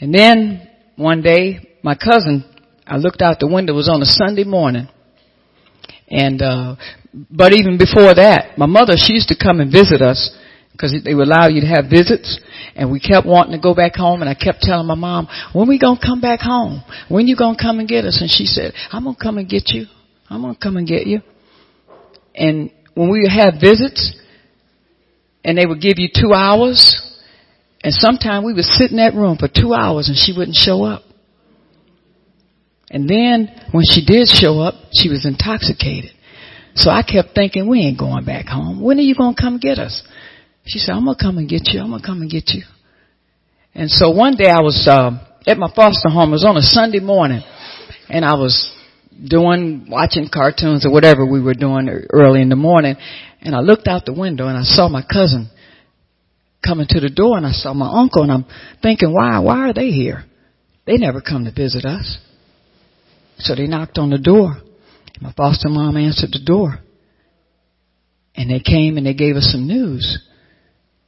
And 0.00 0.14
then 0.14 0.68
one 0.96 1.22
day, 1.22 1.78
my 1.82 1.94
cousin, 1.94 2.44
I 2.86 2.96
looked 2.96 3.22
out 3.22 3.40
the 3.40 3.48
window, 3.48 3.72
it 3.72 3.76
was 3.76 3.88
on 3.88 4.02
a 4.02 4.06
Sunday 4.06 4.44
morning. 4.44 4.88
And, 6.08 6.42
uh, 6.42 6.76
but 7.30 7.54
even 7.54 7.78
before 7.78 8.14
that, 8.14 8.58
my 8.58 8.66
mother, 8.66 8.94
she 8.96 9.14
used 9.14 9.28
to 9.28 9.36
come 9.36 9.60
and 9.60 9.72
visit 9.72 10.02
us 10.02 10.36
because 10.74 10.92
they 11.04 11.14
would 11.14 11.28
allow 11.28 11.46
you 11.46 11.60
to 11.60 11.66
have 11.66 11.86
visits. 11.88 12.40
And 12.74 12.90
we 12.90 12.98
kept 12.98 13.26
wanting 13.26 13.52
to 13.52 13.62
go 13.62 13.74
back 13.74 13.94
home 13.94 14.20
and 14.20 14.28
I 14.28 14.34
kept 14.34 14.60
telling 14.60 14.86
my 14.88 14.96
mom, 14.96 15.28
when 15.52 15.68
we 15.68 15.78
gonna 15.78 16.00
come 16.04 16.20
back 16.20 16.40
home? 16.40 16.82
When 17.08 17.28
you 17.28 17.36
gonna 17.36 17.56
come 17.60 17.78
and 17.78 17.88
get 17.88 18.04
us? 18.04 18.20
And 18.20 18.28
she 18.28 18.44
said, 18.44 18.74
I'm 18.90 19.04
gonna 19.04 19.16
come 19.20 19.38
and 19.38 19.48
get 19.48 19.68
you. 19.68 19.86
I'm 20.28 20.42
gonna 20.42 20.58
come 20.60 20.76
and 20.76 20.86
get 20.86 21.06
you. 21.06 21.20
And 22.34 22.72
when 22.94 23.10
we 23.10 23.30
had 23.30 23.60
visits 23.60 24.16
and 25.44 25.56
they 25.56 25.64
would 25.64 25.80
give 25.80 25.98
you 25.98 26.08
two 26.12 26.32
hours 26.32 27.00
and 27.84 27.94
sometimes 27.94 28.44
we 28.44 28.54
would 28.54 28.64
sit 28.64 28.90
in 28.90 28.96
that 28.96 29.14
room 29.14 29.36
for 29.38 29.46
two 29.46 29.74
hours 29.74 30.08
and 30.08 30.16
she 30.16 30.36
wouldn't 30.36 30.56
show 30.56 30.82
up. 30.82 31.02
And 32.90 33.08
then 33.08 33.48
when 33.72 33.84
she 33.88 34.04
did 34.04 34.26
show 34.28 34.58
up, 34.60 34.74
she 34.92 35.08
was 35.08 35.26
intoxicated. 35.26 36.10
So 36.76 36.90
I 36.90 37.02
kept 37.02 37.34
thinking, 37.34 37.68
we 37.68 37.80
ain't 37.80 37.98
going 37.98 38.24
back 38.24 38.46
home. 38.46 38.80
When 38.82 38.98
are 38.98 39.02
you 39.02 39.14
going 39.14 39.34
to 39.34 39.40
come 39.40 39.58
get 39.58 39.78
us? 39.78 40.02
She 40.66 40.78
said, 40.78 40.92
I'm 40.92 41.04
to 41.04 41.14
come 41.20 41.38
and 41.38 41.48
get 41.48 41.68
you. 41.72 41.80
I'm 41.80 41.98
to 41.98 42.04
come 42.04 42.22
and 42.22 42.30
get 42.30 42.50
you. 42.54 42.62
And 43.74 43.90
so 43.90 44.10
one 44.10 44.36
day 44.36 44.48
I 44.48 44.60
was 44.60 44.86
uh, 44.90 45.10
at 45.46 45.58
my 45.58 45.70
foster 45.74 46.08
home. 46.08 46.30
It 46.30 46.32
was 46.32 46.44
on 46.44 46.56
a 46.56 46.62
Sunday 46.62 47.00
morning. 47.00 47.42
And 48.08 48.24
I 48.24 48.34
was 48.34 48.72
doing, 49.28 49.86
watching 49.90 50.28
cartoons 50.32 50.86
or 50.86 50.92
whatever 50.92 51.26
we 51.26 51.40
were 51.40 51.54
doing 51.54 51.88
early 52.10 52.40
in 52.40 52.48
the 52.48 52.56
morning. 52.56 52.96
And 53.40 53.54
I 53.54 53.60
looked 53.60 53.88
out 53.88 54.06
the 54.06 54.14
window 54.14 54.46
and 54.48 54.56
I 54.56 54.62
saw 54.62 54.88
my 54.88 55.02
cousin 55.02 55.50
coming 56.66 56.86
to 56.88 57.00
the 57.00 57.10
door 57.10 57.36
and 57.36 57.46
I 57.46 57.52
saw 57.52 57.74
my 57.74 58.00
uncle 58.00 58.22
and 58.22 58.32
I'm 58.32 58.46
thinking, 58.80 59.12
why, 59.12 59.38
why 59.40 59.68
are 59.68 59.74
they 59.74 59.88
here? 59.88 60.24
They 60.86 60.96
never 60.96 61.20
come 61.20 61.44
to 61.44 61.52
visit 61.52 61.84
us. 61.84 62.18
So 63.38 63.54
they 63.54 63.66
knocked 63.66 63.98
on 63.98 64.10
the 64.10 64.18
door. 64.18 64.56
My 65.20 65.32
foster 65.32 65.68
mom 65.68 65.96
answered 65.96 66.30
the 66.32 66.44
door. 66.44 66.78
And 68.34 68.50
they 68.50 68.60
came 68.60 68.96
and 68.96 69.06
they 69.06 69.14
gave 69.14 69.36
us 69.36 69.50
some 69.52 69.66
news. 69.66 70.18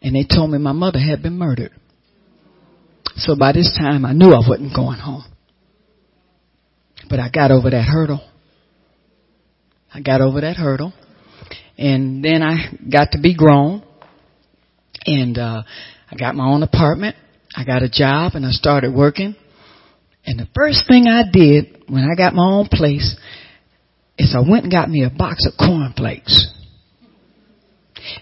And 0.06 0.14
they 0.14 0.22
told 0.22 0.52
me 0.52 0.58
my 0.58 0.70
mother 0.70 1.00
had 1.00 1.20
been 1.20 1.36
murdered. 1.36 1.72
So 3.16 3.34
by 3.34 3.50
this 3.50 3.76
time 3.76 4.04
I 4.04 4.12
knew 4.12 4.30
I 4.30 4.48
wasn't 4.48 4.72
going 4.72 5.00
home. 5.00 5.24
But 7.10 7.18
I 7.18 7.28
got 7.28 7.50
over 7.50 7.68
that 7.70 7.82
hurdle. 7.82 8.20
I 9.92 10.02
got 10.02 10.20
over 10.20 10.42
that 10.42 10.54
hurdle. 10.54 10.92
And 11.76 12.24
then 12.24 12.40
I 12.40 12.72
got 12.88 13.12
to 13.12 13.20
be 13.20 13.34
grown. 13.34 13.82
And 15.06 15.36
uh 15.38 15.64
I 16.08 16.16
got 16.16 16.36
my 16.36 16.46
own 16.46 16.62
apartment. 16.62 17.16
I 17.56 17.64
got 17.64 17.82
a 17.82 17.88
job 17.88 18.36
and 18.36 18.46
I 18.46 18.52
started 18.52 18.94
working. 18.94 19.34
And 20.24 20.38
the 20.38 20.46
first 20.54 20.84
thing 20.86 21.08
I 21.08 21.24
did 21.28 21.82
when 21.88 22.04
I 22.04 22.14
got 22.14 22.32
my 22.32 22.46
own 22.46 22.68
place 22.70 23.16
is 24.18 24.36
I 24.36 24.48
went 24.48 24.62
and 24.62 24.72
got 24.72 24.88
me 24.88 25.02
a 25.02 25.10
box 25.10 25.48
of 25.48 25.54
cornflakes. 25.58 26.54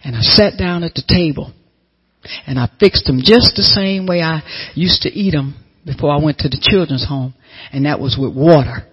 And 0.03 0.16
I 0.16 0.22
sat 0.22 0.57
down 0.57 0.82
at 0.82 0.95
the 0.95 1.05
table 1.07 1.53
and 2.47 2.59
I 2.59 2.68
fixed 2.81 3.05
them 3.07 3.18
just 3.22 3.57
the 3.57 3.62
same 3.62 4.07
way 4.07 4.20
I 4.20 4.43
used 4.75 5.03
to 5.03 5.11
eat 5.11 5.33
them 5.33 5.57
before 5.85 6.11
I 6.11 6.22
went 6.22 6.39
to 6.39 6.49
the 6.49 6.59
children's 6.61 7.07
home. 7.07 7.35
And 7.72 7.87
that 7.87 8.01
was 8.01 8.16
with 8.18 8.35
water. 8.35 8.87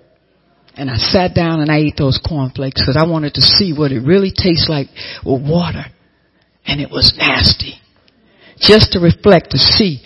And 0.76 0.90
I 0.90 0.96
sat 0.96 1.36
down 1.36 1.60
and 1.60 1.72
I 1.72 1.80
ate 1.80 1.96
those 1.98 2.20
cornflakes 2.26 2.82
because 2.82 2.98
I 2.98 3.10
wanted 3.10 3.34
to 3.36 3.42
see 3.42 3.74
what 3.74 3.92
it 3.92 4.02
really 4.02 4.32
tastes 4.32 4.68
like 4.70 4.88
with 5.26 5.42
water. 5.42 5.86
And 6.66 6.80
it 6.80 6.90
was 6.90 7.14
nasty. 7.18 7.76
Just 8.58 8.94
to 8.94 9.00
reflect 9.00 9.52
to 9.52 9.58
see 9.58 10.02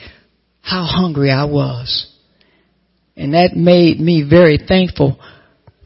how 0.61 0.85
hungry 0.85 1.31
I 1.31 1.45
was. 1.45 2.11
And 3.15 3.33
that 3.33 3.55
made 3.55 3.99
me 3.99 4.25
very 4.27 4.57
thankful 4.57 5.19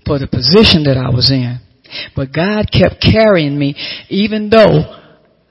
for 0.06 0.18
the 0.18 0.28
position 0.28 0.84
that 0.84 0.98
I 0.98 1.10
was 1.10 1.32
in. 1.32 1.60
But 2.16 2.34
God 2.34 2.70
kept 2.72 3.02
carrying 3.02 3.58
me 3.58 3.76
even 4.10 4.50
though 4.50 4.99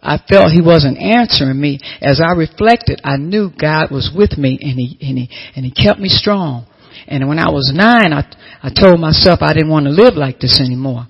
I 0.03 0.19
felt 0.29 0.53
he 0.53 0.63
wasn't 0.63 0.99
answering 0.99 1.61
me. 1.61 1.81
As 2.01 2.21
I 2.21 2.33
reflected, 2.35 3.01
I 3.05 3.17
knew 3.17 3.51
God 3.51 3.91
was 3.91 4.11
with 4.15 4.39
me 4.39 4.59
and 4.61 4.79
he, 4.79 4.97
and 5.01 5.19
he, 5.19 5.29
and 5.57 5.65
he 5.65 5.73
kept 5.73 5.99
me 5.99 6.09
strong. 6.09 6.67
And 7.07 7.29
when 7.29 7.39
I 7.39 7.51
was 7.51 7.73
nine, 7.75 8.13
I, 8.13 8.25
I 8.63 8.71
told 8.71 9.01
myself 9.01 9.41
I 9.43 9.55
didn't 9.55 9.71
want 9.71 9.87
to 9.87 9.91
live 9.91 10.15
like 10.15 10.41
this 10.41 10.61
anymore. 10.61 11.09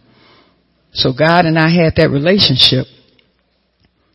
So 0.92 1.12
God 1.12 1.44
and 1.44 1.58
I 1.58 1.68
had 1.68 1.94
that 1.96 2.10
relationship. 2.10 2.86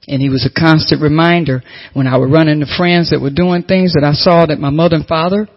And 0.07 0.21
he 0.21 0.29
was 0.29 0.45
a 0.45 0.59
constant 0.59 1.01
reminder 1.01 1.63
when 1.93 2.07
I 2.07 2.17
would 2.17 2.31
run 2.31 2.49
into 2.49 2.65
friends 2.77 3.11
that 3.11 3.21
were 3.21 3.29
doing 3.29 3.63
things 3.63 3.93
that 3.93 4.03
I 4.03 4.13
saw 4.13 4.45
that 4.45 4.59
my 4.59 4.69
mother 4.69 4.97
and 4.97 5.07
father 5.07 5.47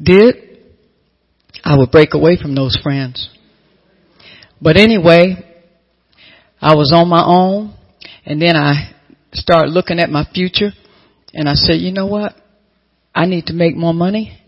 did, 0.00 0.36
I 1.64 1.76
would 1.76 1.90
break 1.90 2.14
away 2.14 2.38
from 2.40 2.54
those 2.54 2.78
friends. 2.80 3.28
But 4.60 4.76
anyway, 4.76 5.34
I 6.60 6.76
was 6.76 6.92
on 6.94 7.08
my 7.08 7.24
own 7.24 7.74
and 8.24 8.40
then 8.40 8.56
I 8.56 8.94
started 9.32 9.70
looking 9.70 9.98
at 9.98 10.10
my 10.10 10.24
future 10.32 10.70
and 11.34 11.48
I 11.48 11.54
said, 11.54 11.74
you 11.74 11.92
know 11.92 12.06
what? 12.06 12.34
I 13.14 13.26
need 13.26 13.46
to 13.46 13.52
make 13.52 13.76
more 13.76 13.94
money. 13.94 14.38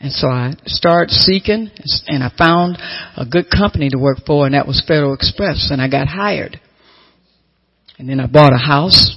And 0.00 0.12
so 0.12 0.28
I 0.28 0.52
started 0.66 1.10
seeking 1.10 1.70
and 2.06 2.22
I 2.22 2.30
found 2.36 2.78
a 3.16 3.26
good 3.26 3.46
company 3.50 3.88
to 3.90 3.98
work 3.98 4.18
for 4.24 4.46
and 4.46 4.54
that 4.54 4.66
was 4.66 4.82
Federal 4.86 5.14
Express 5.14 5.68
and 5.72 5.82
I 5.82 5.88
got 5.88 6.06
hired. 6.06 6.60
And 7.98 8.08
then 8.08 8.20
I 8.20 8.26
bought 8.28 8.52
a 8.52 8.58
house 8.58 9.16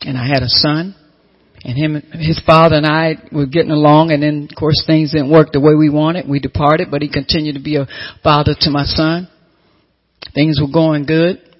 and 0.00 0.18
I 0.18 0.26
had 0.26 0.42
a 0.42 0.48
son 0.48 0.96
and 1.62 1.78
him, 1.78 2.02
his 2.12 2.42
father 2.44 2.74
and 2.74 2.86
I 2.86 3.14
were 3.30 3.46
getting 3.46 3.70
along 3.70 4.10
and 4.10 4.20
then 4.20 4.48
of 4.50 4.58
course 4.58 4.82
things 4.84 5.12
didn't 5.12 5.30
work 5.30 5.52
the 5.52 5.60
way 5.60 5.74
we 5.74 5.90
wanted. 5.90 6.28
We 6.28 6.40
departed, 6.40 6.88
but 6.90 7.00
he 7.00 7.08
continued 7.08 7.54
to 7.54 7.62
be 7.62 7.76
a 7.76 7.86
father 8.24 8.56
to 8.62 8.70
my 8.70 8.84
son. 8.84 9.28
Things 10.34 10.58
were 10.60 10.72
going 10.72 11.06
good. 11.06 11.53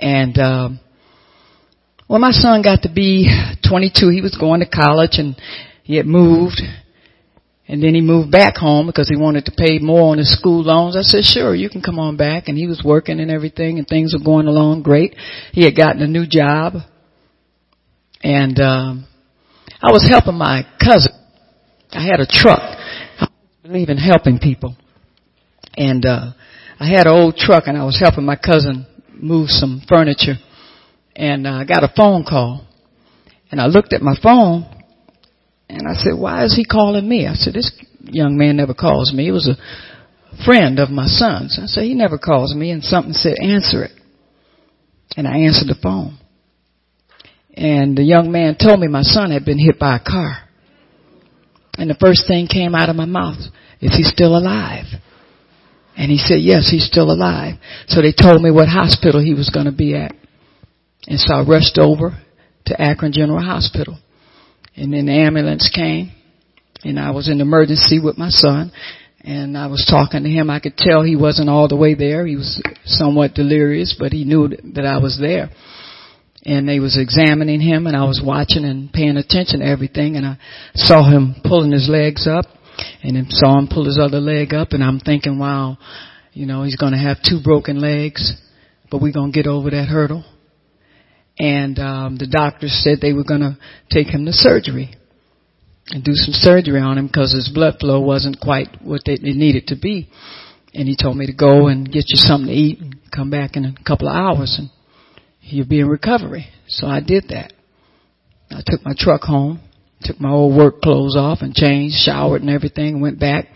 And, 0.00 0.36
um, 0.38 0.80
when 2.06 2.20
my 2.20 2.32
son 2.32 2.62
got 2.62 2.82
to 2.82 2.92
be 2.92 3.30
22, 3.68 4.08
he 4.08 4.20
was 4.20 4.36
going 4.36 4.60
to 4.60 4.66
college 4.66 5.18
and 5.18 5.36
he 5.84 5.96
had 5.96 6.06
moved 6.06 6.60
and 7.70 7.80
then 7.80 7.94
he 7.94 8.00
moved 8.00 8.32
back 8.32 8.56
home 8.56 8.86
because 8.86 9.08
he 9.08 9.14
wanted 9.14 9.44
to 9.44 9.52
pay 9.52 9.78
more 9.78 10.10
on 10.10 10.18
his 10.18 10.32
school 10.32 10.60
loans. 10.60 10.96
I 10.96 11.02
said, 11.02 11.22
sure, 11.22 11.54
you 11.54 11.70
can 11.70 11.82
come 11.82 12.00
on 12.00 12.16
back. 12.16 12.48
And 12.48 12.58
he 12.58 12.66
was 12.66 12.82
working 12.84 13.20
and 13.20 13.30
everything 13.30 13.78
and 13.78 13.86
things 13.86 14.12
were 14.12 14.24
going 14.24 14.48
along 14.48 14.82
great. 14.82 15.14
He 15.52 15.62
had 15.62 15.76
gotten 15.76 16.02
a 16.02 16.08
new 16.08 16.26
job. 16.26 16.72
And, 18.24 18.58
um, 18.58 19.06
I 19.80 19.92
was 19.92 20.04
helping 20.10 20.34
my 20.34 20.66
cousin. 20.84 21.12
I 21.92 22.02
had 22.02 22.18
a 22.18 22.26
truck. 22.26 22.58
I 22.60 23.28
believe 23.62 23.88
in 23.88 23.98
helping 23.98 24.40
people. 24.40 24.74
And, 25.76 26.04
uh, 26.04 26.32
I 26.80 26.88
had 26.88 27.06
an 27.06 27.12
old 27.12 27.36
truck 27.36 27.68
and 27.68 27.78
I 27.78 27.84
was 27.84 28.00
helping 28.00 28.24
my 28.24 28.34
cousin 28.34 28.84
move 29.22 29.48
some 29.48 29.82
furniture. 29.88 30.34
And 31.14 31.46
I 31.46 31.64
got 31.64 31.84
a 31.84 31.92
phone 31.94 32.24
call. 32.28 32.66
And 33.50 33.60
I 33.60 33.66
looked 33.66 33.92
at 33.92 34.02
my 34.02 34.14
phone 34.22 34.64
and 35.68 35.88
I 35.88 35.94
said, 35.94 36.18
why 36.18 36.44
is 36.44 36.54
he 36.54 36.64
calling 36.64 37.08
me? 37.08 37.26
I 37.26 37.34
said, 37.34 37.54
this 37.54 37.72
young 38.02 38.36
man 38.36 38.56
never 38.56 38.74
calls 38.74 39.12
me. 39.12 39.24
He 39.24 39.30
was 39.30 39.48
a 39.48 40.44
friend 40.44 40.78
of 40.78 40.90
my 40.90 41.06
son's. 41.06 41.58
I 41.60 41.66
said, 41.66 41.84
he 41.84 41.94
never 41.94 42.18
calls 42.18 42.54
me. 42.54 42.70
And 42.70 42.82
something 42.82 43.12
said, 43.12 43.34
answer 43.42 43.84
it. 43.84 43.92
And 45.16 45.26
I 45.26 45.38
answered 45.38 45.68
the 45.68 45.78
phone. 45.82 46.18
And 47.54 47.96
the 47.96 48.02
young 48.02 48.30
man 48.30 48.56
told 48.56 48.80
me 48.80 48.86
my 48.86 49.02
son 49.02 49.32
had 49.32 49.44
been 49.44 49.58
hit 49.58 49.78
by 49.78 49.96
a 49.96 50.00
car. 50.00 50.38
And 51.76 51.90
the 51.90 51.96
first 52.00 52.26
thing 52.28 52.46
came 52.46 52.74
out 52.74 52.88
of 52.88 52.96
my 52.96 53.06
mouth, 53.06 53.38
is 53.80 53.96
he 53.96 54.02
still 54.02 54.36
alive? 54.36 54.86
And 56.00 56.10
he 56.10 56.16
said, 56.16 56.40
yes, 56.40 56.70
he's 56.70 56.86
still 56.86 57.10
alive. 57.10 57.56
So 57.88 58.00
they 58.00 58.14
told 58.14 58.40
me 58.40 58.50
what 58.50 58.68
hospital 58.68 59.22
he 59.22 59.34
was 59.34 59.50
going 59.50 59.66
to 59.66 59.72
be 59.72 59.94
at. 59.94 60.14
And 61.06 61.20
so 61.20 61.34
I 61.34 61.46
rushed 61.46 61.76
over 61.76 62.18
to 62.64 62.80
Akron 62.80 63.12
General 63.12 63.42
Hospital. 63.42 63.98
And 64.74 64.94
then 64.94 65.06
the 65.06 65.12
ambulance 65.12 65.68
came 65.68 66.12
and 66.84 66.98
I 66.98 67.10
was 67.10 67.28
in 67.28 67.42
emergency 67.42 68.00
with 68.00 68.16
my 68.16 68.30
son 68.30 68.72
and 69.20 69.58
I 69.58 69.66
was 69.66 69.86
talking 69.90 70.22
to 70.22 70.30
him. 70.30 70.48
I 70.48 70.60
could 70.60 70.78
tell 70.78 71.02
he 71.02 71.16
wasn't 71.16 71.50
all 71.50 71.68
the 71.68 71.76
way 71.76 71.92
there. 71.92 72.26
He 72.26 72.36
was 72.36 72.62
somewhat 72.86 73.34
delirious, 73.34 73.94
but 73.98 74.12
he 74.12 74.24
knew 74.24 74.48
that 74.48 74.86
I 74.86 74.96
was 74.96 75.18
there 75.20 75.50
and 76.46 76.66
they 76.66 76.80
was 76.80 76.96
examining 76.98 77.60
him 77.60 77.86
and 77.86 77.94
I 77.94 78.04
was 78.04 78.22
watching 78.24 78.64
and 78.64 78.90
paying 78.90 79.18
attention 79.18 79.60
to 79.60 79.66
everything 79.66 80.16
and 80.16 80.24
I 80.24 80.38
saw 80.74 81.04
him 81.04 81.34
pulling 81.44 81.72
his 81.72 81.90
legs 81.90 82.26
up 82.26 82.46
and 83.02 83.16
then 83.16 83.26
saw 83.28 83.58
him 83.58 83.68
pull 83.70 83.86
his 83.86 83.98
other 84.00 84.20
leg 84.20 84.54
up 84.54 84.72
and 84.72 84.82
I'm 84.82 85.00
thinking, 85.00 85.38
wow, 85.38 85.78
you 86.32 86.46
know, 86.46 86.62
he's 86.62 86.76
going 86.76 86.92
to 86.92 86.98
have 86.98 87.18
two 87.22 87.40
broken 87.42 87.80
legs, 87.80 88.34
but 88.90 89.00
we're 89.00 89.12
going 89.12 89.32
to 89.32 89.36
get 89.36 89.46
over 89.46 89.70
that 89.70 89.88
hurdle. 89.88 90.24
And 91.38 91.78
um, 91.78 92.16
the 92.18 92.26
doctors 92.26 92.78
said 92.84 92.98
they 93.00 93.12
were 93.12 93.24
going 93.24 93.40
to 93.40 93.56
take 93.90 94.08
him 94.08 94.26
to 94.26 94.32
surgery. 94.32 94.94
and 95.90 96.04
do 96.04 96.12
some 96.14 96.32
surgery 96.32 96.80
on 96.80 96.98
him 96.98 97.06
because 97.06 97.32
his 97.32 97.50
blood 97.52 97.74
flow 97.80 98.00
wasn't 98.00 98.40
quite 98.40 98.68
what 98.82 99.02
it 99.06 99.22
needed 99.22 99.66
to 99.68 99.76
be. 99.76 100.08
And 100.72 100.86
he 100.86 100.96
told 101.00 101.16
me 101.16 101.26
to 101.26 101.32
go 101.32 101.66
and 101.66 101.86
get 101.86 102.04
you 102.08 102.16
something 102.16 102.46
to 102.46 102.52
eat 102.52 102.80
and 102.80 102.96
come 103.14 103.30
back 103.30 103.56
in 103.56 103.64
a 103.64 103.74
couple 103.84 104.08
of 104.08 104.14
hours 104.14 104.56
and 104.58 104.70
you'll 105.40 105.66
be 105.66 105.80
in 105.80 105.88
recovery. 105.88 106.46
So 106.68 106.86
I 106.86 107.00
did 107.00 107.24
that. 107.30 107.52
I 108.50 108.62
took 108.64 108.84
my 108.84 108.94
truck 108.96 109.22
home, 109.22 109.60
took 110.02 110.20
my 110.20 110.30
old 110.30 110.56
work 110.56 110.80
clothes 110.80 111.16
off 111.16 111.38
and 111.42 111.54
changed, 111.54 111.96
showered 111.96 112.42
and 112.42 112.50
everything, 112.50 112.94
and 112.94 113.02
went 113.02 113.20
back. 113.20 113.48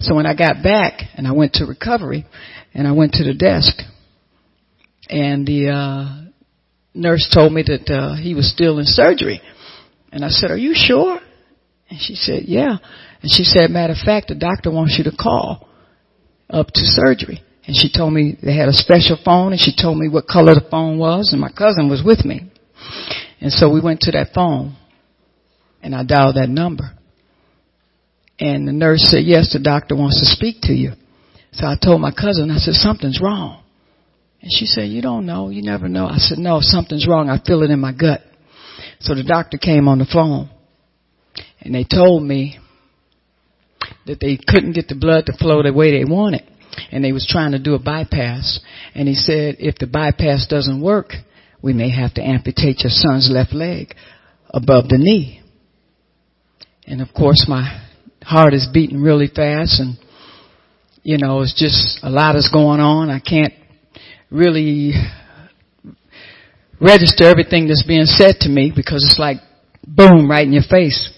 So 0.00 0.14
when 0.14 0.26
I 0.26 0.34
got 0.34 0.62
back 0.62 1.00
and 1.14 1.26
I 1.26 1.32
went 1.32 1.54
to 1.54 1.66
recovery 1.66 2.26
and 2.72 2.86
I 2.86 2.92
went 2.92 3.12
to 3.14 3.24
the 3.24 3.34
desk 3.34 3.78
and 5.08 5.46
the 5.46 5.68
uh 5.68 6.30
nurse 6.94 7.28
told 7.32 7.52
me 7.52 7.62
that 7.66 7.90
uh 7.90 8.14
he 8.20 8.34
was 8.34 8.50
still 8.50 8.78
in 8.78 8.86
surgery. 8.86 9.40
And 10.12 10.24
I 10.24 10.28
said, 10.28 10.50
"Are 10.50 10.56
you 10.56 10.74
sure?" 10.74 11.18
And 11.90 12.00
she 12.00 12.14
said, 12.14 12.44
"Yeah." 12.46 12.78
And 13.22 13.30
she 13.30 13.44
said, 13.44 13.70
"Matter 13.70 13.92
of 13.92 13.98
fact, 13.98 14.28
the 14.28 14.34
doctor 14.34 14.70
wants 14.70 14.96
you 14.98 15.04
to 15.04 15.16
call 15.16 15.68
up 16.48 16.68
to 16.68 16.80
surgery." 16.80 17.42
And 17.66 17.74
she 17.74 17.90
told 17.90 18.12
me 18.12 18.36
they 18.42 18.54
had 18.54 18.68
a 18.68 18.74
special 18.74 19.16
phone 19.24 19.52
and 19.52 19.60
she 19.60 19.74
told 19.74 19.96
me 19.98 20.08
what 20.08 20.26
color 20.26 20.54
the 20.54 20.66
phone 20.70 20.98
was 20.98 21.32
and 21.32 21.40
my 21.40 21.50
cousin 21.50 21.88
was 21.88 22.02
with 22.04 22.24
me. 22.24 22.50
And 23.40 23.50
so 23.50 23.70
we 23.70 23.80
went 23.80 24.00
to 24.00 24.10
that 24.12 24.34
phone 24.34 24.76
and 25.84 25.94
I 25.94 26.02
dialed 26.02 26.36
that 26.36 26.48
number. 26.48 26.90
And 28.40 28.66
the 28.66 28.72
nurse 28.72 29.02
said, 29.02 29.24
yes, 29.24 29.52
the 29.52 29.60
doctor 29.60 29.94
wants 29.94 30.18
to 30.18 30.26
speak 30.26 30.62
to 30.62 30.72
you. 30.72 30.92
So 31.52 31.66
I 31.66 31.76
told 31.80 32.00
my 32.00 32.10
cousin, 32.10 32.50
I 32.50 32.56
said, 32.56 32.74
something's 32.74 33.20
wrong. 33.22 33.62
And 34.40 34.50
she 34.50 34.64
said, 34.64 34.88
you 34.88 35.02
don't 35.02 35.26
know. 35.26 35.50
You 35.50 35.62
never 35.62 35.88
know. 35.88 36.06
I 36.06 36.16
said, 36.16 36.38
no, 36.38 36.58
something's 36.60 37.06
wrong. 37.06 37.28
I 37.28 37.38
feel 37.46 37.62
it 37.62 37.70
in 37.70 37.78
my 37.80 37.92
gut. 37.92 38.22
So 39.00 39.14
the 39.14 39.22
doctor 39.22 39.58
came 39.58 39.86
on 39.86 39.98
the 39.98 40.06
phone 40.10 40.48
and 41.60 41.74
they 41.74 41.84
told 41.84 42.22
me 42.22 42.58
that 44.06 44.20
they 44.20 44.38
couldn't 44.48 44.72
get 44.72 44.88
the 44.88 44.96
blood 44.96 45.26
to 45.26 45.36
flow 45.36 45.62
the 45.62 45.72
way 45.72 45.92
they 45.92 46.10
wanted. 46.10 46.44
And 46.90 47.04
they 47.04 47.12
was 47.12 47.26
trying 47.28 47.52
to 47.52 47.58
do 47.58 47.74
a 47.74 47.78
bypass. 47.78 48.58
And 48.94 49.06
he 49.06 49.14
said, 49.14 49.56
if 49.58 49.76
the 49.76 49.86
bypass 49.86 50.46
doesn't 50.48 50.80
work, 50.80 51.12
we 51.62 51.74
may 51.74 51.90
have 51.90 52.14
to 52.14 52.22
amputate 52.22 52.80
your 52.80 52.90
son's 52.90 53.30
left 53.30 53.52
leg 53.52 53.94
above 54.50 54.88
the 54.88 54.98
knee. 54.98 55.43
And 56.86 57.00
of 57.00 57.08
course 57.14 57.46
my 57.48 57.82
heart 58.22 58.54
is 58.54 58.68
beating 58.72 59.02
really 59.02 59.28
fast 59.28 59.80
and 59.80 59.98
you 61.04 61.18
know, 61.18 61.42
it's 61.42 61.54
just 61.54 62.00
a 62.02 62.08
lot 62.08 62.34
is 62.34 62.48
going 62.50 62.80
on. 62.80 63.10
I 63.10 63.20
can't 63.20 63.52
really 64.30 64.94
register 66.80 67.24
everything 67.24 67.68
that's 67.68 67.84
being 67.86 68.06
said 68.06 68.36
to 68.40 68.48
me 68.48 68.72
because 68.74 69.04
it's 69.04 69.18
like 69.18 69.36
boom 69.86 70.28
right 70.28 70.46
in 70.46 70.52
your 70.52 70.62
face. 70.68 71.12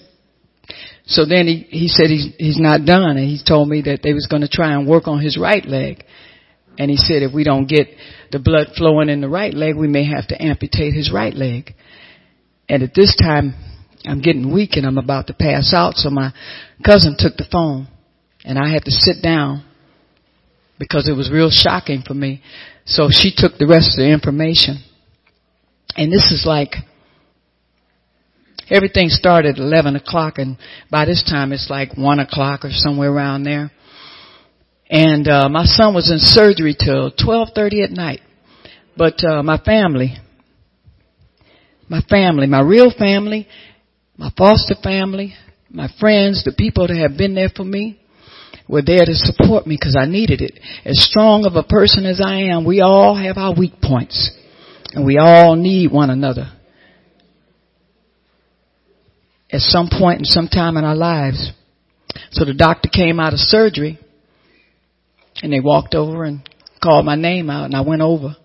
So 1.07 1.25
then 1.25 1.47
he, 1.47 1.67
he 1.71 1.89
said 1.89 2.07
he's, 2.09 2.35
he's 2.37 2.59
not 2.59 2.85
done 2.85 3.17
and 3.17 3.21
he 3.21 3.39
told 3.47 3.69
me 3.69 3.83
that 3.83 4.01
they 4.03 4.13
was 4.13 4.27
going 4.27 4.43
to 4.43 4.49
try 4.49 4.73
and 4.73 4.89
work 4.89 5.07
on 5.07 5.21
his 5.21 5.39
right 5.39 5.65
leg. 5.65 6.05
And 6.79 6.91
he 6.91 6.97
said 6.97 7.23
if 7.23 7.33
we 7.33 7.45
don't 7.45 7.69
get 7.69 7.87
the 8.33 8.41
blood 8.41 8.73
flowing 8.77 9.09
in 9.09 9.21
the 9.21 9.29
right 9.29 9.55
leg, 9.55 9.77
we 9.77 9.87
may 9.87 10.05
have 10.05 10.27
to 10.29 10.43
amputate 10.43 10.95
his 10.95 11.13
right 11.13 11.33
leg. 11.33 11.75
And 12.69 12.83
at 12.83 12.93
this 12.93 13.17
time, 13.17 13.55
I'm 14.07 14.21
getting 14.21 14.53
weak 14.53 14.71
and 14.75 14.87
I'm 14.87 14.99
about 14.99 15.27
to 15.29 15.35
pass 15.35 15.73
out. 15.75 15.95
So 15.95 16.11
my 16.11 16.33
cousin 16.85 17.17
took 17.19 17.37
the 17.37 17.47
phone 17.51 17.89
and 18.45 18.59
I 18.59 18.73
had 18.73 18.85
to 18.85 18.91
sit 18.91 19.23
down 19.23 19.65
because 20.79 21.09
it 21.09 21.17
was 21.17 21.31
real 21.31 21.51
shocking 21.51 22.03
for 22.07 22.15
me. 22.15 22.43
So 22.85 23.09
she 23.11 23.33
took 23.37 23.59
the 23.59 23.67
rest 23.67 23.99
of 23.99 24.05
the 24.05 24.13
information. 24.13 24.83
And 25.97 26.13
this 26.13 26.31
is 26.31 26.45
like, 26.47 26.75
everything 28.71 29.09
started 29.09 29.57
at 29.57 29.61
11 29.61 29.97
o'clock 29.97 30.35
and 30.39 30.57
by 30.91 31.05
this 31.05 31.25
time 31.29 31.53
it's 31.53 31.69
like 31.71 31.97
1 31.97 32.19
o'clock 32.21 32.65
or 32.65 32.71
somewhere 32.71 33.11
around 33.11 33.43
there. 33.43 33.73
And, 34.89 35.27
uh, 35.27 35.49
my 35.49 35.65
son 35.65 35.95
was 35.95 36.13
in 36.13 36.19
surgery 36.19 36.77
till 36.79 37.11
12.30 37.11 37.85
at 37.85 37.91
night. 37.91 38.21
But, 38.97 39.25
uh, 39.25 39.43
my 39.43 39.59
family, 39.59 40.17
my 41.89 42.03
family, 42.03 42.47
my 42.47 42.61
real 42.61 42.93
family, 42.97 43.49
my 44.17 44.31
foster 44.37 44.75
family, 44.83 45.35
my 45.71 45.89
friends, 46.01 46.45
the 46.45 46.53
people 46.53 46.87
that 46.87 46.97
have 46.97 47.19
been 47.19 47.35
there 47.35 47.51
for 47.55 47.65
me, 47.65 48.01
were 48.69 48.83
there 48.83 49.05
to 49.05 49.15
support 49.15 49.67
me 49.67 49.77
because 49.79 49.97
I 49.97 50.07
needed 50.07 50.41
it. 50.41 50.59
As 50.85 51.05
strong 51.05 51.47
of 51.47 51.55
a 51.55 51.63
person 51.63 52.05
as 52.05 52.21
I 52.25 52.51
am, 52.51 52.65
we 52.65 52.81
all 52.81 53.15
have 53.15 53.37
our 53.37 53.55
weak 53.55 53.75
points. 53.83 54.33
And 54.93 55.05
we 55.05 55.19
all 55.19 55.55
need 55.55 55.93
one 55.93 56.11
another. 56.11 56.53
At 59.53 59.61
some 59.61 59.89
point 59.91 60.21
in 60.21 60.25
some 60.25 60.49
time 60.49 60.77
in 60.77 60.85
our 60.85 60.97
lives. 60.97 61.53
So 62.31 62.45
the 62.45 62.55
doctor 62.55 62.89
came 62.89 63.21
out 63.21 63.33
of 63.33 63.39
surgery 63.39 63.99
and 65.43 65.53
they 65.53 65.61
walked 65.61 65.95
over 65.95 66.25
and 66.25 66.49
called 66.83 67.05
my 67.05 67.15
name 67.15 67.51
out 67.51 67.67
and 67.67 67.75
I 67.75 67.83
went 67.83 68.03
over. 68.03 68.37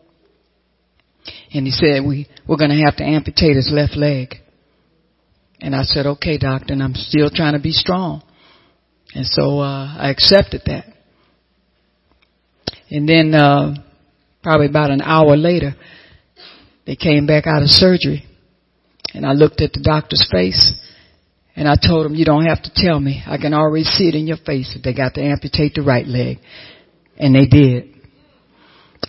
And 1.54 1.66
he 1.66 1.72
said, 1.72 2.04
we, 2.06 2.28
we're 2.48 2.58
going 2.58 2.72
to 2.72 2.84
have 2.86 2.98
to 2.98 3.04
amputate 3.04 3.56
his 3.56 3.72
left 3.74 3.96
leg. 3.96 4.36
And 5.62 5.76
I 5.76 5.84
said, 5.84 6.06
okay, 6.08 6.38
doctor, 6.38 6.74
and 6.74 6.82
I'm 6.82 6.96
still 6.96 7.30
trying 7.30 7.54
to 7.54 7.60
be 7.60 7.72
strong. 7.72 8.24
And 9.14 9.26
so, 9.26 9.60
uh, 9.60 9.96
I 9.98 10.10
accepted 10.10 10.62
that. 10.66 10.86
And 12.90 13.08
then, 13.08 13.34
uh, 13.36 13.76
probably 14.42 14.68
about 14.68 14.90
an 14.90 15.02
hour 15.02 15.38
later, 15.38 15.76
they 16.86 16.96
came 16.96 17.28
back 17.28 17.46
out 17.46 17.62
of 17.62 17.70
surgery. 17.70 18.26
And 19.14 19.26
I 19.26 19.34
looked 19.34 19.62
at 19.62 19.74
the 19.74 19.82
doctor's 19.84 20.28
face 20.32 20.74
and 21.56 21.68
I 21.68 21.76
told 21.76 22.06
him, 22.06 22.16
you 22.16 22.26
don't 22.26 22.46
have 22.46 22.64
to 22.64 22.72
tell 22.74 23.00
me. 23.00 23.22
I 23.28 23.38
can 23.38 23.54
already 23.54 23.84
see 23.84 24.08
it 24.08 24.16
in 24.16 24.26
your 24.26 24.38
face 24.38 24.74
that 24.74 24.82
they 24.84 24.94
got 24.94 25.16
to 25.16 25.22
amputate 25.22 25.74
the 25.76 25.82
right 25.82 26.08
leg. 26.08 26.38
And 27.18 27.36
they 27.36 27.46
did. 27.46 27.90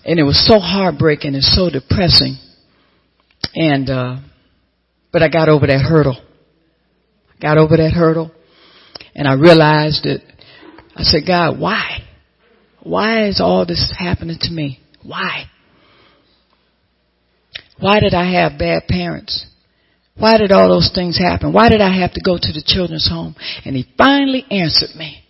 And 0.04 0.18
it 0.18 0.24
was 0.24 0.44
so 0.44 0.58
heartbreaking 0.58 1.34
and 1.34 1.44
so 1.44 1.70
depressing. 1.70 2.36
And, 3.54 3.88
uh, 3.88 4.16
but 5.12 5.22
I 5.22 5.28
got 5.28 5.48
over 5.48 5.66
that 5.66 5.80
hurdle. 5.80 6.16
Got 7.42 7.58
over 7.58 7.76
that 7.76 7.92
hurdle. 7.92 8.30
And 9.14 9.26
I 9.26 9.34
realized 9.34 10.04
that 10.04 10.20
I 10.94 11.02
said, 11.02 11.22
God, 11.26 11.58
why? 11.58 11.98
Why 12.82 13.26
is 13.26 13.40
all 13.40 13.66
this 13.66 13.92
happening 13.98 14.38
to 14.40 14.50
me? 14.50 14.80
Why? 15.02 15.46
Why 17.80 17.98
did 17.98 18.14
I 18.14 18.30
have 18.40 18.58
bad 18.58 18.86
parents? 18.88 19.46
Why 20.16 20.38
did 20.38 20.52
all 20.52 20.68
those 20.68 20.92
things 20.94 21.18
happen? 21.18 21.52
Why 21.52 21.68
did 21.68 21.80
I 21.80 22.00
have 22.00 22.12
to 22.12 22.20
go 22.24 22.36
to 22.36 22.52
the 22.52 22.62
children's 22.64 23.08
home? 23.08 23.34
And 23.64 23.74
he 23.74 23.88
finally 23.98 24.44
answered 24.50 24.94
me. 24.96 25.24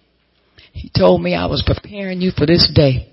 He 0.72 0.90
told 0.94 1.22
me 1.22 1.34
I 1.34 1.46
was 1.46 1.62
preparing 1.64 2.20
you 2.20 2.30
for 2.36 2.46
this 2.46 2.70
day. 2.74 3.08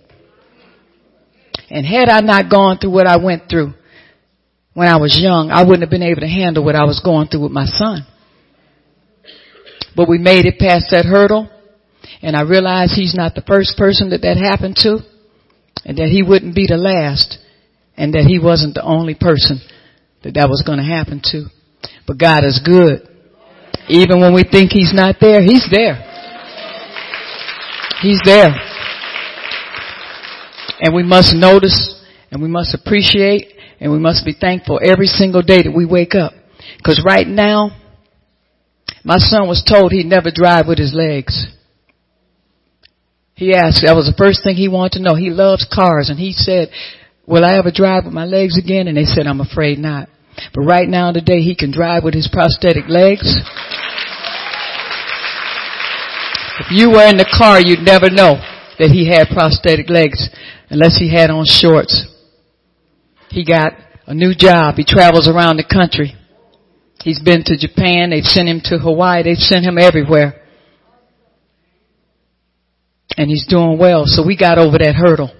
And 1.69 1.85
had 1.85 2.09
I 2.09 2.21
not 2.21 2.49
gone 2.49 2.79
through 2.79 2.91
what 2.91 3.07
I 3.07 3.17
went 3.17 3.43
through 3.49 3.73
when 4.73 4.87
I 4.87 4.97
was 4.97 5.17
young, 5.21 5.51
I 5.51 5.63
wouldn't 5.63 5.81
have 5.81 5.89
been 5.89 6.03
able 6.03 6.21
to 6.21 6.27
handle 6.27 6.65
what 6.65 6.75
I 6.75 6.85
was 6.85 7.01
going 7.03 7.27
through 7.27 7.43
with 7.43 7.51
my 7.51 7.65
son. 7.65 8.05
But 9.95 10.09
we 10.09 10.17
made 10.17 10.45
it 10.45 10.59
past 10.59 10.87
that 10.91 11.05
hurdle. 11.05 11.49
And 12.21 12.35
I 12.35 12.41
realized 12.41 12.93
he's 12.93 13.15
not 13.15 13.35
the 13.35 13.43
first 13.47 13.77
person 13.77 14.09
that 14.11 14.21
that 14.21 14.37
happened 14.37 14.75
to. 14.77 14.99
And 15.85 15.97
that 15.97 16.09
he 16.09 16.23
wouldn't 16.23 16.55
be 16.55 16.67
the 16.67 16.77
last. 16.77 17.39
And 17.97 18.13
that 18.13 18.25
he 18.25 18.39
wasn't 18.39 18.75
the 18.75 18.83
only 18.83 19.15
person 19.15 19.59
that 20.23 20.33
that 20.35 20.49
was 20.49 20.63
going 20.65 20.79
to 20.79 20.85
happen 20.85 21.21
to. 21.31 21.45
But 22.07 22.17
God 22.17 22.43
is 22.43 22.61
good. 22.63 23.07
Even 23.87 24.21
when 24.21 24.33
we 24.33 24.43
think 24.43 24.71
he's 24.71 24.93
not 24.93 25.15
there, 25.19 25.41
he's 25.41 25.67
there. 25.71 26.05
He's 28.01 28.21
there. 28.23 28.49
And 30.81 30.95
we 30.95 31.03
must 31.03 31.35
notice 31.35 32.03
and 32.31 32.41
we 32.41 32.47
must 32.47 32.73
appreciate 32.73 33.53
and 33.79 33.91
we 33.91 33.99
must 33.99 34.25
be 34.25 34.33
thankful 34.33 34.79
every 34.83 35.07
single 35.07 35.41
day 35.41 35.63
that 35.63 35.73
we 35.75 35.85
wake 35.85 36.15
up. 36.15 36.33
Cause 36.85 37.01
right 37.05 37.27
now, 37.27 37.71
my 39.03 39.17
son 39.17 39.47
was 39.47 39.63
told 39.63 39.91
he'd 39.91 40.05
never 40.05 40.31
drive 40.33 40.67
with 40.67 40.77
his 40.77 40.93
legs. 40.93 41.47
He 43.35 43.53
asked, 43.53 43.83
that 43.85 43.95
was 43.95 44.05
the 44.05 44.17
first 44.17 44.43
thing 44.43 44.55
he 44.55 44.67
wanted 44.67 44.99
to 44.99 45.03
know. 45.03 45.15
He 45.15 45.29
loves 45.29 45.65
cars 45.71 46.09
and 46.09 46.19
he 46.19 46.33
said, 46.33 46.69
will 47.25 47.45
I 47.45 47.57
ever 47.57 47.71
drive 47.71 48.03
with 48.03 48.13
my 48.13 48.25
legs 48.25 48.57
again? 48.59 48.87
And 48.87 48.97
they 48.97 49.05
said, 49.05 49.27
I'm 49.27 49.39
afraid 49.39 49.79
not. 49.79 50.09
But 50.53 50.67
right 50.67 50.87
now 50.87 51.11
today 51.11 51.39
he 51.39 51.55
can 51.55 51.71
drive 51.71 52.03
with 52.03 52.13
his 52.13 52.27
prosthetic 52.31 52.89
legs. 52.89 53.39
If 56.59 56.67
you 56.71 56.91
were 56.91 57.07
in 57.07 57.15
the 57.15 57.31
car, 57.31 57.61
you'd 57.63 57.79
never 57.79 58.09
know 58.11 58.35
that 58.77 58.91
he 58.91 59.07
had 59.07 59.31
prosthetic 59.31 59.89
legs 59.89 60.29
unless 60.69 60.97
he 60.99 61.07
had 61.09 61.29
on 61.29 61.45
shorts. 61.47 62.05
He 63.29 63.45
got 63.45 63.71
a 64.05 64.13
new 64.13 64.33
job. 64.35 64.75
He 64.75 64.83
travels 64.83 65.29
around 65.29 65.57
the 65.57 65.63
country. 65.63 66.18
He's 67.03 67.19
been 67.21 67.43
to 67.45 67.57
Japan. 67.57 68.09
They've 68.09 68.23
sent 68.23 68.49
him 68.49 68.61
to 68.65 68.77
Hawaii. 68.77 69.23
They've 69.23 69.37
sent 69.37 69.65
him 69.65 69.77
everywhere. 69.77 70.35
And 73.17 73.29
he's 73.29 73.47
doing 73.47 73.77
well. 73.77 74.03
So 74.05 74.25
we 74.25 74.35
got 74.35 74.57
over 74.57 74.77
that 74.77 74.95
hurdle. 74.95 75.31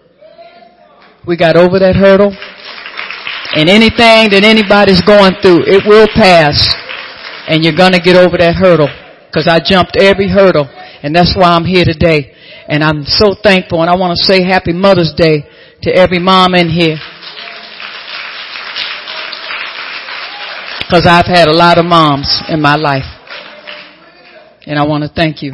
We 1.28 1.38
got 1.38 1.56
over 1.56 1.80
that 1.80 1.96
hurdle. 1.96 2.36
And 3.56 3.70
anything 3.70 4.30
that 4.32 4.44
anybody's 4.44 5.02
going 5.02 5.34
through, 5.42 5.66
it 5.68 5.84
will 5.86 6.08
pass. 6.16 6.76
And 7.48 7.64
you're 7.64 7.76
gonna 7.76 8.00
get 8.00 8.16
over 8.16 8.38
that 8.38 8.56
hurdle. 8.56 8.90
because 9.30 9.48
I 9.48 9.60
jumped 9.60 9.96
every 10.02 10.28
hurdle 10.28 10.66
and 11.04 11.16
that's 11.16 11.36
why 11.38 11.54
I'm 11.54 11.66
here 11.66 11.86
today. 11.86 12.34
And 12.68 12.84
I'm 12.84 13.04
so 13.04 13.36
thankful 13.42 13.82
and 13.82 13.90
I 13.90 13.96
want 13.96 14.18
to 14.18 14.24
say 14.26 14.44
happy 14.44 14.74
Mother's 14.74 15.14
Day 15.16 15.46
to 15.84 15.94
every 15.94 16.20
mom 16.20 16.56
in 16.56 16.70
here. 16.70 16.98
Cause 20.90 21.06
I've 21.06 21.28
had 21.28 21.48
a 21.48 21.54
lot 21.54 21.78
of 21.78 21.86
moms 21.86 22.42
in 22.50 22.60
my 22.60 22.76
life. 22.76 23.06
And 24.66 24.80
I 24.80 24.88
want 24.88 25.04
to 25.04 25.10
thank 25.10 25.44
you 25.44 25.54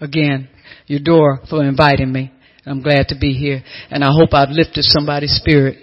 again, 0.00 0.48
Eudora, 0.86 1.44
for 1.50 1.64
inviting 1.64 2.12
me. 2.12 2.32
I'm 2.64 2.82
glad 2.82 3.08
to 3.08 3.18
be 3.18 3.32
here 3.32 3.64
and 3.90 4.04
I 4.04 4.12
hope 4.12 4.32
I've 4.32 4.50
lifted 4.50 4.84
somebody's 4.84 5.34
spirit. 5.34 5.76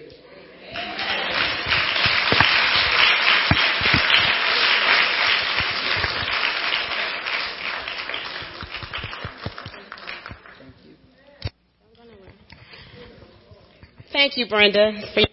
Thank 14.13 14.37
you, 14.37 14.47
Brenda, 14.47 15.01
for 15.13 15.23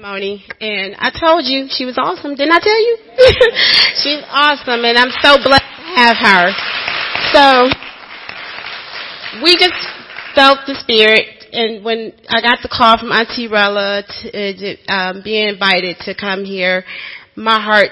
testimony. 0.00 0.44
And 0.60 0.96
I 0.98 1.10
told 1.10 1.44
you 1.44 1.66
she 1.68 1.84
was 1.84 1.98
awesome. 1.98 2.34
Didn't 2.34 2.52
I 2.52 2.58
tell 2.58 2.80
you? 2.80 2.96
She's 4.02 4.24
awesome, 4.28 4.84
and 4.84 4.96
I'm 4.96 5.10
so 5.22 5.36
blessed 5.42 5.62
to 5.62 5.82
have 5.96 6.16
her. 6.16 6.52
So 7.32 7.68
we 9.42 9.56
just 9.56 9.76
felt 10.34 10.60
the 10.66 10.74
spirit, 10.80 11.44
and 11.52 11.84
when 11.84 12.12
I 12.28 12.40
got 12.40 12.58
the 12.62 12.68
call 12.70 12.98
from 12.98 13.12
Auntie 13.12 13.48
Rella 13.48 14.02
to 14.22 14.92
um, 14.92 15.22
be 15.22 15.40
invited 15.40 15.98
to 16.04 16.14
come 16.14 16.44
here, 16.44 16.84
my 17.36 17.60
heart 17.60 17.90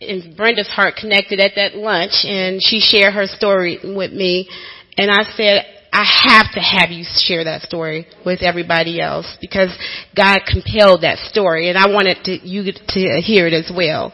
and 0.00 0.36
Brenda's 0.36 0.68
heart 0.68 0.94
connected 0.94 1.40
at 1.40 1.52
that 1.56 1.74
lunch, 1.74 2.24
and 2.24 2.60
she 2.62 2.80
shared 2.80 3.14
her 3.14 3.26
story 3.26 3.78
with 3.82 4.12
me, 4.12 4.48
and 4.96 5.10
I 5.10 5.24
said, 5.36 5.77
I 5.92 6.04
have 6.04 6.52
to 6.54 6.60
have 6.60 6.90
you 6.90 7.04
share 7.16 7.44
that 7.44 7.62
story 7.62 8.06
with 8.24 8.42
everybody 8.42 9.00
else 9.00 9.36
because 9.40 9.70
God 10.14 10.40
compelled 10.46 11.02
that 11.02 11.18
story 11.30 11.68
and 11.68 11.78
I 11.78 11.88
wanted 11.88 12.24
to, 12.24 12.32
you 12.46 12.72
to 12.72 13.20
hear 13.20 13.46
it 13.46 13.54
as 13.54 13.70
well. 13.74 14.12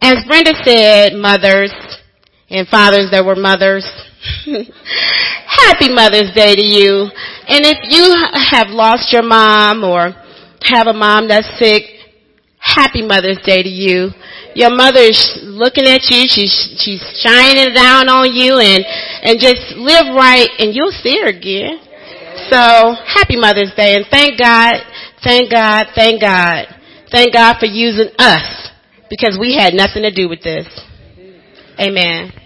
As 0.00 0.24
Brenda 0.26 0.52
said, 0.64 1.14
mothers 1.14 1.72
and 2.50 2.68
fathers 2.68 3.10
that 3.10 3.24
were 3.24 3.36
mothers, 3.36 3.86
happy 4.44 5.88
Mother's 5.88 6.32
Day 6.34 6.54
to 6.54 6.62
you. 6.62 7.08
And 7.48 7.64
if 7.64 7.78
you 7.88 8.12
have 8.50 8.68
lost 8.68 9.12
your 9.12 9.22
mom 9.22 9.84
or 9.84 10.12
have 10.62 10.86
a 10.86 10.92
mom 10.92 11.28
that's 11.28 11.48
sick, 11.58 11.84
happy 12.58 13.06
Mother's 13.06 13.40
Day 13.44 13.62
to 13.62 13.68
you. 13.68 14.10
Your 14.54 14.70
mother 14.70 15.00
is 15.00 15.38
looking 15.42 15.86
at 15.86 16.06
you, 16.10 16.26
she's, 16.30 16.54
she's 16.78 17.02
shining 17.18 17.74
down 17.74 18.08
on 18.08 18.32
you 18.34 18.58
and, 18.58 18.84
and 19.22 19.40
just 19.40 19.74
live 19.76 20.14
right 20.14 20.48
and 20.58 20.74
you'll 20.74 20.94
see 20.94 21.18
her 21.20 21.28
again. 21.28 21.80
So, 22.50 22.94
happy 23.06 23.36
Mother's 23.36 23.72
Day 23.76 23.94
and 23.96 24.06
thank 24.10 24.38
God, 24.38 24.74
thank 25.22 25.50
God, 25.50 25.86
thank 25.94 26.20
God, 26.20 26.66
thank 27.10 27.32
God 27.32 27.56
for 27.58 27.66
using 27.66 28.10
us 28.18 28.70
because 29.10 29.38
we 29.40 29.54
had 29.54 29.74
nothing 29.74 30.02
to 30.02 30.10
do 30.10 30.28
with 30.28 30.42
this. 30.42 30.66
Amen. 31.78 32.43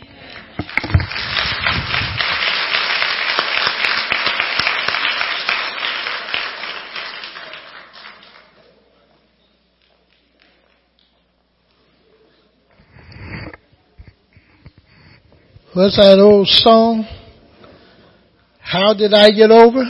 What's 15.79 15.97
that 15.97 16.19
old 16.19 16.49
song? 16.49 17.07
How 18.59 18.95
did 18.95 19.15
I 19.15 19.31
get 19.31 19.53
over? 19.53 19.85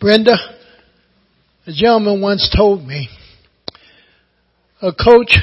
Brenda, 0.00 0.34
a 1.66 1.72
gentleman 1.74 2.22
once 2.22 2.50
told 2.56 2.86
me 2.86 3.10
a 4.80 4.92
coach 4.94 5.36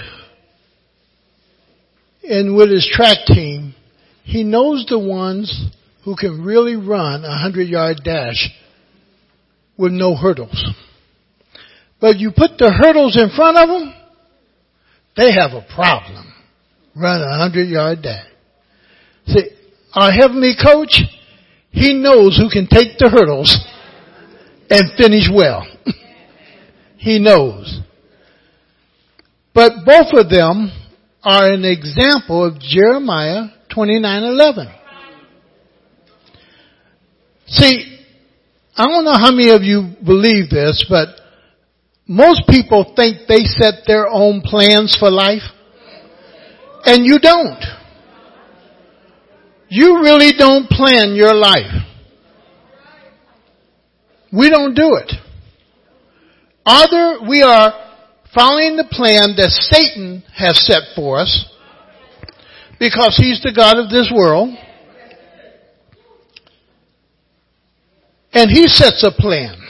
and 2.23 2.57
with 2.57 2.71
his 2.71 2.89
track 2.91 3.17
team, 3.27 3.75
he 4.23 4.43
knows 4.43 4.87
the 4.89 4.97
ones 4.97 5.67
who 6.05 6.15
can 6.15 6.43
really 6.43 6.75
run 6.75 7.23
a 7.23 7.37
hundred 7.37 7.67
yard 7.67 7.97
dash 8.03 8.49
with 9.77 9.91
no 9.91 10.15
hurdles. 10.15 10.86
But 11.99 12.17
you 12.17 12.31
put 12.31 12.57
the 12.57 12.71
hurdles 12.71 13.17
in 13.19 13.29
front 13.35 13.57
of 13.57 13.69
them, 13.69 13.93
they 15.15 15.31
have 15.33 15.51
a 15.51 15.65
problem. 15.73 16.33
Run 16.95 17.21
a 17.21 17.37
hundred 17.37 17.69
yard 17.69 18.01
dash. 18.03 18.25
See, 19.27 19.49
our 19.93 20.11
heavenly 20.11 20.53
coach, 20.61 21.01
he 21.71 21.93
knows 21.93 22.37
who 22.37 22.49
can 22.49 22.67
take 22.67 22.97
the 22.97 23.09
hurdles 23.09 23.55
and 24.69 24.91
finish 24.97 25.29
well. 25.33 25.67
he 26.97 27.19
knows. 27.19 27.81
But 29.53 29.85
both 29.85 30.13
of 30.13 30.29
them 30.29 30.71
are 31.23 31.51
an 31.51 31.65
example 31.65 32.45
of 32.45 32.59
Jeremiah 32.59 33.49
29:11. 33.75 34.73
See, 37.47 37.99
I 38.75 38.85
don't 38.85 39.03
know 39.03 39.17
how 39.17 39.31
many 39.31 39.49
of 39.49 39.63
you 39.63 39.95
believe 40.05 40.49
this, 40.49 40.85
but 40.89 41.09
most 42.07 42.43
people 42.47 42.93
think 42.95 43.27
they 43.27 43.43
set 43.43 43.85
their 43.85 44.07
own 44.07 44.41
plans 44.41 44.95
for 44.97 45.11
life. 45.11 45.43
And 46.85 47.05
you 47.05 47.19
don't. 47.19 47.63
You 49.69 50.01
really 50.01 50.31
don't 50.37 50.69
plan 50.69 51.15
your 51.15 51.33
life. 51.33 51.83
We 54.31 54.49
don't 54.49 54.73
do 54.73 54.95
it. 54.95 55.11
Either 56.65 57.27
we 57.27 57.41
are 57.41 57.73
following 58.33 58.77
the 58.77 58.87
plan 58.89 59.35
that 59.35 59.49
Satan 59.49 60.23
has 60.33 60.65
set 60.65 60.83
for 60.95 61.19
us 61.19 61.45
because 62.79 63.17
he's 63.17 63.41
the 63.41 63.53
God 63.53 63.77
of 63.77 63.89
this 63.89 64.11
world. 64.15 64.55
And 68.31 68.49
he 68.51 68.67
sets 68.67 69.03
a 69.03 69.11
plan. 69.11 69.66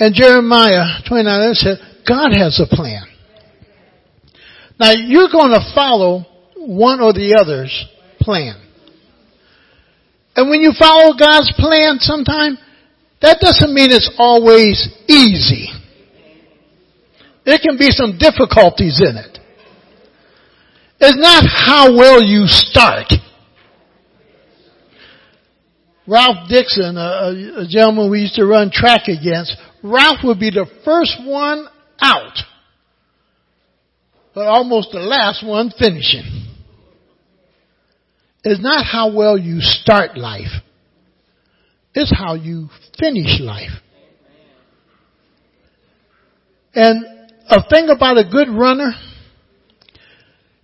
And 0.00 0.14
Jeremiah 0.14 1.02
29 1.06 1.54
said, 1.54 1.78
God 2.08 2.32
has 2.32 2.58
a 2.58 2.74
plan. 2.74 3.04
Now 4.78 4.92
you're 4.92 5.28
going 5.30 5.52
to 5.52 5.72
follow 5.74 6.24
one 6.56 7.00
or 7.00 7.12
the 7.12 7.36
other's 7.38 7.86
plan. 8.18 8.56
And 10.34 10.48
when 10.48 10.62
you 10.62 10.72
follow 10.78 11.12
God's 11.18 11.52
plan 11.56 11.98
sometime, 12.00 12.56
that 13.20 13.38
doesn't 13.40 13.74
mean 13.74 13.90
it's 13.90 14.10
always 14.16 14.88
easy. 15.06 15.68
There 17.44 17.58
can 17.62 17.76
be 17.76 17.90
some 17.90 18.16
difficulties 18.18 19.02
in 19.04 19.16
it. 19.16 19.38
It's 20.98 21.18
not 21.18 21.44
how 21.46 21.94
well 21.94 22.22
you 22.22 22.44
start. 22.46 23.12
Ralph 26.06 26.48
Dixon, 26.48 26.96
a, 26.96 27.62
a, 27.62 27.66
gentleman 27.68 28.10
we 28.10 28.20
used 28.20 28.34
to 28.34 28.44
run 28.44 28.70
track 28.72 29.08
against, 29.08 29.56
Ralph 29.82 30.18
would 30.24 30.38
be 30.38 30.50
the 30.50 30.66
first 30.84 31.16
one 31.24 31.66
out, 32.00 32.38
but 34.34 34.46
almost 34.46 34.90
the 34.92 35.00
last 35.00 35.46
one 35.46 35.72
finishing. 35.78 36.48
It's 38.44 38.60
not 38.60 38.84
how 38.84 39.14
well 39.14 39.36
you 39.36 39.60
start 39.60 40.16
life. 40.16 40.62
It's 41.94 42.12
how 42.16 42.34
you 42.34 42.68
finish 42.98 43.40
life. 43.40 43.70
And 46.74 47.04
a 47.48 47.68
thing 47.68 47.88
about 47.88 48.16
a 48.16 48.24
good 48.30 48.48
runner, 48.48 48.92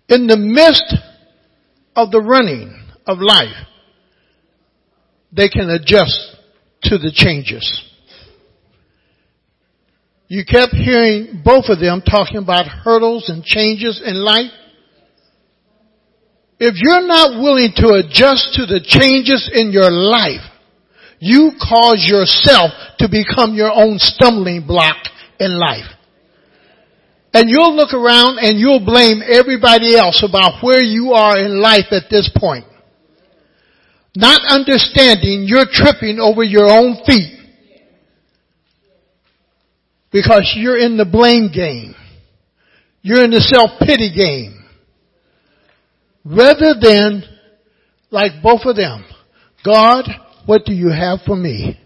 in 0.08 0.26
the 0.26 0.36
midst 0.36 0.94
of 1.96 2.10
the 2.12 2.20
running 2.20 2.72
of 3.06 3.18
life, 3.20 3.66
they 5.32 5.48
can 5.48 5.68
adjust 5.68 6.36
to 6.84 6.98
the 6.98 7.10
changes. 7.12 7.82
You 10.28 10.44
kept 10.44 10.74
hearing 10.74 11.42
both 11.44 11.66
of 11.68 11.78
them 11.78 12.02
talking 12.02 12.38
about 12.38 12.66
hurdles 12.66 13.28
and 13.28 13.44
changes 13.44 14.02
in 14.04 14.16
life. 14.16 14.50
If 16.58 16.74
you're 16.76 17.06
not 17.06 17.40
willing 17.40 17.72
to 17.76 18.00
adjust 18.00 18.54
to 18.54 18.66
the 18.66 18.80
changes 18.82 19.48
in 19.52 19.70
your 19.70 19.90
life, 19.90 20.42
you 21.18 21.52
cause 21.60 22.04
yourself 22.08 22.72
to 22.98 23.08
become 23.08 23.54
your 23.54 23.70
own 23.72 23.98
stumbling 23.98 24.66
block 24.66 24.96
in 25.38 25.58
life. 25.58 25.86
And 27.32 27.48
you'll 27.50 27.76
look 27.76 27.92
around 27.92 28.38
and 28.38 28.58
you'll 28.58 28.84
blame 28.84 29.20
everybody 29.22 29.94
else 29.94 30.24
about 30.26 30.62
where 30.62 30.82
you 30.82 31.12
are 31.12 31.38
in 31.38 31.60
life 31.60 31.92
at 31.92 32.04
this 32.10 32.30
point. 32.34 32.64
Not 34.16 34.40
understanding 34.48 35.44
you're 35.46 35.68
tripping 35.70 36.18
over 36.18 36.42
your 36.42 36.70
own 36.70 37.04
feet 37.04 37.35
because 40.16 40.54
you're 40.56 40.78
in 40.78 40.96
the 40.96 41.04
blame 41.04 41.50
game. 41.52 41.94
You're 43.02 43.22
in 43.22 43.32
the 43.32 43.40
self-pity 43.40 44.14
game. 44.16 44.64
Rather 46.24 46.72
than, 46.80 47.22
like 48.10 48.42
both 48.42 48.62
of 48.64 48.76
them, 48.76 49.04
God, 49.62 50.06
what 50.46 50.64
do 50.64 50.72
you 50.72 50.88
have 50.88 51.18
for 51.26 51.36
me? 51.36 51.78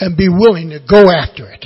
And 0.00 0.18
be 0.18 0.28
willing 0.28 0.68
to 0.68 0.80
go 0.80 1.10
after 1.10 1.50
it. 1.50 1.64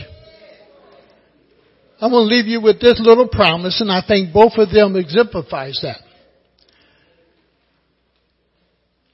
I'm 2.00 2.12
going 2.12 2.28
to 2.28 2.32
leave 2.32 2.46
you 2.46 2.60
with 2.60 2.80
this 2.80 3.00
little 3.02 3.26
promise, 3.26 3.80
and 3.80 3.90
I 3.90 4.02
think 4.06 4.32
both 4.32 4.52
of 4.58 4.70
them 4.70 4.94
exemplifies 4.94 5.80
that. 5.82 6.02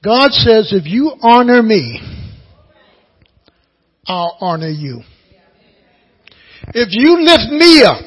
God 0.03 0.29
says, 0.29 0.73
if 0.73 0.85
you 0.85 1.13
honor 1.23 1.63
me, 1.63 1.99
I'll 4.05 4.37
honor 4.39 4.69
you. 4.69 5.01
If 6.69 6.89
you 6.91 7.21
lift 7.21 7.51
me 7.51 7.83
up, 7.83 8.01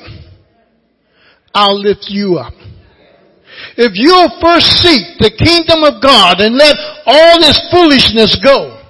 I'll 1.54 1.80
lift 1.80 2.06
you 2.08 2.36
up. 2.36 2.52
If 3.76 3.92
you'll 3.94 4.40
first 4.40 4.66
seek 4.82 5.18
the 5.18 5.30
kingdom 5.30 5.84
of 5.84 6.02
God 6.02 6.40
and 6.40 6.56
let 6.56 6.76
all 7.06 7.40
this 7.40 7.60
foolishness 7.72 8.38
go, 8.42 8.82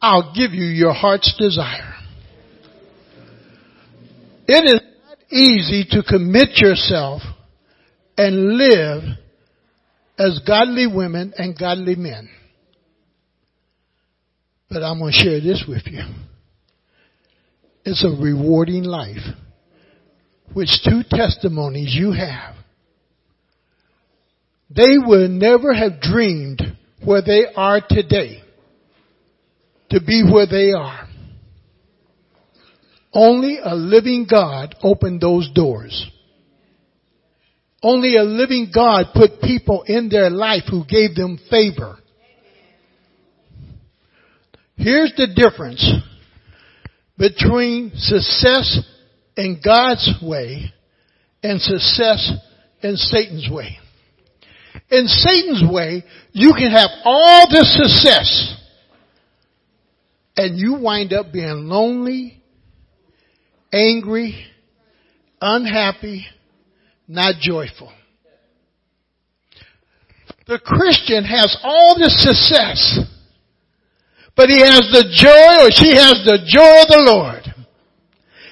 I'll 0.00 0.34
give 0.34 0.52
you 0.52 0.66
your 0.66 0.92
heart's 0.92 1.34
desire. 1.38 1.94
It 4.46 4.64
is 4.64 4.80
not 5.08 5.18
easy 5.30 5.86
to 5.90 6.02
commit 6.02 6.58
yourself 6.58 7.22
and 8.18 8.58
live 8.58 9.02
as 10.18 10.40
godly 10.46 10.86
women 10.86 11.32
and 11.36 11.58
godly 11.58 11.96
men. 11.96 12.28
But 14.68 14.82
I'm 14.82 14.98
going 14.98 15.12
to 15.12 15.18
share 15.18 15.40
this 15.40 15.64
with 15.66 15.82
you. 15.86 16.02
It's 17.84 18.04
a 18.04 18.22
rewarding 18.22 18.84
life, 18.84 19.22
which 20.52 20.70
two 20.82 21.02
testimonies 21.08 21.94
you 21.94 22.12
have. 22.12 22.54
They 24.70 24.96
would 24.98 25.30
never 25.30 25.74
have 25.74 26.00
dreamed 26.00 26.62
where 27.04 27.22
they 27.22 27.44
are 27.54 27.80
today 27.86 28.42
to 29.90 30.00
be 30.00 30.22
where 30.22 30.46
they 30.46 30.72
are. 30.72 31.06
Only 33.12 33.58
a 33.62 33.74
living 33.74 34.26
God 34.28 34.74
opened 34.82 35.20
those 35.20 35.48
doors. 35.54 36.10
Only 37.82 38.16
a 38.16 38.24
living 38.24 38.72
God 38.74 39.08
put 39.14 39.42
people 39.42 39.84
in 39.86 40.08
their 40.08 40.30
life 40.30 40.64
who 40.70 40.84
gave 40.86 41.14
them 41.14 41.38
favor. 41.50 41.98
Here's 44.76 45.12
the 45.16 45.28
difference 45.28 45.86
between 47.18 47.92
success 47.94 48.80
in 49.36 49.60
God's 49.64 50.14
way 50.22 50.72
and 51.42 51.60
success 51.60 52.32
in 52.82 52.96
Satan's 52.96 53.48
way. 53.50 53.78
In 54.90 55.06
Satan's 55.06 55.62
way, 55.70 56.04
you 56.32 56.52
can 56.56 56.70
have 56.70 56.90
all 57.04 57.48
this 57.50 57.76
success 57.76 58.56
and 60.36 60.58
you 60.58 60.74
wind 60.80 61.12
up 61.12 61.32
being 61.32 61.68
lonely, 61.68 62.42
angry, 63.72 64.44
unhappy, 65.40 66.26
not 67.06 67.36
joyful. 67.40 67.92
The 70.46 70.58
Christian 70.58 71.24
has 71.24 71.56
all 71.62 71.96
this 71.98 72.22
success, 72.22 72.98
but 74.36 74.50
he 74.50 74.60
has 74.60 74.82
the 74.90 75.06
joy 75.14 75.62
or 75.62 75.70
she 75.70 75.94
has 75.94 76.18
the 76.26 76.42
joy 76.46 76.82
of 76.82 76.88
the 76.90 77.04
Lord. 77.06 77.42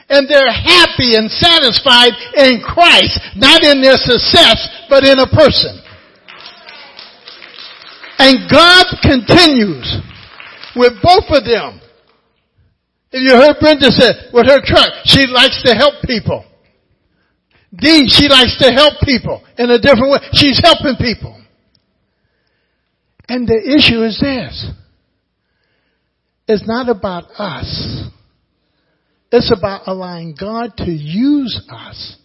And 0.09 0.29
they're 0.29 0.53
happy 0.53 1.17
and 1.17 1.31
satisfied 1.31 2.13
in 2.37 2.61
Christ, 2.61 3.19
not 3.35 3.65
in 3.65 3.81
their 3.81 3.97
success, 3.97 4.87
but 4.89 5.05
in 5.05 5.19
a 5.19 5.27
person. 5.27 5.81
And 8.19 8.51
God 8.51 8.87
continues 9.03 9.99
with 10.77 10.93
both 11.03 11.27
of 11.31 11.45
them. 11.45 11.81
If 13.11 13.21
you 13.25 13.35
heard 13.37 13.57
Brenda 13.61 13.91
say, 13.91 14.31
with 14.33 14.47
her 14.47 14.61
truck, 14.65 14.89
she 15.05 15.27
likes 15.27 15.63
to 15.65 15.75
help 15.75 15.95
people. 16.05 16.45
D, 17.75 18.07
she 18.09 18.29
likes 18.29 18.57
to 18.59 18.71
help 18.71 19.01
people 19.03 19.43
in 19.59 19.71
a 19.71 19.79
different 19.79 20.13
way. 20.13 20.19
She's 20.33 20.61
helping 20.63 20.97
people. 20.99 21.43
And 23.29 23.49
the 23.49 23.57
issue 23.57 24.03
is 24.05 24.21
this. 24.21 24.73
It's 26.49 26.67
not 26.67 26.89
about 26.89 27.25
us. 27.39 28.09
It's 29.31 29.53
about 29.57 29.83
allowing 29.87 30.35
God 30.39 30.77
to 30.79 30.91
use 30.91 31.65
us 31.71 32.17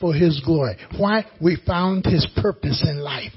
for 0.00 0.14
His 0.14 0.40
glory. 0.44 0.76
Why? 0.96 1.26
We 1.40 1.58
found 1.66 2.06
His 2.06 2.26
purpose 2.40 2.86
in 2.88 2.98
life. 2.98 3.32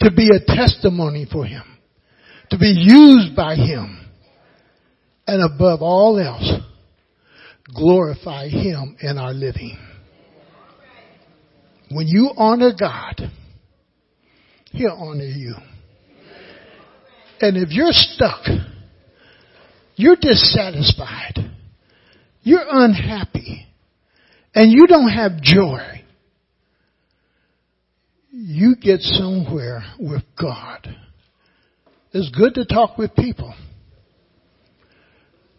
To 0.00 0.10
be 0.10 0.28
a 0.28 0.44
testimony 0.44 1.26
for 1.30 1.44
Him. 1.44 1.62
To 2.50 2.58
be 2.58 2.74
used 2.76 3.36
by 3.36 3.54
Him. 3.54 4.00
And 5.26 5.42
above 5.42 5.82
all 5.82 6.18
else, 6.18 6.52
glorify 7.74 8.48
Him 8.48 8.96
in 9.00 9.18
our 9.18 9.32
living. 9.32 9.78
When 11.90 12.06
you 12.08 12.30
honor 12.36 12.72
God, 12.78 13.30
He'll 14.72 14.90
honor 14.98 15.24
you. 15.24 15.54
And 17.40 17.56
if 17.56 17.70
you're 17.70 17.92
stuck, 17.92 18.44
you're 19.96 20.16
dissatisfied, 20.16 21.50
you're 22.42 22.64
unhappy, 22.68 23.66
and 24.54 24.70
you 24.70 24.86
don't 24.86 25.10
have 25.10 25.40
joy, 25.40 26.02
you 28.30 28.76
get 28.76 29.00
somewhere 29.00 29.82
with 29.98 30.22
God. 30.40 30.86
It's 32.12 32.30
good 32.30 32.54
to 32.54 32.64
talk 32.64 32.96
with 32.98 33.14
people. 33.14 33.54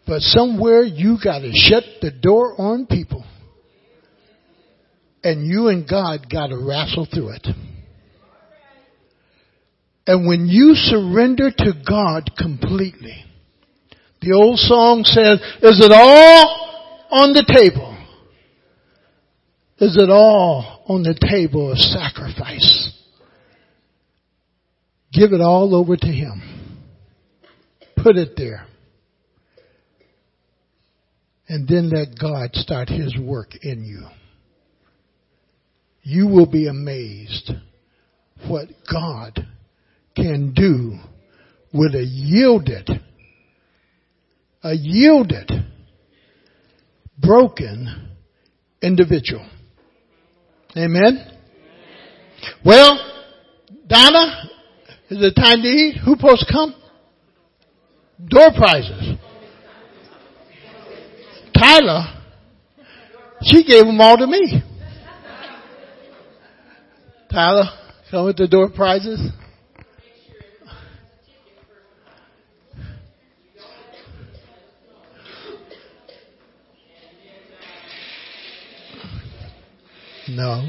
But 0.06 0.22
somewhere 0.22 0.82
you 0.82 1.18
gotta 1.22 1.50
shut 1.52 1.84
the 2.00 2.10
door 2.10 2.60
on 2.60 2.86
people. 2.86 3.24
And 5.22 5.46
you 5.46 5.68
and 5.68 5.86
God 5.86 6.30
gotta 6.30 6.56
wrestle 6.56 7.06
through 7.12 7.30
it. 7.30 7.46
And 10.06 10.26
when 10.26 10.46
you 10.46 10.74
surrender 10.74 11.50
to 11.50 11.72
God 11.86 12.30
completely, 12.38 13.24
the 14.28 14.34
old 14.34 14.58
song 14.58 15.04
says, 15.04 15.40
is 15.62 15.80
it 15.84 15.92
all 15.92 17.06
on 17.10 17.32
the 17.32 17.44
table? 17.48 17.96
Is 19.78 19.96
it 19.96 20.10
all 20.10 20.84
on 20.86 21.02
the 21.02 21.18
table 21.18 21.72
of 21.72 21.78
sacrifice? 21.78 22.92
Give 25.12 25.32
it 25.32 25.40
all 25.40 25.74
over 25.74 25.96
to 25.96 26.06
Him. 26.06 26.42
Put 27.96 28.16
it 28.16 28.34
there. 28.36 28.66
And 31.48 31.66
then 31.66 31.88
let 31.88 32.18
God 32.18 32.50
start 32.52 32.90
His 32.90 33.16
work 33.18 33.52
in 33.62 33.84
you. 33.84 34.06
You 36.02 36.26
will 36.26 36.50
be 36.50 36.68
amazed 36.68 37.50
what 38.46 38.68
God 38.90 39.46
can 40.14 40.52
do 40.52 40.98
with 41.72 41.94
a 41.94 42.04
yielded, 42.04 42.88
a 44.62 44.74
yielded, 44.74 45.50
broken 47.18 48.08
individual. 48.82 49.48
Amen? 50.76 51.32
Well, 52.64 52.98
Donna, 53.86 54.50
is 55.10 55.18
it 55.22 55.34
time 55.34 55.62
to 55.62 55.68
eat? 55.68 55.96
Who 56.04 56.16
supposed 56.16 56.46
to 56.46 56.52
come? 56.52 56.74
Door 58.26 58.50
prizes. 58.56 59.16
Tyler, 61.56 62.04
she 63.42 63.64
gave 63.64 63.84
them 63.84 64.00
all 64.00 64.16
to 64.16 64.26
me. 64.26 64.62
Tyler, 67.30 67.64
come 68.10 68.26
with 68.26 68.36
the 68.36 68.48
door 68.48 68.70
prizes. 68.70 69.20
No. 80.28 80.62